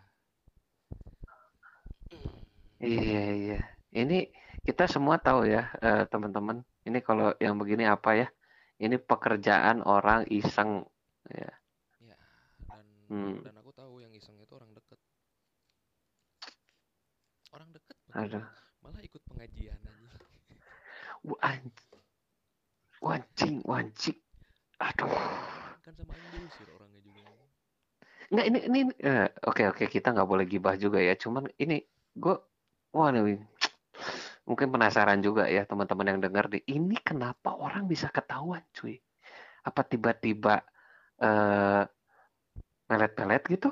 Iya 2.83 3.23
iya. 3.43 3.59
Ini 4.01 4.19
kita 4.67 4.85
semua 4.95 5.17
tahu 5.27 5.41
ya 5.55 5.63
eh, 5.87 6.03
teman-teman. 6.13 6.57
Ini 6.89 6.99
kalau 7.09 7.29
yang 7.45 7.55
begini 7.61 7.85
apa 7.87 8.11
ya? 8.21 8.27
Ini 8.85 8.97
pekerjaan 9.11 9.79
orang 9.87 10.27
iseng. 10.39 10.71
Ya. 11.31 11.51
ya 12.01 12.19
dan 12.69 12.87
Hmm. 13.09 13.39
dan 13.45 13.55
aku 13.61 13.71
tahu 13.77 14.01
yang 14.05 14.13
iseng 14.17 14.37
itu 14.41 14.53
orang 14.59 14.73
deket 14.75 14.99
orang 17.53 17.71
deket 17.77 17.97
Aduh. 18.15 18.45
Ikut 19.03 19.23
pengajian 19.27 19.79
aja 19.83 20.09
Wancing, 23.03 23.67
wancing. 23.67 24.19
Aduh. 24.79 25.11
kan 25.83 25.95
sama 25.99 26.15
yang 26.15 26.31
diusir 26.31 26.67
orangnya 26.71 27.03
juga 27.03 27.23
Nggak 28.33 28.47
ini 28.47 28.59
ini 28.71 28.81
eh, 29.03 29.27
oke 29.47 29.63
oke 29.75 29.85
kita 29.91 30.15
nggak 30.15 30.29
boleh 30.31 30.47
gibah 30.47 30.79
juga 30.79 31.03
ya. 31.03 31.19
Cuman 31.19 31.51
ini 31.59 31.83
gue 32.15 32.37
wah 32.95 33.11
nih, 33.11 33.43
mungkin 34.47 34.69
penasaran 34.71 35.19
juga 35.19 35.51
ya 35.51 35.67
teman-teman 35.67 36.15
yang 36.15 36.21
dengar 36.23 36.47
di 36.47 36.63
ini 36.71 36.95
kenapa 37.03 37.59
orang 37.59 37.91
bisa 37.91 38.07
ketahuan 38.11 38.63
cuy? 38.71 38.99
Apa 39.67 39.83
tiba-tiba 39.83 40.63
eh 41.23 41.85
pelet-pelet 42.87 43.43
gitu? 43.51 43.71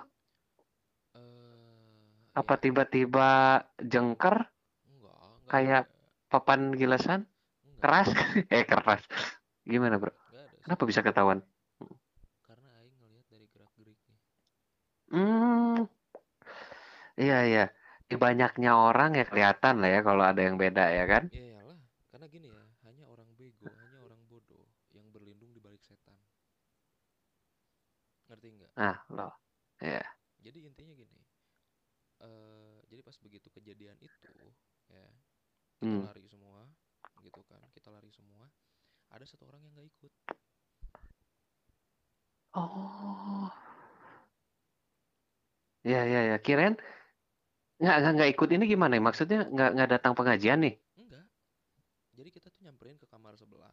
eh 1.14 2.34
Apa 2.34 2.54
ya 2.58 2.62
tiba-tiba 2.62 3.30
jengker 3.78 4.36
enggak 4.38 4.46
enggak 4.46 4.59
kayak 5.52 5.82
papan 6.30 6.60
gilasan 6.80 7.20
enggak 7.66 7.82
keras? 7.82 8.08
eh 8.54 8.64
keras. 8.70 9.02
Gimana, 9.66 9.96
Bro? 10.00 10.12
Kenapa 10.64 10.82
bisa 10.90 11.00
ketahuan? 11.06 11.40
karena 12.46 12.68
aing 12.82 12.96
ngelihat 13.00 13.26
dari 13.32 13.46
gerak 13.52 13.70
geriknya 13.78 14.16
Hmm, 15.10 15.90
iya 17.22 17.38
iya. 17.50 17.64
Di 18.10 18.14
banyaknya 18.24 18.70
orang 18.88 19.10
ya 19.18 19.24
kelihatan 19.30 19.74
lah 19.82 19.90
ya 19.94 20.00
kalau 20.08 20.24
ada 20.30 20.40
yang 20.46 20.56
beda 20.62 20.84
ya 20.98 21.04
kan? 21.12 21.24
ya 21.30 21.42
iyalah 21.54 21.78
karena 22.10 22.26
gini 22.26 22.46
ya 22.50 22.62
hanya 22.86 23.04
orang 23.06 23.28
bego 23.38 23.66
hanya 23.82 23.98
orang 24.06 24.20
bodoh 24.30 24.66
yang 24.90 25.06
berlindung 25.14 25.50
di 25.54 25.60
balik 25.62 25.82
setan 25.82 26.18
ngerti 28.28 28.48
nggak 28.56 28.72
Ah, 28.76 28.96
loh. 29.10 29.32
Ya. 29.80 30.02
jadi 30.44 30.58
intinya 30.68 30.94
gini 30.96 31.18
eh 32.20 32.78
jadi 32.90 33.00
pas 33.06 33.16
begitu 33.24 33.48
kejadian 33.56 33.96
itu 34.02 34.28
ya 34.90 35.06
kita 35.80 35.88
Hmm. 35.88 36.04
lari 36.04 36.24
semua 36.28 36.60
gitu 37.24 37.40
kan 37.48 37.60
kita 37.72 37.88
lari 37.88 38.10
semua 38.12 38.44
ada 39.10 39.24
satu 39.24 39.48
orang 39.48 39.64
yang 39.64 39.72
nggak 39.74 39.88
ikut 39.88 40.12
Oh. 42.50 43.46
Iya 45.86 46.00
iya 46.04 46.20
ya. 46.30 46.36
Kirain 46.42 46.74
nggak 47.78 47.96
nggak 48.02 48.12
nggak 48.18 48.30
ikut 48.34 48.48
ini 48.52 48.64
gimana 48.66 48.98
ya? 48.98 49.02
Maksudnya 49.02 49.38
nggak 49.48 49.70
nggak 49.78 49.90
datang 49.94 50.12
pengajian 50.12 50.58
nih? 50.60 50.74
enggak 50.98 51.24
jadi 52.12 52.28
kita 52.28 52.46
tuh 52.50 52.60
nyamperin 52.60 52.98
ke 52.98 53.06
kamar 53.06 53.38
sebelah 53.38 53.70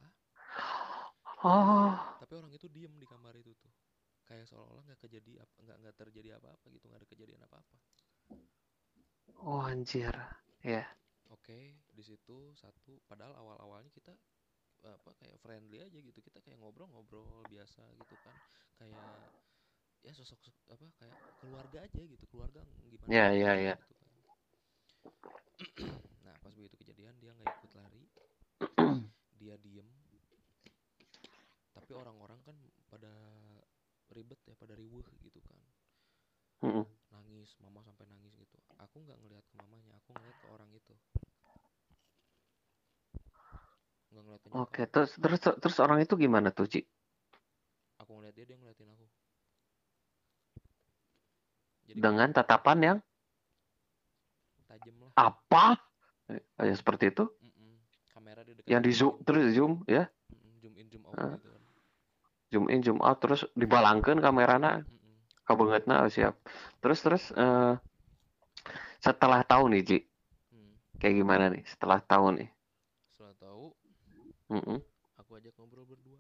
Oh. 1.38 1.94
tapi 2.18 2.34
orang 2.34 2.50
itu 2.50 2.66
diem 2.66 2.94
di 2.98 3.06
kamar 3.06 3.34
itu 3.38 3.54
tuh 3.58 3.70
kayak 4.26 4.46
seolah-olah 4.46 4.82
nggak 4.86 5.00
kejadi 5.06 5.38
apa 5.38 5.54
nggak 5.62 5.78
nggak 5.82 5.96
terjadi 5.98 6.30
apa-apa 6.42 6.66
gitu 6.74 6.86
nggak 6.90 7.02
ada 7.02 7.10
kejadian 7.10 7.42
apa-apa 7.46 7.76
Oh 9.38 9.62
anjir. 9.62 10.14
Ya. 10.62 10.82
Oke 11.48 11.64
di 11.96 12.04
situ 12.04 12.52
satu. 12.60 13.00
Padahal 13.08 13.40
awal-awalnya 13.40 13.88
kita 13.96 14.12
apa 14.84 15.16
kayak 15.16 15.40
friendly 15.40 15.80
aja 15.80 15.96
gitu. 15.96 16.20
Kita 16.20 16.44
kayak 16.44 16.60
ngobrol-ngobrol 16.60 17.48
biasa 17.48 17.88
gitu 17.96 18.20
kan. 18.20 18.36
Kayak 18.76 19.32
ya 20.04 20.12
sosok 20.12 20.44
sok- 20.44 20.68
apa 20.68 20.92
kayak 21.00 21.16
keluarga 21.40 21.88
aja 21.88 22.04
gitu. 22.04 22.28
Keluarga 22.28 22.60
gimana 22.92 23.08
Ya, 23.08 23.32
ya, 23.32 23.56
ya. 23.56 23.76
gitu 23.80 23.96
kan. 23.96 24.12
nah 26.28 26.36
pas 26.44 26.52
begitu 26.52 26.76
kejadian 26.84 27.16
dia 27.16 27.32
nggak 27.32 27.48
ikut 27.64 27.72
lari. 27.80 28.04
Dia 29.40 29.56
diem. 29.64 29.88
Tapi 31.72 31.96
orang-orang 31.96 32.44
kan 32.44 32.58
pada 32.92 33.14
ribet 34.12 34.44
ya 34.44 34.58
pada 34.60 34.76
riweuh 34.76 35.08
gitu 35.24 35.40
kan. 35.48 35.56
Nangis 37.16 37.56
mama 37.64 37.80
sampai 37.88 38.04
nangis 38.12 38.36
gitu. 38.36 38.60
Aku 38.84 39.00
nggak 39.08 39.16
ngelihat 39.24 39.46
ke 39.48 39.56
mamanya 39.56 39.96
aku 39.96 40.12
ngeliat 40.12 40.36
ke 40.44 40.48
orang 40.52 40.68
itu 40.76 40.92
nggak 44.18 44.26
ngeliat 44.26 44.42
ke 44.42 44.48
nyokap 44.50 44.62
Oke, 44.66 44.82
terus 44.90 45.12
terus 45.22 45.40
terus 45.62 45.78
orang 45.78 46.02
itu 46.02 46.18
gimana 46.18 46.50
tuh, 46.50 46.66
Ci? 46.66 46.82
aku 47.98 48.12
ngeliat 48.18 48.34
dia 48.34 48.46
dia 48.50 48.58
ngeliatin 48.58 48.90
aku 48.90 49.06
jadi 51.88 51.98
Dengan 52.02 52.30
tatapan 52.34 52.78
yang 52.84 52.98
tajam 54.68 54.96
lah 55.00 55.12
apa? 55.16 55.66
Ya 56.60 56.76
seperti 56.76 57.16
itu. 57.16 57.24
Mm-mm. 57.40 57.80
kamera 58.12 58.42
di 58.44 58.52
dekat 58.52 58.68
Yang 58.68 58.82
di 58.84 58.92
zoom 58.92 59.14
terus 59.24 59.44
zoom 59.56 59.74
ya, 59.88 60.10
zoom 60.60 60.74
in 60.76 60.88
zoom 60.92 61.04
out 61.08 61.16
Ah. 61.16 61.32
gitu 61.38 61.48
kan 61.48 61.62
zoom 62.52 62.66
in 62.68 62.80
zoom 62.84 63.00
out 63.00 63.18
terus 63.24 63.48
dibalangkeun 63.56 64.20
kamerana 64.20 64.84
Mm-mm. 64.84 65.16
kabeungeutna 65.48 66.04
oh, 66.04 66.12
siap. 66.12 66.36
Terus 66.84 67.00
terus 67.00 67.24
eh, 67.32 67.74
setelah 69.00 69.46
tahu 69.48 69.72
nih, 69.72 69.82
Ci, 69.86 69.98
Hmm. 70.52 70.74
kayak 71.00 71.16
gimana 71.16 71.46
nih? 71.48 71.64
Setelah 71.64 72.04
tahu 72.04 72.36
nih. 72.36 72.50
Mm-mm. 74.48 74.80
aku 75.20 75.32
ajak 75.38 75.54
ngobrol 75.58 75.86
berdua 75.86 76.20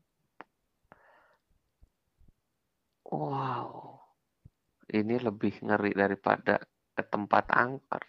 Wow. 3.07 4.03
Ini 4.91 5.15
lebih 5.23 5.63
ngeri 5.63 5.95
daripada 5.95 6.59
ke 6.91 7.03
tempat 7.07 7.47
angker. 7.55 8.03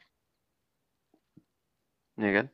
Ya 2.18 2.30
kan? 2.34 2.46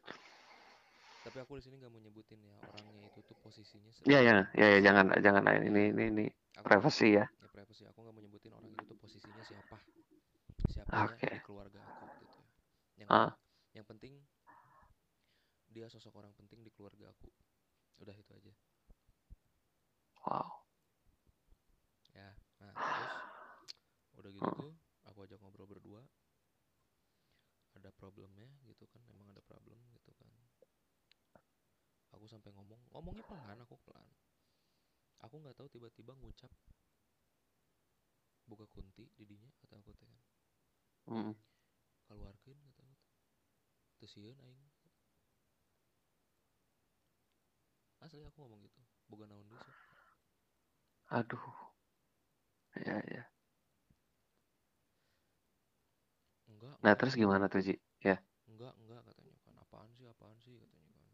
tapi 1.25 1.41
aku 1.41 1.57
di 1.57 1.65
sini 1.65 1.81
nggak 1.81 1.89
mau 1.89 2.05
nyebutin 2.05 2.37
ya 2.37 2.53
orangnya 2.69 3.01
itu 3.09 3.25
tuh 3.25 3.33
posisinya 3.41 3.89
se- 3.97 4.05
Ya 4.05 4.21
ya 4.21 4.45
ya, 4.53 4.77
ya 4.77 4.79
jangan 4.85 5.09
jangan 5.25 5.41
ini 5.65 5.89
ini 5.89 6.05
ini 6.13 6.25
aku 6.53 6.69
privasi 6.69 7.17
ya. 7.17 7.25
ya 7.25 7.49
privasi 7.49 7.89
aku 7.89 8.05
nggak 8.05 8.13
mau 8.13 8.21
nyebutin 8.21 8.53
orang 8.53 8.69
itu 8.69 8.85
tuh 8.85 8.99
posisinya 9.01 9.41
siapa 9.41 9.81
siapanya 10.69 11.17
Oke. 11.17 11.33
di 11.33 11.41
keluarga 11.41 11.81
aku 11.81 12.05
gitu 12.21 12.37
ya 12.45 12.49
yang 13.01 13.09
Ah. 13.09 13.33
yang 13.73 13.89
penting 13.89 14.21
dia 15.73 15.89
sosok 15.89 16.13
orang 16.13 16.37
penting 16.37 16.61
di 16.61 16.69
keluarga 16.69 17.09
aku 17.09 17.25
udah 18.05 18.17
itu 18.21 18.33
aja. 18.37 18.53
Wow. 20.25 20.65
ya 22.15 22.31
nah 22.63 22.73
terus 22.73 23.15
udah 24.17 24.31
gitu 24.31 24.49
tuh 24.57 24.73
aku 25.09 25.25
ajak 25.25 25.41
ngobrol 25.41 25.69
berdua. 25.69 26.05
Ada 27.75 27.91
problemnya 27.91 28.47
gitu 28.71 28.87
kan 28.87 29.03
emang 29.11 29.33
ada 29.35 29.43
problem 29.43 29.81
gitu 29.97 30.13
kan. 30.21 30.31
Aku 32.15 32.31
sampai 32.31 32.55
ngomong 32.55 32.79
ngomongnya 32.95 33.25
pelan 33.27 33.59
aku 33.65 33.75
pelan. 33.83 34.07
Aku 35.27 35.41
nggak 35.41 35.57
tahu 35.57 35.67
tiba-tiba 35.73 36.13
ngucap 36.15 36.53
buka 38.45 38.69
kunti 38.69 39.09
didinya 39.17 39.49
kata 39.65 39.81
aku 39.81 39.97
teh 39.97 40.05
kan. 40.07 40.21
Mm. 41.05 41.35
keluarkan 42.05 42.57
kata 42.61 42.83
aku 42.85 42.97
teh. 44.05 44.37
Aing 44.45 44.74
asli 48.05 48.21
aku 48.29 48.39
ngomong 48.41 48.61
gitu 48.67 48.81
boga 49.11 49.25
naon 49.29 49.47
sok 49.53 49.63
Aduh. 51.11 51.49
Ya 52.87 53.01
ya. 53.11 53.25
enggak 56.51 56.77
Nah, 56.85 56.95
enggak, 56.95 56.99
terus 56.99 57.15
gimana 57.21 57.47
tuh, 57.53 57.61
Ci? 57.67 57.75
Ya. 58.07 58.15
enggak 58.51 58.73
enggak 58.81 59.01
katanya 59.09 59.37
kan 59.45 59.55
apaan 59.65 59.91
sih 59.99 60.07
apaan 60.13 60.39
sih 60.45 60.55
katanya 60.63 60.93
kan 61.01 61.09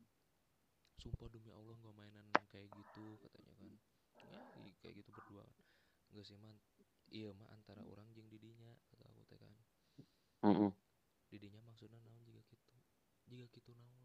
sumpah 1.02 1.28
demi 1.34 1.50
Allah 1.58 1.74
nggak 1.82 1.96
mainan 2.00 2.26
kayak 2.52 2.68
gitu 2.78 3.06
katanya 3.22 3.52
kan 3.58 3.68
ya 3.68 4.70
kayak 4.80 4.94
gitu 5.02 5.10
berdua 5.16 5.44
enggak 6.10 6.24
sih 6.28 6.38
man 6.44 6.56
iya 7.18 7.30
mah 7.38 7.48
antara 7.56 7.82
orang 7.92 8.08
jeung 8.14 8.28
didinya 8.32 8.70
kata 8.90 9.04
aku 9.10 9.22
teh 9.30 9.38
kan 9.42 9.52
Mm-mm. 10.44 10.72
didinya 11.32 11.60
maksudnya 11.68 11.98
naon 12.04 12.20
jika 12.26 12.40
gitu 12.52 12.78
jika 13.30 13.46
gitu 13.56 13.70
naon 13.80 14.04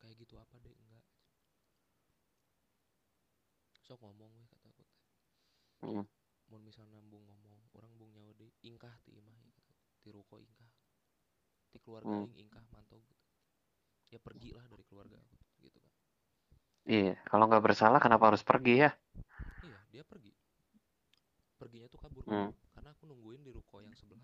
kayak 0.00 0.16
gitu 0.22 0.34
apa 0.42 0.56
deh 0.64 0.74
enggak 0.82 1.04
sok 3.90 4.06
ngomong 4.06 4.30
weh 4.38 4.46
kata 4.46 4.70
aku 4.70 4.86
teh 4.86 4.98
Mm. 5.82 6.06
mun 6.54 6.62
misalnya 6.62 7.02
bung 7.02 7.26
ngomong 7.26 7.58
orang 7.74 7.90
bung 7.98 8.14
nyawa 8.14 8.30
deh 8.38 8.46
ingkah 8.62 8.94
ti 9.02 9.18
imah 9.18 9.34
aku. 9.34 9.62
ti 9.98 10.08
ruko 10.14 10.38
ingkah 10.38 10.70
ti 11.74 11.82
keluarga 11.82 12.06
Hmm. 12.14 12.30
ingkah 12.38 12.62
mantau 12.70 13.02
gitu 13.02 13.26
ya 14.14 14.22
pergilah 14.22 14.62
dari 14.70 14.86
keluarga 14.86 15.18
aku 15.18 15.34
gitu 15.66 15.82
kan 15.82 15.90
Iya, 16.86 17.18
kalau 17.26 17.50
nggak 17.50 17.62
bersalah 17.66 17.98
kenapa 17.98 18.30
harus 18.30 18.46
pergi 18.46 18.86
ya? 18.86 18.90
iya 19.66 19.78
dia 19.90 20.02
pergi 20.06 20.30
perginya 21.58 21.90
tuh 21.90 21.98
kabur 21.98 22.22
Hmm. 22.30 22.54
karena 22.70 22.94
aku 22.94 23.10
nungguin 23.10 23.42
di 23.42 23.50
ruko 23.50 23.82
yang 23.82 23.94
sebelah 23.98 24.22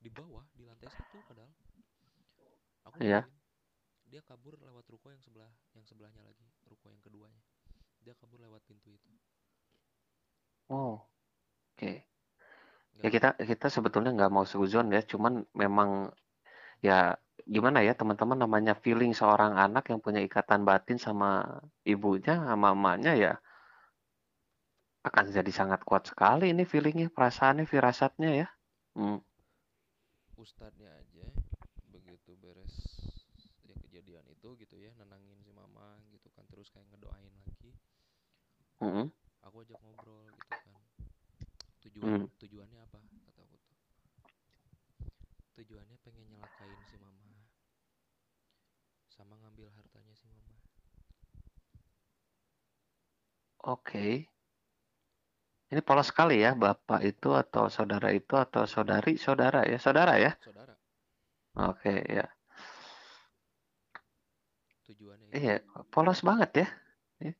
di 0.00 0.08
bawah 0.08 0.48
di 0.56 0.64
lantai 0.64 0.88
satu 0.88 1.20
padahal 1.28 1.52
aku 2.88 2.96
Iya. 3.04 3.20
nungguin 3.28 3.42
dia 4.08 4.20
kabur 4.24 4.56
lewat 4.56 4.88
ruko 4.88 5.12
yang 5.12 5.20
sebelah 5.20 5.52
yang 5.76 5.84
sebelahnya 5.84 6.24
lagi 6.24 6.48
ruko 6.64 6.88
yang 6.88 7.00
keduanya 7.04 7.43
dia 8.04 8.14
kabur 8.20 8.38
lewat 8.44 8.62
pintu 8.68 8.88
itu 8.98 9.10
Oh, 10.70 11.04
oke. 11.74 11.92
Nggak 12.96 13.04
Ya 13.04 13.08
kita 13.14 13.28
kita 13.50 13.66
sebetulnya 13.76 14.10
nggak 14.16 14.32
mau 14.34 14.46
suzon 14.52 14.86
ya, 14.96 15.00
cuman 15.10 15.32
memang 15.62 15.90
ya 16.86 17.16
gimana 17.54 17.78
ya 17.88 17.92
teman-teman 18.00 18.38
namanya 18.44 18.74
feeling 18.84 19.12
seorang 19.20 19.52
anak 19.64 19.84
yang 19.90 20.00
punya 20.04 20.20
ikatan 20.28 20.62
batin 20.68 20.98
sama 21.06 21.28
ibunya 21.92 22.34
sama 22.50 22.68
emaknya 22.76 23.12
ya 23.24 23.32
akan 25.08 25.24
jadi 25.36 25.52
sangat 25.52 25.80
kuat 25.88 26.08
sekali 26.10 26.44
ini 26.52 26.64
feelingnya, 26.64 27.08
perasaannya, 27.16 27.64
firasatnya 27.72 28.30
ya. 28.40 28.46
Hmm. 28.96 29.18
ustadznya 30.44 30.90
aja 31.00 31.26
begitu 31.94 32.36
beres 32.42 32.74
ya 33.68 33.74
kejadian 33.86 34.26
itu 34.28 34.48
gitu 34.60 34.76
ya 34.76 34.90
nenangin 35.00 35.38
si 35.44 35.50
mama 35.54 35.96
gitu 36.12 36.28
kan 36.34 36.44
terus 36.52 36.68
kayak 36.74 36.84
ngedoain 36.92 37.34
Mm-mm. 38.84 39.08
aku 39.46 39.56
ajak 39.64 39.78
ngobrol 39.80 40.28
gitu 40.36 40.56
kan 40.64 40.76
tujuan 41.84 42.28
tujuannya 42.40 42.78
apa 42.84 42.98
kata 43.24 43.40
aku 43.46 43.56
tuh 43.64 43.76
tujuannya 45.56 45.96
pengen 46.04 46.24
nyelakain 46.30 46.80
si 46.84 46.96
mama 47.00 47.32
sama 49.08 49.34
ngambil 49.40 49.68
hartanya 49.72 50.14
si 50.20 50.26
mama 50.28 50.54
Oke. 53.64 54.28
Ini 55.72 55.80
polos 55.80 56.12
sekali 56.12 56.44
ya, 56.44 56.52
bapak 56.52 57.00
itu 57.10 57.28
atau 57.32 57.64
saudara 57.72 58.12
itu 58.12 58.34
atau 58.36 58.68
saudari, 58.68 59.16
saudara 59.16 59.64
ya, 59.64 59.78
saudara 59.80 60.14
ya. 60.24 60.30
saudara 60.44 60.74
Oke 61.56 62.04
ya. 62.16 62.26
tujuannya 64.84 65.26
Iya, 65.34 65.54
polos 65.92 66.20
banget 66.28 66.50
ya. 66.60 66.66
pengen 67.18 67.34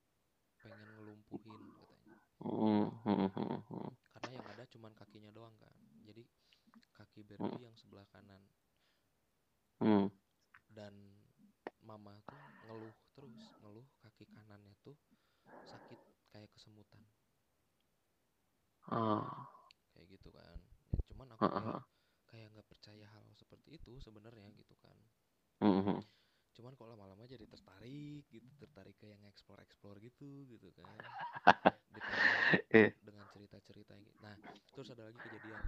Hmm, 1.31 1.31
hmm, 1.31 1.39
hmm, 1.45 1.59
hmm. 1.69 2.34
Karena 4.13 4.31
yang 4.37 4.47
ada 4.53 4.65
cuman 4.69 4.93
kakinya 4.93 5.33
doang 5.33 5.57
kan 5.57 5.73
jadi 6.05 6.23
kaki 6.95 7.25
Hmm. 7.39 7.51
Barbie 7.51 7.65
yang 7.67 7.77
sebelah 7.77 8.07
kanan 8.13 8.43
Hmm. 9.81 10.09
dan 10.69 10.95
mama 11.85 12.21
tuh 12.29 12.41
ngeluh 12.65 12.95
terus 13.17 13.53
ngeluh 13.61 13.85
kaki 14.01 14.25
kanannya 14.29 14.75
tuh 14.85 14.97
sakit 15.65 16.01
kayak 16.33 16.51
kesemutan 16.53 17.03
Oh. 18.93 19.25
kayak 19.95 20.07
gitu 20.21 20.29
kan 20.33 20.59
Ya, 20.93 20.99
cuman 21.11 21.29
aku 21.35 21.47
kayak 21.49 21.81
kayak 22.31 22.49
nggak 22.55 22.69
percaya 22.69 23.07
hal 23.15 23.27
seperti 23.35 23.69
itu 23.81 23.93
sebenarnya 24.01 24.47
gitu 24.61 24.75
kan 24.85 25.01
Hmm, 25.61 25.81
hmm. 25.85 26.01
cuman 26.55 26.73
kok 26.79 26.87
lama-lama 26.87 27.25
jadi 27.27 27.47
tertarik 27.51 28.25
gitu 28.31 28.47
tertarik 28.63 28.95
ke 29.01 29.07
yang 29.11 29.23
explore 29.27 29.61
explore 29.65 29.99
gitu 29.99 30.47
gitu 30.47 30.69
kan 30.79 31.03
Eh, 32.71 32.93
dengan 33.01 33.25
cerita-cerita 33.33 33.93
yang- 33.95 34.19
nah 34.21 34.35
terus 34.71 34.89
ada 34.91 35.03
lagi 35.07 35.17
kejadian 35.17 35.61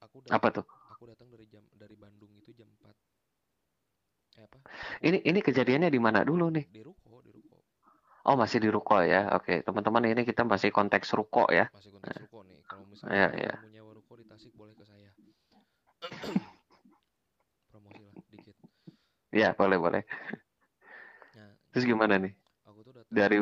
aku 0.00 0.16
apa 0.26 0.48
datang 0.48 0.54
tuh? 0.62 0.66
aku 0.90 1.02
datang 1.06 1.28
dari 1.30 1.46
jam 1.46 1.62
dari 1.74 1.94
Bandung 1.94 2.32
itu 2.34 2.50
jam 2.52 2.66
4 2.80 2.96
eh 4.34 4.44
apa 4.44 4.58
Ini 5.00 5.18
ini 5.22 5.38
kejadiannya 5.38 5.88
di 5.88 6.00
mana 6.02 6.26
dulu 6.26 6.50
nih? 6.50 6.66
di 6.66 6.82
ruko 6.82 7.22
di 7.22 7.30
ruko 7.30 7.56
Oh, 8.24 8.40
masih 8.40 8.56
di 8.56 8.72
ruko 8.72 9.04
ya. 9.04 9.36
Oke, 9.36 9.60
teman-teman 9.60 10.00
ini 10.08 10.24
kita 10.24 10.48
masih 10.48 10.72
konteks 10.72 11.12
ruko 11.12 11.44
ya. 11.52 11.68
masih 11.70 11.92
konteks 11.92 12.24
ruko 12.24 12.40
nih 12.48 12.56
kalau 12.64 12.88
Iya, 12.88 12.88
misalnya 12.88 13.28
iya. 13.36 13.52
kamu 13.60 13.68
nyewa 13.70 13.90
ruko 13.92 14.12
di 14.16 14.24
Tasik 14.24 14.52
boleh 14.56 14.72
ke 14.72 14.84
saya 14.88 15.12
promosi 17.70 18.00
lah 18.00 18.14
dikit 18.32 18.56
Iya, 19.28 19.52
boleh, 19.52 19.76
boleh. 19.76 20.02
nah 21.36 21.52
Terus 21.74 21.84
gimana 21.84 22.16
nih? 22.16 22.32
aku 22.64 22.80
tuh 22.80 22.92
datang 22.96 23.12
Dari 23.12 23.38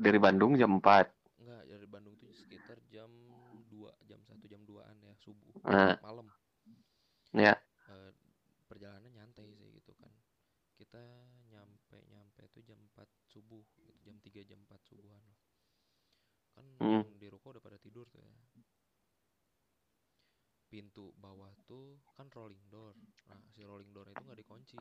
dari 0.00 0.18
Bandung 0.18 0.56
jam 0.56 0.80
4. 0.80 1.12
enggak 1.36 1.62
dari 1.68 1.86
Bandung 1.86 2.14
tuh 2.16 2.32
sekitar 2.32 2.80
jam 2.88 3.10
2 3.68 3.92
jam 4.08 4.16
1 4.24 4.48
jam 4.48 4.64
2an 4.64 4.96
ya 5.02 5.12
subuh 5.20 5.51
Nah, 5.62 5.94
malam. 6.02 6.26
ya. 7.32 7.54
Eh, 7.88 8.10
perjalanan 8.66 9.12
nyantai 9.12 9.54
sih 9.54 9.70
gitu 9.72 9.94
kan. 9.94 10.10
Kita 10.74 10.98
nyampe 11.48 12.02
nyampe 12.10 12.42
tuh 12.50 12.62
jam 12.66 12.78
4 12.90 13.06
subuh 13.30 13.62
gitu 13.78 13.92
jam 14.02 14.18
3 14.18 14.42
jam 14.42 14.58
4 14.66 14.82
subuhan 14.82 15.22
lah. 15.22 15.38
Kan 16.52 16.66
Hmm. 16.82 17.02
yang 17.06 17.16
di 17.16 17.28
ruko 17.30 17.54
udah 17.54 17.62
pada 17.62 17.78
tidur 17.78 18.10
tuh 18.10 18.18
ya. 18.20 18.32
Pintu 20.66 21.12
bawah 21.20 21.52
tuh 21.68 22.00
kan 22.16 22.26
rolling 22.32 22.64
door. 22.66 22.96
Nah 23.28 23.38
si 23.52 23.60
rolling 23.62 23.92
door 23.92 24.08
itu 24.08 24.18
nggak 24.18 24.40
dikunci. 24.40 24.80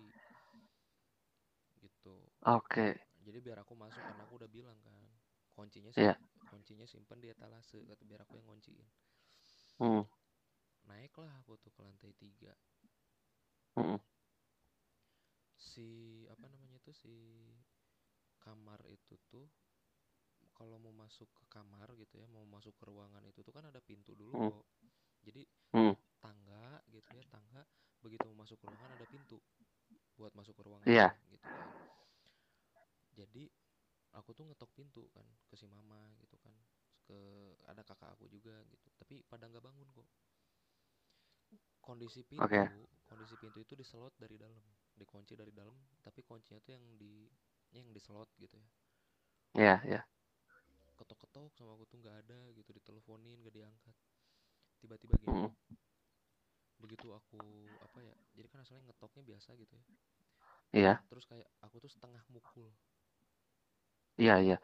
Gitu. 1.77 2.15
Oke. 2.45 2.93
jadi 3.21 3.37
biar 3.37 3.61
aku 3.61 3.77
masuk 3.77 4.01
karena 4.01 4.25
aku 4.25 4.33
udah 4.33 4.49
bilang 4.49 4.77
kan 4.81 4.97
kuncinya 5.53 5.93
sim- 5.93 6.17
kuncinya 6.49 6.89
simpen 6.89 7.21
di 7.21 7.29
etalase 7.29 7.85
kata 7.85 8.01
biar 8.01 8.25
aku 8.25 8.33
yang 8.33 8.49
kunciin 8.49 8.81
Hmm. 9.77 10.01
Naiklah 10.85 11.29
aku 11.41 11.57
tuh 11.57 11.71
ke 11.71 11.81
lantai 11.81 12.11
tiga 12.17 12.53
hmm. 13.77 13.99
si 15.57 15.87
apa 16.27 16.45
namanya 16.49 16.81
tuh 16.81 16.95
si 16.95 17.13
kamar 18.41 18.81
itu 18.89 19.15
tuh 19.29 19.45
kalau 20.57 20.77
mau 20.81 20.93
masuk 20.93 21.29
ke 21.33 21.43
kamar 21.49 21.93
gitu 21.97 22.17
ya 22.17 22.27
mau 22.29 22.45
masuk 22.45 22.73
ke 22.77 22.83
ruangan 22.89 23.21
itu 23.25 23.41
tuh 23.41 23.53
kan 23.53 23.65
ada 23.69 23.81
pintu 23.81 24.13
dulu 24.17 24.33
Hmm. 24.33 24.51
kok 24.51 24.65
jadi 25.21 25.41
Hmm. 25.71 25.93
tangga 26.19 26.81
gitu 26.89 27.09
ya 27.13 27.23
tangga 27.29 27.61
begitu 28.01 28.25
mau 28.33 28.43
masuk 28.45 28.57
ke 28.57 28.65
ruangan 28.65 28.97
ada 28.97 29.05
pintu 29.05 29.37
buat 30.17 30.33
masuk 30.33 30.53
ke 30.57 30.61
ruangan 30.65 30.89
Iya. 30.89 31.07
gitu 31.29 31.45
kan 31.45 31.69
jadi 33.13 33.43
aku 34.17 34.33
tuh 34.33 34.45
ngetok 34.49 34.71
pintu 34.73 35.05
kan 35.13 35.23
ke 35.47 35.55
si 35.55 35.69
mama 35.69 36.13
gitu 36.19 36.35
kan 36.41 36.53
ke 37.05 37.17
ada 37.69 37.81
kakak 37.85 38.13
aku 38.17 38.25
juga 38.27 38.53
gitu 38.69 38.87
tapi 38.97 39.21
pada 39.25 39.45
nggak 39.49 39.61
bangun 39.63 39.87
kok 39.93 40.07
kondisi 41.81 42.21
pintu 42.23 42.45
Oke. 42.45 42.61
kondisi 43.09 43.35
pintu 43.35 43.59
itu 43.59 43.73
diselot 43.75 44.13
dari 44.15 44.37
dalam 44.37 44.61
dikunci 44.95 45.33
dari 45.35 45.51
dalam 45.51 45.73
tapi 45.99 46.21
kuncinya 46.21 46.61
tuh 46.61 46.77
yang 46.77 46.85
di 46.95 47.25
yang 47.73 47.89
diselot 47.91 48.29
gitu 48.37 48.55
ya 48.55 48.67
Iya, 49.51 49.75
iya. 49.83 50.01
ketok-ketok 50.95 51.51
sama 51.57 51.75
aku 51.75 51.83
tuh 51.89 51.97
nggak 51.99 52.17
ada 52.23 52.39
gitu 52.55 52.71
diteleponin 52.71 53.41
gak 53.43 53.51
diangkat 53.51 53.95
tiba-tiba 54.79 55.13
gini 55.19 55.29
Hmm. 55.33 55.51
begitu 56.79 57.11
aku 57.11 57.37
apa 57.81 57.99
ya 58.01 58.13
jadi 58.33 58.47
kan 58.49 58.61
asalnya 58.63 58.89
ngetoknya 58.89 59.21
biasa 59.27 59.53
gitu 59.57 59.73
ya 59.75 59.83
Iya. 60.71 60.93
terus 61.11 61.25
kayak 61.27 61.49
aku 61.59 61.83
tuh 61.83 61.91
setengah 61.91 62.21
mukul 62.31 62.71
Iya, 64.15 64.37
iya. 64.39 64.57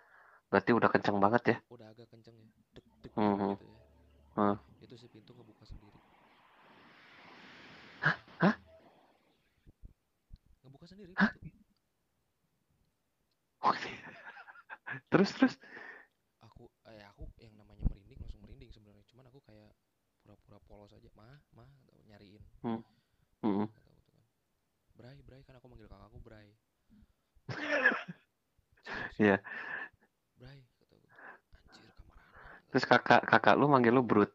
Berarti 0.47 0.71
udah 0.71 0.87
kenceng 0.87 1.17
banget 1.19 1.43
ya. 1.51 1.57
udah 1.67 1.91
agak 1.91 2.07
kenceng 2.07 2.35
ya 2.37 2.47
dek 2.71 2.85
dek 3.03 3.11
dek 3.11 3.11
Hmm. 3.17 3.57
gitu 3.57 3.65
ya 3.67 3.79
Hmm. 4.37 4.55
itu 4.79 4.95
si 4.95 5.07
pintu 5.09 5.33
ngebuka 5.35 5.65
sendiri 5.65 5.99
Hah? 8.39 8.55
ngebuka 10.63 10.85
sendiri 10.97 11.13
Hah? 11.19 11.29
pintu 11.29 11.49
Oke. 13.61 13.91
Terus 15.11 15.29
terus. 15.35 15.53
aku 16.41 16.63
eh 16.89 17.03
aku 17.05 17.23
yang 17.43 17.53
namanya 17.59 17.83
merinding 17.89 18.17
langsung 18.21 18.41
merinding 18.41 18.71
sebenarnya 18.73 19.03
cuman 19.09 19.25
aku 19.29 19.39
kayak 19.45 19.71
pura-pura 20.21 20.57
polos 20.67 20.91
aja 20.97 21.09
mah 21.13 21.37
mah 21.53 21.69
nyariin 22.09 22.41
Hmm. 22.63 22.81
Hmm. 23.43 23.67
aku 23.69 23.79
tuh 23.79 23.93
kan 23.93 23.95
Bray 24.97 25.17
Bray 25.21 25.41
kan 25.45 25.55
aku 25.57 25.67
manggil 25.69 25.87
kakakku 25.89 26.19
Bray 26.21 26.49
Iya. 29.19 29.37
Bray 30.39 30.59
kata 30.79 30.95
aku 30.95 31.07
anjir 31.73 31.91
kamar 31.97 32.17
Terus 32.71 32.85
kakak 32.85 33.21
kakak 33.25 33.55
lu 33.59 33.65
manggil 33.71 33.93
lu 33.95 34.03
brut. 34.03 34.31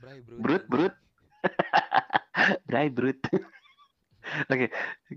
Bray 0.00 0.20
bro 0.20 0.36
Brut, 0.42 0.64
brut. 0.68 0.94
Bray 2.68 2.88
brut. 2.90 3.18
Oke, 4.50 4.66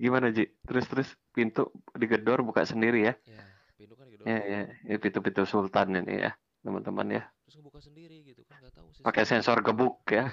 gimana 0.03 0.27
Ji? 0.35 0.41
Terus 0.67 0.85
terus 0.91 1.09
pintu 1.35 1.61
digedor 2.01 2.39
buka 2.47 2.61
sendiri 2.71 2.97
ya? 3.07 3.13
ya 3.31 3.43
pintu 3.77 3.93
kan 3.99 4.05
digedor 4.09 4.29
Ya 4.29 4.35
ya, 4.51 4.59
ya 4.89 4.95
pintu-pintu 5.03 5.41
sultan 5.51 5.87
ini 5.99 6.13
ya, 6.25 6.31
teman-teman 6.63 7.07
ya. 7.17 7.21
terus 7.43 7.55
ngebuka 7.57 7.79
sendiri 7.87 8.17
gitu 8.29 8.41
kan 8.47 8.55
nggak 8.61 8.75
tahu 8.79 8.89
sih 8.99 9.07
Pakai 9.07 9.23
sensor 9.27 9.57
gebuk 9.65 10.03
ya. 10.11 10.23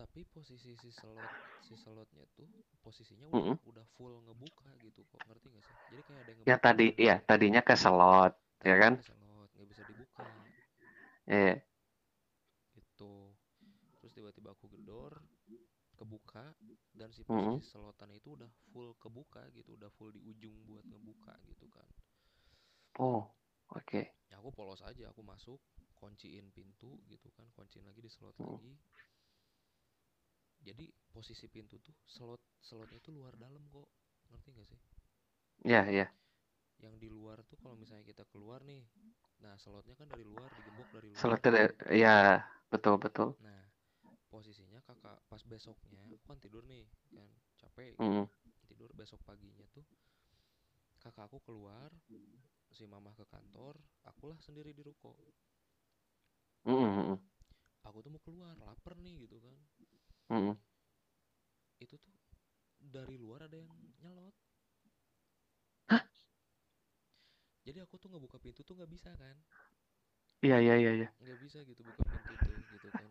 tapi 0.00 0.20
posisi 0.34 0.72
si 0.82 0.90
slot 1.00 1.32
si 1.66 1.74
slotnya 1.82 2.24
tuh 2.38 2.48
posisinya 2.84 3.28
udah 3.36 3.50
Mm-mm. 3.52 3.58
udah 3.70 3.84
full 3.96 4.14
ngebuka 4.24 4.70
gitu 4.84 5.00
kok 5.10 5.22
ngerti 5.28 5.46
gak 5.56 5.64
sih 5.68 5.76
jadi 5.90 6.02
kayak 6.06 6.20
ada 6.22 6.30
yang 6.32 6.40
Ya 6.48 6.56
ngebuka 6.56 6.64
tadi 6.64 6.86
ya, 7.06 7.14
tadinya 7.28 7.60
ke 7.68 7.74
slot, 7.82 8.32
ya 8.68 8.74
kan? 8.82 8.92
ke 8.92 9.00
slot 9.06 9.48
nggak 9.54 9.68
bisa 9.72 9.82
dibuka 9.90 10.30
Iya. 11.26 11.62
gitu 12.76 13.12
terus 13.98 14.12
tiba-tiba 14.16 14.48
aku 14.54 14.66
gedor 14.74 15.12
kebuka 15.98 16.44
dan 16.98 17.10
si 17.16 17.22
posisi 17.30 17.60
selotan 17.70 18.10
itu 18.18 18.28
udah 18.36 18.50
full 18.70 18.90
kebuka 19.02 19.42
gitu 19.56 19.70
udah 19.78 19.90
full 19.96 20.10
di 20.16 20.20
ujung 20.30 20.56
buat 20.68 20.84
ngebuka 20.90 21.34
gitu 21.50 21.66
kan 21.76 21.88
Oh, 22.98 23.24
oke. 23.70 24.12
ya 24.30 24.36
aku 24.40 24.50
polos 24.58 24.80
aja 24.90 25.04
aku 25.12 25.22
masuk 25.32 25.58
kunciin 26.00 26.46
pintu 26.56 26.90
gitu 27.12 27.28
kan 27.36 27.46
kunciin 27.56 27.84
lagi 27.88 28.00
di 28.06 28.10
slot 28.16 28.36
Hmm. 28.38 28.46
lagi 28.46 28.72
jadi 30.66 30.86
posisi 31.14 31.46
pintu 31.54 31.76
tuh 31.86 31.94
slot 32.14 32.42
slotnya 32.62 32.98
itu 33.02 33.10
luar 33.16 33.34
dalam 33.44 33.62
kok 33.74 33.88
ngerti 34.30 34.50
gak 34.58 34.68
sih 34.70 34.80
Ya 35.64 35.84
ya. 35.90 36.10
yang 36.84 36.94
di 37.02 37.08
luar 37.10 37.38
tuh 37.50 37.58
kalau 37.62 37.76
misalnya 37.82 38.04
kita 38.06 38.24
keluar 38.32 38.60
nih 38.62 38.82
nah 39.42 39.54
slotnya 39.62 39.94
kan 40.00 40.08
dari 40.10 40.22
luar 40.26 40.50
digembok 40.58 40.88
dari 40.96 41.10
luar 41.14 41.20
Slotnya 41.20 41.50
ada- 41.52 41.92
ya 41.92 42.16
betul 42.72 42.94
betul. 43.04 43.28
nah 43.44 43.67
posisinya 44.28 44.80
kakak 44.84 45.18
pas 45.30 45.42
besoknya 45.44 46.00
aku 46.14 46.24
kan 46.28 46.38
tidur 46.44 46.62
nih 46.68 46.84
kan 47.16 47.30
capek 47.60 47.96
Mm-mm. 48.00 48.26
tidur 48.68 48.90
besok 48.92 49.20
paginya 49.24 49.66
tuh 49.72 49.84
kakak 51.02 51.24
aku 51.28 51.38
keluar 51.46 51.90
si 52.76 52.84
mamah 52.84 53.14
ke 53.16 53.24
kantor 53.32 53.74
akulah 54.04 54.38
sendiri 54.44 54.76
di 54.76 54.82
ruko. 54.84 55.16
Mm-mm, 56.66 57.18
aku 57.86 57.98
tuh 58.04 58.10
mau 58.12 58.22
keluar 58.26 58.54
lapar 58.60 58.94
nih 59.00 59.24
gitu 59.24 59.36
kan. 59.40 59.56
Mm-mm. 60.30 60.56
itu 61.84 61.94
tuh 61.98 62.12
dari 62.78 63.16
luar 63.18 63.46
ada 63.46 63.56
yang 63.58 63.70
nyelot. 64.02 64.34
Jadi 67.66 67.78
aku 67.84 67.94
tuh 68.00 68.08
ngebuka 68.12 68.38
pintu 68.40 68.60
tuh 68.64 68.74
nggak 68.76 68.90
bisa 68.90 69.10
kan 69.16 69.36
Iya 70.44 70.56
iya 70.64 70.74
iya 70.82 70.90
iya. 70.98 71.08
nggak 71.22 71.38
bisa 71.44 71.58
gitu 71.66 71.82
buka 71.88 72.02
pintu 72.10 72.34
tuh 72.42 72.58
gitu 72.74 72.88
kan 72.98 73.10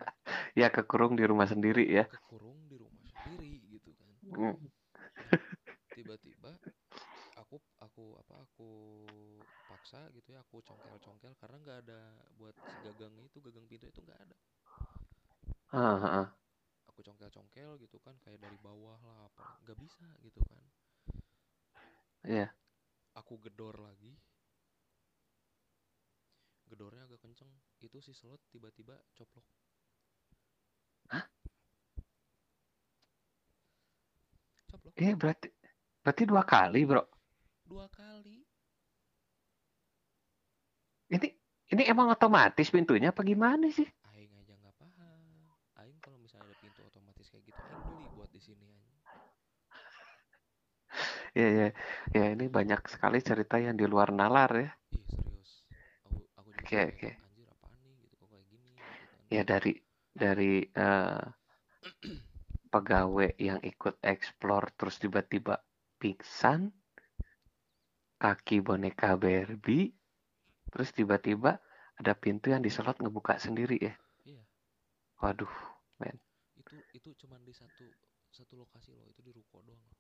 Ya 0.58 0.68
kekurung 0.74 1.14
di 1.20 1.24
rumah 1.30 1.48
sendiri 1.48 1.86
ya. 1.88 2.06
kekurung 2.12 2.60
di 2.72 2.76
rumah 2.84 3.06
sendiri 3.14 3.52
gitu 3.72 3.92
kan 4.00 4.16
Mm. 4.24 4.58
tiba-tiba 5.96 6.52
aku 7.42 7.58
aku 7.86 8.04
apa 8.22 8.36
aku 8.46 8.70
paksa 9.70 10.02
gitu 10.16 10.30
ya 10.36 10.40
aku 10.46 10.58
congkel-congkel 10.68 11.34
karena 11.42 11.58
nggak 11.64 11.80
ada 11.88 12.02
buat 12.40 12.56
si 12.70 12.76
gagang 12.86 13.16
itu 13.28 13.38
gagang 13.46 13.68
pintu 13.72 13.86
itu 13.92 14.00
nggak 14.06 14.20
ada 14.26 14.38
Ah, 15.72 16.00
ah, 16.04 16.18
ah. 16.20 16.38
aku 16.90 17.00
congkel-congkel 17.08 17.72
gitu 17.84 17.98
kan 18.06 18.16
kayak 18.24 18.40
dari 18.46 18.58
bawah 18.68 18.98
lah 19.08 19.18
apa 19.30 19.46
nggak 19.64 19.78
bisa 19.84 20.08
gitu 20.26 20.42
kan 20.52 20.64
Iya. 22.24 22.54
aku 23.20 23.34
gedor 23.44 23.76
lagi 23.88 24.12
gedornya 26.70 27.04
agak 27.10 27.17
itu 27.86 27.98
si 28.06 28.14
slot 28.20 28.42
tiba-tiba 28.54 28.96
coplok 29.18 29.46
Hah? 31.10 31.28
coplok 34.70 34.96
Eh 35.06 35.14
berarti 35.22 35.48
berarti 36.04 36.24
dua 36.32 36.44
kali 36.54 36.82
bro. 36.90 37.02
dua 37.70 37.86
kali 37.94 38.38
Ini 41.16 41.28
ini 41.76 41.84
emang 41.94 42.08
otomatis 42.16 42.72
pintunya 42.76 43.10
apa 43.12 43.22
gimana 43.30 43.68
sih? 43.78 43.88
aing 44.12 44.34
aja 44.42 44.54
nggak 44.62 44.78
paham 44.82 45.24
aing 45.82 46.00
kalau 46.04 46.18
misalnya 46.24 46.48
ada 46.50 46.58
pintu 46.64 46.80
otomatis 46.90 47.28
kayak 47.32 47.46
gitu 47.50 47.60
aing 47.70 47.84
beli 47.88 48.06
buat 48.16 48.30
di 48.36 48.42
sini 48.48 48.66
aja 48.78 48.96
Ya 51.38 51.48
ya 51.60 51.68
ya 52.16 52.24
ini 52.34 52.46
banyak 52.58 52.82
sekali 52.94 53.18
cerita 53.30 53.56
yang 53.66 53.76
di 53.80 53.86
luar 53.92 54.10
nalar 54.20 54.52
ya. 54.64 54.70
ih 54.98 55.06
serius 55.14 55.52
aku 56.06 56.22
aku 56.40 56.50
juga 56.60 56.76
Oke, 56.76 56.78
oke. 56.92 57.10
anjir 57.26 57.48
apaan 57.54 57.80
nih 57.86 57.96
gitu 58.04 58.14
kok 58.20 58.28
kayak 58.32 58.48
gini 58.54 58.72
gitu 58.92 59.06
kan 59.14 59.17
Ya 59.32 59.44
dari 59.44 59.72
dari 60.16 60.64
eh, 60.76 61.22
pegawai 62.74 63.30
yang 63.48 63.60
ikut 63.72 63.96
explore 64.14 64.68
terus 64.80 64.96
tiba-tiba 65.04 65.56
pingsan, 66.00 66.62
kaki 68.24 68.58
boneka 68.68 69.10
Barbie, 69.24 69.88
terus 70.72 70.90
tiba-tiba 70.98 71.52
ada 72.00 72.14
pintu 72.24 72.48
yang 72.54 72.62
diselot 72.66 72.98
ngebuka 73.00 73.34
sendiri 73.46 73.78
ya. 73.88 73.94
iya 74.26 74.44
Waduh, 75.22 75.54
men. 76.00 76.18
itu 76.62 76.76
itu 76.98 77.10
cuman 77.22 77.42
di 77.48 77.54
satu 77.62 77.86
satu 78.38 78.54
lokasi 78.62 78.90
loh 78.98 79.06
itu 79.12 79.22
di 79.28 79.32
ruko 79.38 79.58
doang 79.68 79.80
loh 79.88 79.98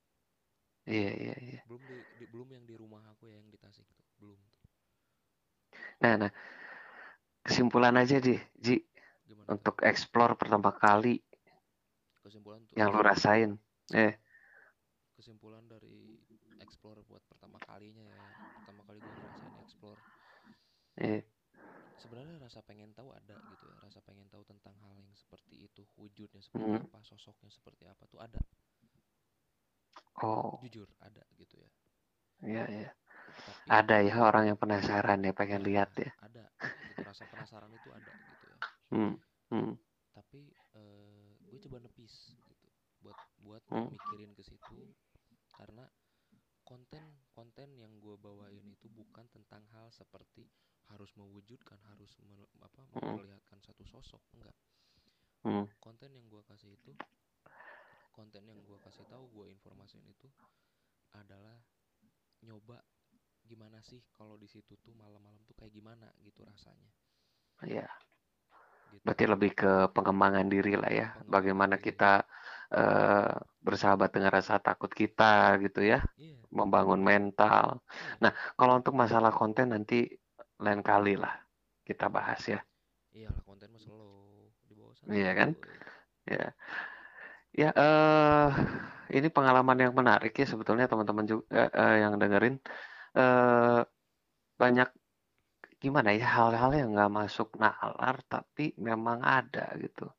Iya 0.87 1.11
iya 1.21 1.35
iya. 1.47 1.59
belum 1.67 1.81
di, 1.89 1.97
di- 2.19 2.29
belum 2.33 2.49
yang 2.55 2.65
di 2.69 2.73
rumah 2.81 3.03
aku 3.13 3.23
ya 3.29 3.35
yang 3.39 3.49
di 3.53 3.59
Tasik 3.63 3.85
tuh 3.97 4.05
belum 4.19 4.39
Nah 6.01 6.15
nah 6.17 6.31
kesimpulan 7.45 7.95
aja 8.01 8.17
deh, 8.25 8.39
Ji, 8.65 8.75
untuk 9.53 9.75
explore 9.91 10.33
pertama 10.41 10.69
kali 10.83 11.15
kesimpulan 12.23 12.61
tuh 12.69 12.77
yang 12.77 12.89
lu 12.93 13.01
rasain. 13.03 13.51
Eh, 13.93 14.13
kesimpulan 15.17 15.65
dari 15.73 15.97
explore 16.65 17.01
buat 17.09 17.23
pertama 17.31 17.57
kalinya 17.69 18.05
ya 18.17 18.25
pertama 18.55 18.81
kali 18.87 18.99
gue 19.05 19.13
ngerasain 19.17 19.55
explore. 19.63 20.01
Eh, 20.97 21.23
sebenarnya 22.01 22.35
rasa 22.45 22.59
pengen 22.69 22.91
tahu 22.97 23.09
ada 23.19 23.37
gitu 23.51 23.63
ya 23.71 23.75
rasa 23.85 23.99
pengen 24.07 24.27
tahu 24.33 24.43
tentang 24.51 24.75
hal 24.83 24.93
yang 25.03 25.11
seperti 25.21 25.55
itu 25.67 25.83
wujudnya 26.01 26.41
seperti 26.47 26.73
Hmm. 26.73 26.83
apa 26.83 26.97
sosoknya 27.09 27.49
seperti 27.57 27.83
apa 27.93 28.03
tuh 28.11 28.19
ada. 28.25 28.39
Oh, 30.21 30.59
jujur 30.61 30.87
ada 31.07 31.23
gitu 31.39 31.55
ya. 31.63 31.69
Iya 32.49 32.63
iya. 32.75 32.89
tapi 33.47 33.73
Ada 33.79 33.95
ya 34.07 34.15
orang 34.29 34.43
yang 34.49 34.59
penasaran 34.63 35.25
ya 35.27 35.33
pengen 35.39 35.61
ya, 35.61 35.69
lihat 35.69 35.89
ya. 36.03 36.09
ada. 36.25 36.45
Gitu 36.87 37.01
rasa 37.03 37.23
penasaran 37.31 37.71
itu 37.75 37.89
ada 37.91 38.13
gitu 38.31 38.45
ya. 38.53 38.59
Hmm, 38.91 39.15
hmm, 39.51 39.73
tapi 40.13 40.49
eh, 40.75 41.31
gue 41.47 41.59
coba 41.67 41.77
nepis 41.83 42.35
gitu 42.47 42.67
buat 43.03 43.17
buat 43.37 43.63
Hmm. 43.69 43.87
mikirin 43.93 44.33
ke 44.33 44.41
situ 44.41 44.77
karena 45.53 45.85
konten 46.65 47.03
konten 47.31 47.77
yang 47.77 48.01
gue 48.01 48.15
bawain 48.17 48.65
itu 48.67 48.89
bukan 48.89 49.29
tentang 49.29 49.63
hal 49.71 49.87
seperti 49.93 50.43
harus 50.89 51.11
mewujudkan 51.15 51.79
harus 51.91 52.11
men- 52.23 52.49
apa 52.63 52.81
Hmm. 52.93 53.15
memperlihatkan 53.15 53.59
satu 53.63 53.83
sosok 53.85 54.21
enggak 54.35 54.55
hmm, 55.43 55.65
konten 55.79 56.11
yang 56.15 56.25
gue 56.27 56.41
kasih 56.47 56.73
itu 56.73 56.91
konten 58.11 58.43
yang 58.49 58.59
gue 58.65 58.77
kasih 58.81 59.05
tahu 59.05 59.29
gue 59.29 59.45
informasiin 59.53 60.05
itu 60.09 60.27
adalah 61.13 61.61
nyoba 62.43 62.81
gimana 63.47 63.79
sih 63.85 64.01
kalau 64.11 64.35
di 64.35 64.47
situ 64.49 64.75
tuh 64.81 64.93
malam-malam 64.97 65.39
tuh 65.47 65.55
kayak 65.55 65.71
gimana 65.71 66.11
gitu 66.25 66.43
rasanya 66.43 66.91
Iya. 67.63 67.85
gitu 67.85 68.06
Berarti 69.05 69.23
lebih 69.33 69.51
ke 69.59 69.71
pengembangan 69.95 70.47
diri 70.53 70.73
lah 70.81 70.91
ya. 70.91 71.07
Bagaimana 71.33 71.75
kita 71.85 72.05
eh, 72.75 73.27
bersahabat 73.65 74.09
dengan 74.15 74.31
rasa 74.37 74.53
takut 74.67 74.91
kita 74.91 75.57
gitu 75.63 75.79
ya. 75.91 75.99
iya 76.17 76.39
Membangun 76.51 77.01
mental. 77.03 77.65
iya 78.01 78.17
Nah, 78.23 78.31
kalau 78.57 78.73
untuk 78.79 78.93
masalah 78.95 79.31
konten 79.39 79.65
nanti 79.75 80.07
lain 80.63 80.81
kali 80.89 81.13
lah 81.23 81.33
kita 81.87 82.05
bahas 82.11 82.41
ya. 82.53 82.59
iyalah 83.17 83.41
konten 83.47 83.67
mah 83.73 83.81
slow 83.81 84.51
di 84.67 84.73
bawah 84.77 84.95
sana 84.95 85.11
Iya 85.15 85.31
kan? 85.39 85.49
santuy. 85.51 85.77
Ya. 86.27 86.47
Ya, 87.57 87.67
eh 87.81 88.47
ini 89.17 89.27
pengalaman 89.35 89.77
yang 89.83 89.93
menarik 89.99 90.31
ya 90.39 90.45
sebetulnya 90.51 90.85
teman-teman 90.91 91.25
juga 91.31 91.43
eh, 91.81 91.95
yang 92.03 92.13
dengerin 92.21 92.55
eh 93.17 93.79
banyak 94.61 94.87
gimana 95.77 96.09
ya 96.13 96.25
hal-hal 96.25 96.71
yang 96.73 96.89
nggak 96.97 97.13
masuk 97.13 97.53
nalar 97.61 98.21
tapi 98.25 98.73
memang 98.77 99.21
ada 99.21 99.73
gitu. 99.77 100.09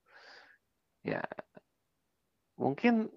Ya, 1.02 1.22
mungkin 2.58 3.10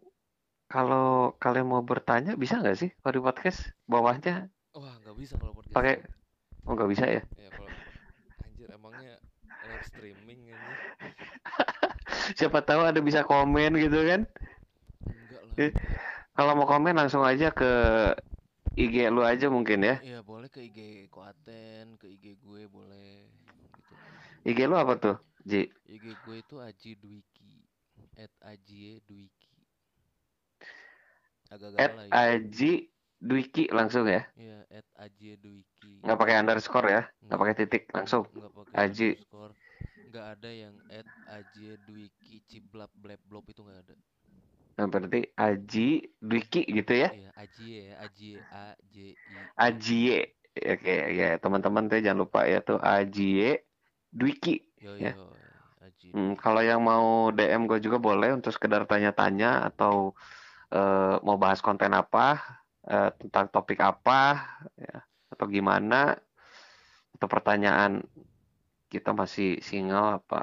kalau 0.72 1.36
kalian 1.36 1.68
mau 1.68 1.84
bertanya 1.84 2.40
bisa 2.40 2.64
nggak 2.64 2.78
sih 2.80 2.90
kalau 3.04 3.14
di 3.20 3.22
podcast 3.22 3.76
bawahnya 3.92 4.48
wah 4.72 4.96
nggak 5.04 5.18
bisa 5.20 5.36
kalau 5.36 5.52
podcast 5.52 5.76
pakai 5.76 6.00
itu. 6.00 6.08
oh 6.64 6.72
nggak 6.80 6.90
bisa 6.96 7.06
ya? 7.12 7.22
ya 7.36 7.50
kalau 7.52 7.70
anjir 8.48 8.68
emangnya 8.72 9.14
live 9.68 9.84
streaming 9.84 10.40
ini 10.56 10.56
Siapa 12.40 12.64
tahu 12.64 12.88
ada 12.88 13.04
bisa 13.04 13.28
komen 13.28 13.76
gitu 13.76 14.00
kan? 14.08 14.24
enggak 15.04 15.42
lah 15.44 15.54
Eh. 15.60 15.72
Kalau 16.32 16.56
mau 16.56 16.64
komen 16.64 16.96
langsung 16.96 17.28
aja 17.28 17.52
ke 17.52 17.72
IG 18.72 18.96
lu 19.12 19.20
aja 19.20 19.52
mungkin 19.52 19.84
ya. 19.84 20.00
Iya 20.00 20.20
boleh 20.24 20.48
ke 20.48 20.64
IG 20.64 21.12
Koaten, 21.12 22.00
ke 22.00 22.08
IG 22.08 22.40
gue 22.40 22.62
boleh 22.72 23.28
gitu. 23.76 23.94
IG 24.48 24.60
lu 24.64 24.80
apa 24.80 24.96
tuh, 24.96 25.18
Ji? 25.44 25.68
IG 25.92 26.06
gue 26.24 26.36
itu 26.40 26.56
Aji 26.56 26.96
Dwiki, 26.96 27.68
at 28.16 28.32
Aji 28.40 29.04
Dwiki. 29.04 29.52
Agak 31.52 31.76
At 31.76 31.92
ya. 32.00 32.40
Aji 32.40 32.88
Dwiki 33.20 33.68
langsung 33.76 34.08
ya. 34.08 34.24
Iya, 34.40 34.64
at 34.72 34.88
Aji 34.96 35.36
Dwiki. 35.36 36.00
Nggak 36.08 36.20
pakai 36.24 36.36
underscore 36.40 36.88
ya. 36.88 37.02
Nggak 37.28 37.40
pakai 37.44 37.56
titik 37.60 37.84
langsung. 37.92 38.24
Nggak 38.32 38.54
pakai 38.56 38.74
Aji. 38.88 39.10
underscore. 39.20 39.54
Nggak 40.08 40.26
ada 40.32 40.50
yang 40.50 40.76
at 40.88 41.08
Aji 41.28 41.76
Dwiki 41.84 42.40
Ciblap 42.48 42.92
Blap 42.96 43.20
Blop 43.28 43.46
itu 43.52 43.68
nggak 43.68 43.84
ada. 43.84 43.96
Nah, 44.80 44.86
berarti 44.88 45.28
Aji 45.36 45.88
Dwiki 46.22 46.62
gitu 46.68 46.94
ya. 46.96 47.10
Iya, 47.12 47.30
Aji 47.36 47.66
ya, 47.90 47.94
Aji 48.02 48.30
A 48.52 48.64
J 48.92 48.96
I. 49.16 49.36
Aji 49.58 50.02
Oke, 50.52 50.96
ya 51.16 51.40
teman-teman 51.40 51.88
tuh 51.88 52.04
jangan 52.04 52.28
lupa 52.28 52.44
ya 52.44 52.60
tuh 52.60 52.76
Aji 52.80 53.56
Dwiki. 54.12 54.68
Yo 54.84 55.00
ya. 55.00 55.16
Aji. 55.82 56.12
Hmm, 56.12 56.36
kalau 56.36 56.60
yang 56.60 56.84
mau 56.84 57.32
DM 57.32 57.72
gue 57.72 57.80
juga 57.80 57.96
boleh 57.96 58.36
untuk 58.36 58.52
sekedar 58.52 58.84
tanya-tanya 58.84 59.72
atau 59.72 60.12
eh, 60.72 61.16
mau 61.24 61.40
bahas 61.40 61.64
konten 61.64 61.92
apa, 61.96 62.40
eh, 62.84 63.12
tentang 63.16 63.48
topik 63.48 63.80
apa, 63.80 64.44
ya, 64.76 65.04
atau 65.32 65.46
gimana, 65.48 66.16
atau 67.16 67.28
pertanyaan 67.28 68.04
kita 68.94 69.10
masih 69.22 69.48
single 69.70 70.20
apa 70.20 70.38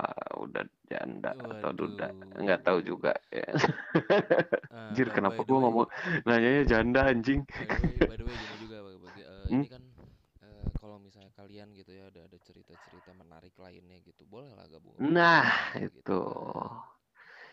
udah 0.45 0.65
janda 0.91 1.31
atau 1.53 1.71
duda, 1.79 2.07
Waduh. 2.09 2.43
nggak 2.43 2.61
tahu 2.67 2.79
juga. 2.91 3.13
Ya. 3.33 3.47
Ah, 4.71 4.99
Anjir, 4.99 5.09
kenapa 5.13 5.41
gue 5.45 5.59
ngomong 5.61 5.87
nanyanya 6.29 6.65
janda 6.65 7.01
anjing? 7.13 7.45
by 7.57 7.67
the 7.69 7.77
way, 7.77 8.03
by 8.09 8.17
the 8.17 8.25
way 8.25 8.37
gini 8.41 8.57
juga 8.57 8.77
eh, 8.81 9.49
Hmm? 9.51 9.63
ini 9.63 9.67
kan 9.69 9.83
eh, 10.47 10.69
kalau 10.81 10.97
misalnya 11.03 11.33
kalian 11.35 11.69
gitu 11.77 11.91
ya 11.93 12.05
ada 12.11 12.21
ada 12.29 12.39
cerita-cerita 12.41 13.11
menarik 13.13 13.55
lainnya 13.61 13.99
gitu 14.09 14.23
boleh 14.29 14.53
lah 14.57 14.67
gabung 14.71 14.99
Nah, 15.15 15.49
gitu 15.77 15.85
itu. 15.85 16.13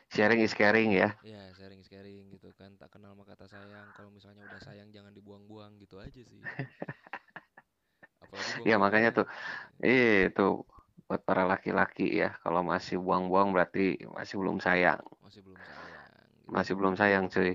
Sharing 0.10 0.42
is 0.42 0.54
caring 0.54 0.92
ya. 0.94 1.16
ya 1.30 1.42
sharing 1.58 1.82
sharing 1.90 2.26
gitu 2.34 2.50
kan 2.60 2.72
tak 2.80 2.90
kenal 2.94 3.14
maka 3.20 3.32
kata 3.36 3.46
sayang 3.54 3.88
kalau 3.96 4.10
misalnya 4.18 4.42
udah 4.48 4.60
sayang 4.68 4.90
jangan 4.96 5.12
dibuang-buang 5.18 5.74
gitu 5.84 5.96
aja 6.06 6.22
sih 6.32 6.46
apalagi 8.24 8.66
Ya, 8.70 8.74
makanya 8.84 9.10
tuh. 9.18 9.26
Iya, 9.86 10.04
itu 10.30 10.42
buat 11.06 11.22
para 11.22 11.44
laki-laki 11.46 12.10
ya. 12.22 12.34
Kalau 12.42 12.62
masih 12.66 12.98
buang-buang 12.98 13.54
berarti 13.54 14.02
masih 14.18 14.36
belum 14.42 14.58
sayang. 14.58 15.02
masih 15.22 15.42
belum 15.46 15.60
sayang 15.62 15.90
gitu. 15.94 16.50
Masih 16.50 16.74
belum 16.78 16.94
sayang, 16.98 17.24
cuy. 17.34 17.52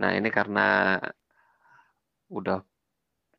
Nah, 0.00 0.10
ini 0.16 0.28
karena 0.32 0.96
udah 2.30 2.58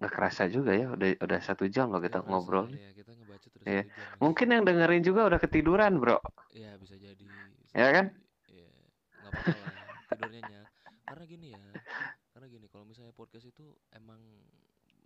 nggak 0.02 0.14
kerasa 0.14 0.44
juga 0.50 0.72
ya. 0.74 0.90
Udah 0.94 1.08
udah 1.22 1.40
satu 1.42 1.66
jam 1.70 1.90
loh 1.94 2.02
kita 2.02 2.22
kerasa 2.22 2.30
ngobrol. 2.30 2.66
ya 2.74 2.90
kita 2.94 3.12
ngebaca 3.18 3.48
terus 3.50 3.66
Iya. 3.66 3.84
jam 3.90 4.06
Mas. 4.10 4.20
Mungkin 4.22 4.48
yang 4.54 4.64
dengerin 4.66 5.04
juga 5.06 5.22
udah 5.30 5.40
ketiduran, 5.42 5.94
bro. 6.02 6.18
ya 6.52 6.76
bisa 6.78 6.96
jadi 6.98 7.30
bisa 7.62 7.74
Ya 7.78 7.88
kan? 7.96 8.06
ya 8.52 8.68
nggak 9.22 9.32
apa-apa 9.32 9.58
lah 9.64 9.74
tidurnya 10.12 10.42
nyak 10.44 10.68
karena 11.08 11.24
gini 11.26 11.48
ya 11.56 11.64
karena 12.36 12.48
gini 12.52 12.66
kalau 12.68 12.84
misalnya 12.84 13.14
podcast 13.16 13.48
itu 13.48 13.64
emang 13.96 14.20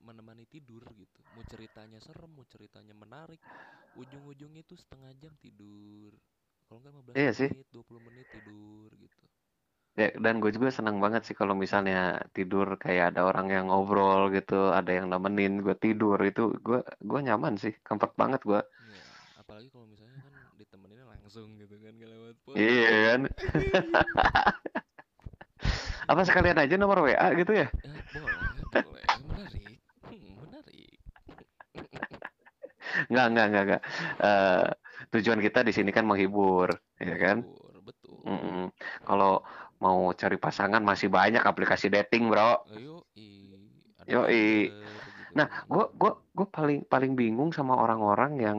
menemani 0.08 0.46
tidur 0.54 0.84
gitu 1.02 1.20
mau 1.34 1.44
ceritanya 1.52 2.00
serem 2.06 2.32
mau 2.38 2.46
ceritanya 2.54 2.94
menarik 3.04 3.42
ujung-ujungnya 4.02 4.62
itu 4.66 4.76
setengah 4.84 5.12
jam 5.22 5.34
tidur 5.44 6.12
kalau 6.66 6.78
nggak 6.82 6.94
15 6.96 7.18
Iya 7.20 7.32
sih. 7.40 7.50
menit 7.52 7.68
20 7.74 8.02
menit 8.08 8.28
tidur 8.36 8.90
gitu 9.06 9.24
Ya, 9.96 10.12
dan 10.20 10.44
gue 10.44 10.52
juga 10.52 10.68
senang 10.78 10.98
banget 11.04 11.22
sih 11.28 11.36
kalau 11.40 11.56
misalnya 11.64 12.20
tidur 12.36 12.68
kayak 12.84 13.16
ada 13.16 13.22
orang 13.30 13.48
yang 13.56 13.66
ngobrol 13.72 14.22
gitu, 14.36 14.54
ada 14.80 14.92
yang 14.98 15.08
nemenin 15.12 15.54
gue 15.64 15.76
tidur 15.84 16.18
itu 16.30 16.42
gue 16.66 16.80
gue 17.10 17.20
nyaman 17.28 17.54
sih, 17.64 17.74
comfort 17.88 18.12
banget 18.22 18.42
gue. 18.50 18.60
Iya, 18.84 19.08
apalagi 19.40 19.68
kalau 19.72 19.88
misalnya 19.88 20.20
kan 20.20 20.36
ditemeninnya 20.60 21.08
langsung 21.08 21.48
gitu 21.56 21.76
kan 21.80 21.94
gak 21.96 22.12
lewat 22.12 22.36
Iya 22.56 22.92
kan? 23.08 23.22
Apa 26.12 26.22
sekalian 26.28 26.58
aja 26.62 26.76
nomor 26.78 27.02
WA 27.06 27.28
gitu 27.34 27.52
ya? 27.56 27.68
Eh, 27.88 28.00
boleh, 28.14 28.52
boleh. 28.70 29.08
Menarik. 29.26 29.78
Hmm, 30.12 30.34
menarik. 30.44 31.00
Nggak, 33.12 33.26
nggak, 33.32 33.46
nggak, 33.52 33.64
nggak. 33.68 33.82
Eh, 34.24 34.66
tujuan 35.12 35.40
kita 35.44 35.60
di 35.64 35.72
sini 35.76 35.90
kan 35.92 36.08
menghibur, 36.08 36.72
ya 37.00 37.16
kan? 37.16 37.44
Betul, 37.44 37.76
betul. 37.84 38.16
Mm-mm. 38.26 38.72
Kalau 39.06 39.44
mau 39.84 40.10
cari 40.16 40.38
pasangan 40.40 40.82
masih 40.82 41.12
banyak 41.12 41.44
aplikasi 41.44 41.92
dating, 41.92 42.32
bro. 42.32 42.64
Ayo, 44.06 44.30
i, 44.30 44.70
Nah, 45.36 45.48
gue 45.68 45.86
gue 45.98 46.12
gue 46.32 46.48
paling 46.48 46.80
paling 46.88 47.18
bingung 47.18 47.52
sama 47.52 47.76
orang-orang 47.76 48.40
yang 48.40 48.58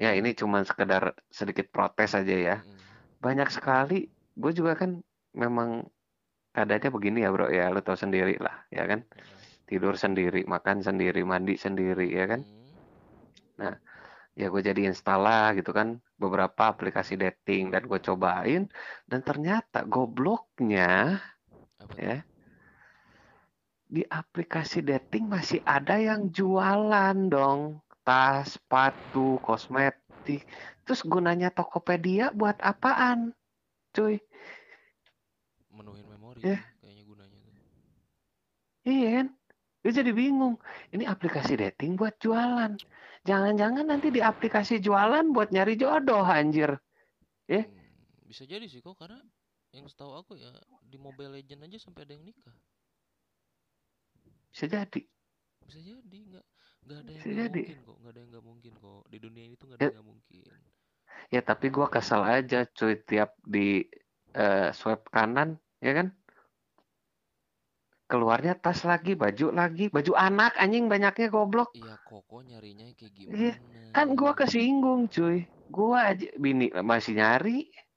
ya 0.00 0.16
ini 0.16 0.32
cuman 0.32 0.64
sekedar 0.64 1.12
sedikit 1.28 1.68
protes 1.68 2.16
aja 2.16 2.36
ya. 2.36 2.56
Banyak 3.20 3.52
sekali, 3.52 4.08
gue 4.38 4.52
juga 4.56 4.74
kan 4.74 4.98
memang 5.36 5.84
keadaannya 6.56 6.90
begini 6.90 7.18
ya, 7.22 7.30
bro 7.30 7.52
ya. 7.52 7.68
Lu 7.68 7.84
tahu 7.84 7.98
sendiri 7.98 8.40
lah, 8.40 8.64
ya 8.72 8.88
kan? 8.88 9.04
Mm-mm. 9.04 9.40
Tidur 9.68 9.94
sendiri, 9.96 10.44
makan 10.48 10.84
sendiri, 10.84 11.22
mandi 11.24 11.54
sendiri, 11.56 12.08
ya 12.12 12.24
kan? 12.28 12.40
Mm. 13.62 13.76
ya 14.40 14.46
gue 14.48 14.62
jadi 14.64 14.80
install 14.90 15.20
lah 15.28 15.46
gitu 15.58 15.70
kan 15.78 15.88
beberapa 16.16 16.62
aplikasi 16.72 17.14
dating 17.20 17.68
dan 17.72 17.84
gue 17.84 18.00
cobain 18.00 18.62
dan 19.10 19.20
ternyata 19.28 19.84
gobloknya 19.84 21.20
Apa 21.82 21.96
ya 22.00 22.18
di 23.92 24.02
aplikasi 24.08 24.80
dating 24.80 25.28
masih 25.28 25.60
ada 25.68 26.00
yang 26.00 26.32
jualan 26.32 27.16
dong 27.28 27.60
tas, 28.02 28.58
sepatu, 28.58 29.38
kosmetik. 29.46 30.42
Terus 30.82 31.00
gunanya 31.06 31.48
Tokopedia 31.54 32.34
buat 32.34 32.58
apaan? 32.58 33.30
Cuy, 33.94 34.18
Menuhin 35.72 36.06
memori 36.08 36.40
Ya. 36.42 36.56
sih 36.58 36.64
kayaknya 36.80 37.04
gunanya 37.06 37.38
tuh. 37.46 37.54
iya 38.88 39.08
kan? 39.22 39.26
Gue 39.82 39.92
jadi 39.94 40.12
bingung. 40.14 40.54
Ini 40.94 41.04
aplikasi 41.06 41.52
dating 41.58 41.94
buat 42.00 42.14
jualan. 42.22 42.72
Jangan-jangan 43.22 43.86
nanti 43.86 44.10
di 44.10 44.18
aplikasi 44.18 44.82
jualan 44.82 45.30
buat 45.30 45.54
nyari 45.54 45.78
jodoh 45.78 46.26
anjir. 46.26 46.74
Eh? 47.46 47.62
Hmm, 47.62 48.26
bisa 48.26 48.42
jadi 48.42 48.66
sih 48.66 48.82
kok 48.82 48.98
karena 48.98 49.22
yang 49.70 49.86
setahu 49.86 50.12
aku 50.18 50.32
ya 50.36 50.50
di 50.82 50.98
Mobile 50.98 51.38
Legend 51.38 51.70
aja 51.70 51.78
sampai 51.78 52.02
ada 52.02 52.12
yang 52.18 52.26
nikah. 52.26 52.54
Bisa 54.50 54.66
jadi. 54.68 55.00
Bisa 55.64 55.78
jadi 55.80 56.18
nggak 56.28 56.46
nggak 56.82 56.98
ada 56.98 57.10
yang 57.14 57.22
nggak 57.22 57.38
jadi. 57.46 57.62
mungkin 57.62 57.78
kok, 57.86 57.96
nggak 58.02 58.12
ada 58.12 58.20
yang 58.20 58.30
nggak 58.34 58.46
mungkin 58.46 58.72
kok. 58.76 59.02
Di 59.08 59.18
dunia 59.22 59.42
ini 59.46 59.54
tuh 59.54 59.66
nggak 59.70 59.78
Ya. 59.78 59.82
ada 59.82 59.86
yang 59.88 59.96
nggak 60.02 60.10
mungkin. 60.10 60.52
Ya 61.32 61.40
tapi 61.40 61.66
gua 61.72 61.86
kesel 61.88 62.22
aja 62.26 62.66
cuy 62.68 62.94
tiap 63.06 63.38
di 63.46 63.86
eh, 64.34 64.68
swipe 64.74 65.08
kanan 65.12 65.56
ya 65.80 65.92
kan 65.96 66.12
keluarnya 68.12 68.52
tas 68.64 68.80
lagi 68.90 69.12
baju 69.22 69.46
lagi 69.60 69.84
baju 69.94 70.12
anak 70.28 70.52
anjing 70.62 70.84
banyaknya 70.92 71.28
goblok 71.34 71.70
Iya 71.78 71.94
koko 72.08 72.36
nyarinya 72.48 72.86
kayak 72.98 73.12
Iya, 73.32 73.52
gimana? 73.56 73.82
kan 73.96 74.06
gua 74.18 74.32
kesinggung 74.40 75.00
cuy 75.14 75.36
gua 75.76 75.98
aja 76.12 76.26
bini 76.44 76.66
masih 76.90 77.12
nyari 77.20 77.56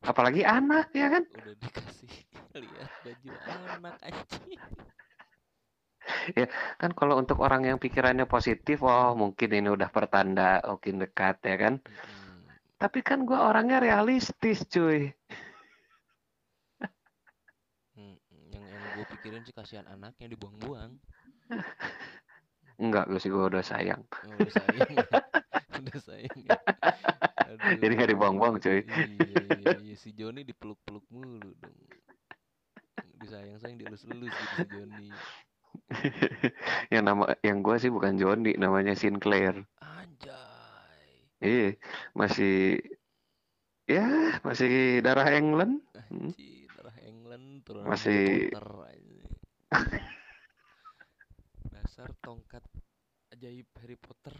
apalagi 0.09 0.41
anak 0.57 0.85
ya 0.99 1.07
kan 1.13 1.23
Udah 1.35 1.55
dikasih 1.63 2.11
lihat 2.63 2.91
baju 3.03 3.31
anak 3.45 3.95
anjing. 4.07 4.59
kan 6.81 6.91
kalau 6.99 7.15
untuk 7.21 7.37
orang 7.45 7.61
yang 7.69 7.77
pikirannya 7.83 8.25
positif 8.33 8.77
oh 8.85 9.13
mungkin 9.21 9.49
ini 9.57 9.69
udah 9.75 9.89
pertanda 9.95 10.61
mungkin 10.69 10.95
dekat 11.03 11.35
ya 11.49 11.55
kan 11.63 11.73
Mm-mm. 11.87 12.57
tapi 12.81 12.99
kan 13.07 13.19
gua 13.27 13.39
orangnya 13.49 13.77
realistis 13.85 14.59
cuy 14.73 15.11
Mm-mm. 17.97 18.94
Gue 19.05 19.21
pikirin 19.21 19.45
sih 19.45 19.53
kasihan 19.53 19.85
anaknya 19.85 20.33
dibuang-buang. 20.33 20.97
enggak 22.81 23.05
gue 23.07 23.19
sih 23.21 23.29
gua 23.29 23.47
udah 23.47 23.61
sayang 23.61 24.01
Oh, 24.25 24.33
udah 24.33 24.49
sayang 24.49 24.89
ya. 24.89 25.05
Udah 25.85 25.99
sayang 26.01 26.39
ya. 26.41 26.57
Aduh. 27.45 27.77
jadi 27.77 27.93
nggak 27.93 28.11
dibuang-buang 28.17 28.57
cuy 28.57 28.81
Iya, 28.81 29.27
iya, 29.61 29.77
iya. 29.79 29.95
Si 29.95 30.09
Joni 30.17 30.41
dipeluk-peluk 30.41 31.05
mulu 31.13 31.53
dong. 31.61 31.77
Disayang-sayang 33.21 33.77
dielus-elus 33.77 34.33
gitu 34.33 34.53
si 34.57 34.65
Joni. 34.73 35.07
yang 36.93 37.03
nama 37.05 37.37
yang 37.45 37.61
gua 37.61 37.77
sih 37.77 37.93
bukan 37.93 38.17
Joni 38.17 38.57
namanya 38.57 38.97
Sinclair 38.97 39.61
Anjay. 39.83 41.05
Iya, 41.45 41.69
masih 42.17 42.81
ya 43.85 44.07
masih 44.41 45.05
darah 45.05 45.29
England. 45.29 45.85
Hmm. 45.93 46.33
Anjir, 46.33 46.33
darah 46.33 46.49
England 46.49 46.64
turunan 47.65 47.89
Masih-. 47.89 48.53
Dasar 51.73 52.13
tongkat 52.21 52.61
ajaib 53.33 53.65
Harry 53.81 53.97
Potter. 53.97 54.37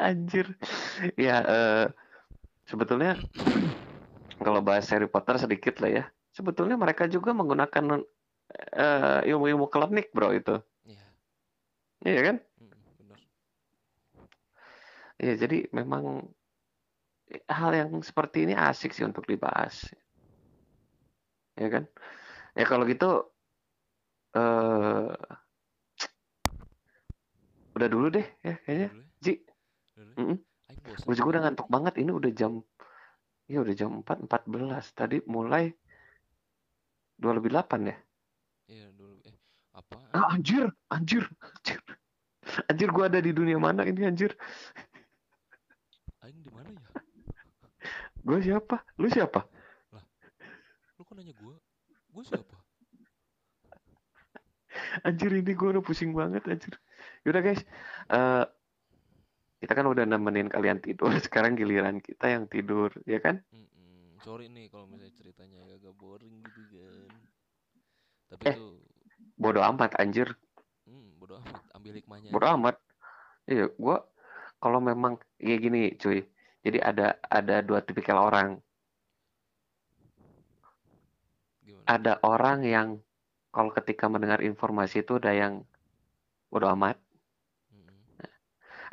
Anjir. 0.00 0.56
Ya 1.20 1.44
eh, 1.44 1.86
sebetulnya 2.64 3.20
kalau 4.40 4.64
bahas 4.64 4.88
Harry 4.90 5.06
Potter 5.06 5.36
sedikit 5.36 5.76
lah 5.84 5.92
ya. 5.92 6.04
Sebetulnya 6.32 6.80
mereka 6.80 7.04
juga 7.06 7.36
menggunakan 7.36 8.00
eh, 8.72 9.20
ilmu-ilmu 9.28 9.68
klinik, 9.68 10.08
bro 10.16 10.32
itu. 10.32 10.56
Iya, 10.88 11.04
Iya 12.08 12.20
kan? 12.24 12.36
Iya, 15.20 15.36
jadi 15.36 15.68
memang 15.76 16.32
hal 17.44 17.70
yang 17.76 17.92
seperti 18.00 18.48
ini 18.48 18.56
asik 18.56 18.96
sih 18.96 19.04
untuk 19.04 19.28
dibahas. 19.28 19.92
Ya 21.60 21.68
kan? 21.68 21.84
Ya 22.56 22.64
kalau 22.64 22.88
gitu 22.88 23.28
eh 24.34 25.12
udah 27.76 27.88
dulu 27.88 28.06
deh 28.10 28.26
ya 28.40 28.54
kayaknya. 28.64 28.88
Ya, 28.88 29.04
Ji, 29.20 29.34
ya. 29.96 30.36
Gue 31.04 31.14
juga 31.14 31.28
udah 31.36 31.42
ngantuk 31.44 31.68
banget. 31.68 32.00
Ini 32.00 32.10
udah 32.12 32.30
jam, 32.32 32.64
ya 33.46 33.60
udah 33.60 33.74
jam 33.76 34.00
4, 34.00 34.24
14. 34.26 34.96
Tadi 34.96 35.20
mulai 35.28 35.72
2 37.20 37.36
lebih 37.36 37.52
8 37.52 37.90
ya. 37.92 37.96
Iya, 38.70 38.86
dulu. 38.96 39.20
Eh, 39.28 39.36
apa? 39.76 39.96
Ah, 40.16 40.32
anjir, 40.32 40.72
anjir, 40.88 41.28
anjir. 41.42 41.80
Anjir, 42.70 42.88
gue 42.88 43.04
ada 43.04 43.20
di 43.20 43.30
dunia 43.36 43.60
mana 43.60 43.84
ini 43.84 44.08
anjir? 44.08 44.32
Aing 46.24 46.40
di 46.40 46.50
mana 46.50 46.72
ya? 46.72 46.80
Gue 48.24 48.38
siapa? 48.40 48.80
Lu 48.96 49.08
siapa? 49.12 49.44
Kok 51.10 51.18
nanya 51.18 51.34
gua? 51.34 51.58
Gua 52.14 52.22
siapa? 52.22 52.54
Anjir, 55.02 55.34
ini 55.34 55.52
gue 55.58 55.68
udah 55.74 55.82
pusing 55.82 56.14
banget 56.14 56.46
anjir. 56.46 56.78
Yaudah 57.26 57.42
guys, 57.42 57.66
eh 58.08 58.44
kita 59.58 59.74
kan 59.74 59.90
udah 59.90 60.06
nemenin 60.06 60.46
kalian 60.46 60.78
tidur. 60.78 61.10
Sekarang 61.26 61.58
giliran 61.58 61.98
kita 61.98 62.30
yang 62.30 62.46
tidur, 62.46 62.94
ya 63.04 63.18
kan? 63.18 63.42
Mm-mm. 63.50 64.22
Sorry 64.22 64.46
nih 64.46 64.70
kalau 64.70 64.86
misalnya 64.86 65.10
ceritanya 65.18 65.58
agak 65.66 65.98
boring 65.98 66.46
gitu 66.46 66.62
kan. 66.78 67.10
Tapi 68.30 68.42
Eh. 68.46 68.54
tuh, 68.54 68.78
Bodoh 69.34 69.64
amat 69.64 69.96
anjir, 69.96 70.28
hmm, 70.84 71.16
bodo 71.16 71.40
amat. 71.40 71.64
Ambil 71.72 71.96
hikmahnya. 71.96 72.28
bodoh 72.30 72.50
amat. 72.60 72.76
Iya, 73.48 73.72
gue 73.72 73.96
kalau 74.60 74.78
memang 74.78 75.16
kayak 75.40 75.60
gini, 75.60 75.82
cuy. 75.96 76.22
Jadi 76.60 76.78
ada 76.78 77.16
ada 77.24 77.64
dua 77.64 77.80
tipikal 77.80 78.20
orang. 78.20 78.60
Gimana? 81.64 81.79
Ada 81.90 82.22
orang 82.22 82.62
yang 82.62 82.88
kalau 83.50 83.74
ketika 83.74 84.06
mendengar 84.06 84.38
informasi 84.46 85.02
itu 85.02 85.18
ada 85.18 85.34
yang 85.34 85.66
bodo 86.46 86.70
amat. 86.78 86.94
Mm-mm. 87.74 87.98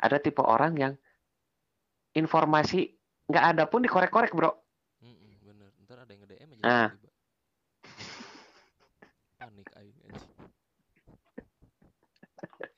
Ada 0.02 0.18
tipe 0.18 0.42
orang 0.42 0.74
yang 0.74 0.92
informasi 2.18 2.98
nggak 3.30 3.44
ada 3.54 3.64
pun 3.70 3.86
dikorek-korek 3.86 4.34
bro. 4.34 4.50
Mm-mm, 4.98 5.30
bener. 5.46 5.70
Ntar 5.86 6.02
ada 6.02 6.10
yang 6.10 6.26
nge-DM 6.26 6.48
aja 6.58 6.62
Ah. 6.66 6.88
tiba-tiba. 6.90 7.14
Panik 9.38 9.68
aing 9.78 9.98
anjing. 10.10 10.34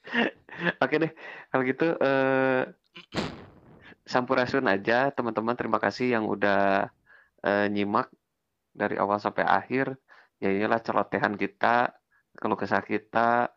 Oke 0.84 1.01
deh, 1.01 1.12
kalau 1.48 1.62
gitu 1.64 1.86
eh, 1.97 2.62
sampurasun 4.05 4.68
aja 4.68 5.09
teman-teman. 5.16 5.56
Terima 5.56 5.80
kasih 5.80 6.12
yang 6.12 6.28
udah 6.28 6.92
eh, 7.40 7.66
nyimak 7.72 8.12
dari 8.76 9.01
awal 9.01 9.16
sampai 9.16 9.48
akhir. 9.48 9.97
Ya 10.40 10.48
inilah 10.48 10.80
celotehan 10.80 11.36
kita, 11.36 11.92
kalau 12.40 12.56
kesah 12.56 12.80
kita, 12.80 13.52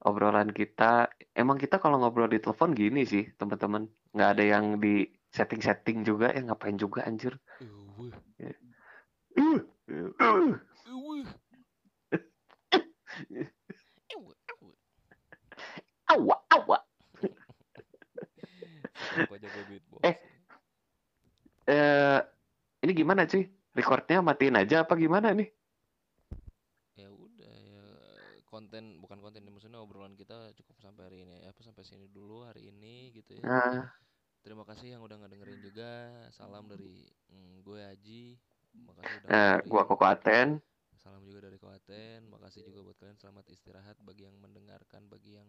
obrolan 0.00 0.48
kita. 0.48 1.12
Emang 1.36 1.60
kita 1.60 1.76
kalau 1.76 2.00
ngobrol 2.00 2.32
di 2.32 2.40
telepon 2.40 2.72
gini 2.72 3.04
sih 3.04 3.28
teman-teman. 3.36 3.84
Nggak 4.16 4.30
ada 4.32 4.44
yang 4.56 4.80
di 4.80 5.04
setting-setting 5.28 6.08
juga. 6.08 6.32
Ya 6.32 6.40
ngapain 6.40 6.80
juga 6.80 7.04
anjir. 7.04 7.36
Ewe. 10.88 11.20
Awa, 16.06 16.36
awa. 16.48 16.78
Eh. 20.00 20.16
Eh, 21.66 22.20
ini 22.88 22.92
gimana 22.96 23.28
sih? 23.28 23.44
Recordnya 23.76 24.24
matiin 24.24 24.56
aja 24.56 24.88
apa 24.88 24.96
gimana 24.96 25.36
nih? 25.36 25.52
ya 26.96 27.12
udah 27.12 27.56
ya 27.60 27.84
konten 28.48 28.98
bukan 29.04 29.20
konten 29.20 29.44
ya, 29.44 29.52
maksudnya 29.52 29.84
obrolan 29.84 30.15
kita 30.26 30.50
cukup 30.58 30.82
sampai 30.82 31.06
hari 31.06 31.18
ini 31.22 31.38
ya 31.38 31.54
apa 31.54 31.62
sampai 31.62 31.86
sini 31.86 32.10
dulu 32.10 32.42
hari 32.42 32.66
ini 32.66 33.14
gitu 33.14 33.38
ya. 33.38 33.46
Nah, 33.46 33.86
terima 34.42 34.66
kasih 34.66 34.98
yang 34.98 35.06
udah 35.06 35.22
ngedengerin 35.22 35.62
juga. 35.62 36.10
Salam 36.34 36.66
dari 36.66 37.06
mm, 37.30 37.62
gue 37.62 37.78
Aji. 37.78 38.34
Makasih 38.90 39.22
udah 39.22 39.30
gua 39.30 39.46
ngedengerin. 39.46 39.86
Koko 39.86 40.02
Aten. 40.02 40.48
salam 40.98 41.22
juga 41.22 41.46
dari 41.46 41.54
Kawaten 41.62 42.26
makasih 42.26 42.66
juga 42.66 42.82
buat 42.82 42.98
kalian. 42.98 43.14
Selamat 43.14 43.46
istirahat 43.54 43.94
bagi 44.02 44.26
yang 44.26 44.34
mendengarkan 44.42 45.06
bagi 45.06 45.38
yang 45.38 45.46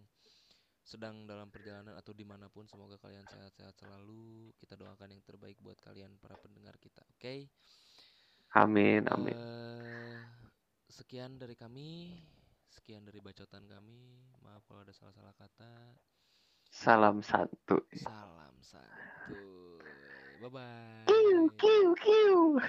sedang 0.86 1.26
dalam 1.26 1.50
perjalanan 1.50 1.98
atau 1.98 2.14
di 2.14 2.22
mana 2.22 2.46
pun. 2.46 2.70
Semoga 2.70 3.02
kalian 3.02 3.26
sehat-sehat 3.26 3.74
selalu. 3.82 4.54
Kita 4.62 4.78
doakan 4.78 5.10
yang 5.10 5.26
terbaik 5.26 5.58
buat 5.58 5.82
kalian 5.82 6.22
para 6.22 6.38
pendengar 6.38 6.78
kita 6.78 7.02
oke? 7.18 7.50
Amin, 8.54 9.10
amin. 9.10 9.34
Eh, 9.34 10.22
sekian 10.94 11.42
dari 11.42 11.58
kami, 11.58 12.22
sekian 12.72 13.04
dari 13.04 13.20
bacotan 13.24 13.64
kami. 13.68 14.24
Maaf 14.44 14.64
kalau 14.68 14.84
ada 14.84 14.94
salah-salah 14.96 15.36
kata. 15.36 15.96
Salam 16.68 17.24
santuy. 17.24 17.84
Salam 18.00 18.56
santuy. 18.60 19.80
Bye 20.38 20.50
bye. 20.54 21.04
Kiu, 21.10 21.50
kiu, 21.58 21.90
kiu. 21.98 22.62